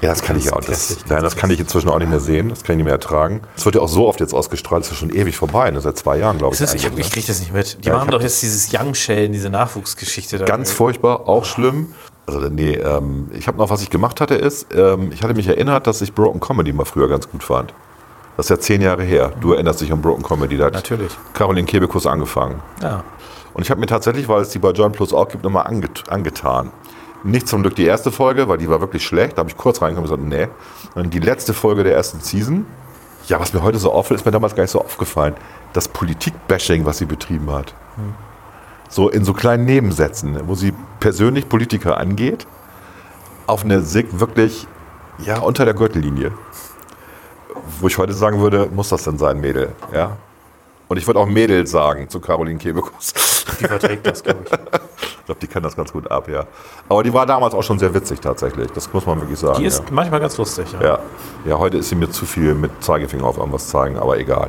[0.00, 0.60] Ja, das kann ich Ganz auch.
[0.60, 2.50] Das, nein, das kann ich inzwischen auch nicht mehr sehen.
[2.50, 3.40] Das kann ich nicht mehr ertragen.
[3.56, 4.84] Es wird ja auch so oft jetzt ausgestrahlt.
[4.84, 5.70] Das ist schon ewig vorbei.
[5.72, 5.80] Ne?
[5.80, 6.60] Seit zwei Jahren, glaube ich.
[6.60, 7.02] Ist das, ich ich ne?
[7.02, 7.78] kriege das nicht mit.
[7.82, 10.44] Die Ja, ich machen doch jetzt dieses Young Shell, diese Nachwuchsgeschichte da.
[10.44, 11.94] Ganz furchtbar, auch schlimm.
[12.26, 15.48] Also nee, ähm, ich habe noch, was ich gemacht hatte, ist, ähm, ich hatte mich
[15.48, 17.72] erinnert, dass ich Broken Comedy mal früher ganz gut fand.
[18.38, 19.32] Das ist ja zehn Jahre her.
[19.40, 20.56] Du erinnerst dich an Broken Comedy.
[20.56, 21.10] Da hat Natürlich.
[21.32, 22.62] Caroline Kebekus angefangen.
[22.80, 23.02] Ja.
[23.52, 26.04] Und ich habe mir tatsächlich, weil es die bei John Plus auch gibt, nochmal anget
[26.08, 26.70] angetan.
[27.24, 29.32] Nicht zum Glück die erste Folge, weil die war wirklich schlecht.
[29.32, 30.54] Da habe ich kurz reingekommen und gesagt,
[30.94, 31.00] nee.
[31.02, 32.64] Und die letzte Folge der ersten Season.
[33.26, 35.34] Ja, was mir heute so auffällt, ist mir damals gar nicht so aufgefallen.
[35.72, 37.74] Das Politik-Bashing, was sie betrieben hat.
[38.88, 42.46] So in so kleinen Nebensätzen, wo sie persönlich Politiker angeht,
[43.48, 44.68] auf eine Sig wirklich,
[45.18, 46.30] ja, unter der Gürtellinie.
[47.80, 49.72] Wo ich heute sagen würde, muss das denn sein, Mädel?
[49.92, 50.16] Ja.
[50.88, 53.12] Und ich würde auch Mädel sagen zu Caroline Kebekus.
[53.60, 54.52] Die verträgt das, glaube ich.
[54.52, 56.46] Ich glaube, die kann das ganz gut ab, ja.
[56.88, 58.70] Aber die war damals auch schon sehr witzig tatsächlich.
[58.72, 59.58] Das muss man wirklich sagen.
[59.58, 60.72] Die ist manchmal ganz lustig.
[60.72, 60.80] Ja.
[60.80, 60.86] ja.
[60.86, 60.98] ja.
[61.44, 64.48] ja, heute ist sie mir zu viel mit Zeigefinger auf irgendwas zeigen, aber egal.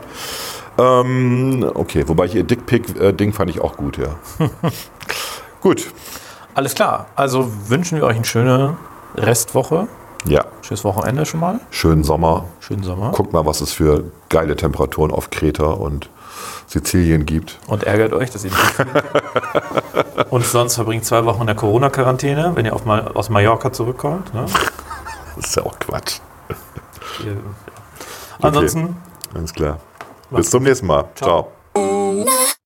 [0.77, 4.15] Ähm, okay, wobei ich ihr Dickpick-Ding fand ich auch gut, ja.
[5.61, 5.87] gut,
[6.55, 7.07] Alles klar.
[7.15, 8.77] Also wünschen wir euch eine schöne
[9.15, 9.87] Restwoche.
[10.25, 10.45] Ja.
[10.61, 11.59] Schönes Wochenende schon mal.
[11.71, 12.45] Schönen Sommer.
[12.59, 13.11] Schönen Sommer.
[13.11, 16.09] Guckt mal, was es für geile Temperaturen auf Kreta und
[16.67, 17.59] Sizilien gibt.
[17.67, 18.91] Und ärgert euch, dass ihr nicht könnt.
[20.29, 24.33] Und sonst verbringt zwei Wochen in der Corona-Quarantäne, wenn ihr auf mal aus Mallorca zurückkommt.
[24.33, 24.45] Ne?
[25.35, 26.19] Das ist ja auch Quatsch.
[27.23, 27.37] Ihr, ja.
[28.41, 28.97] Ansonsten,
[29.33, 29.79] Alles klar.
[30.31, 31.05] Bis zum nächsten Mal.
[31.15, 31.51] Ciao.
[31.73, 32.58] Durch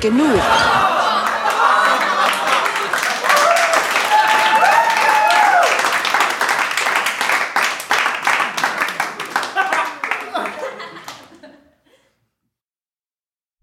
[0.00, 0.87] genug.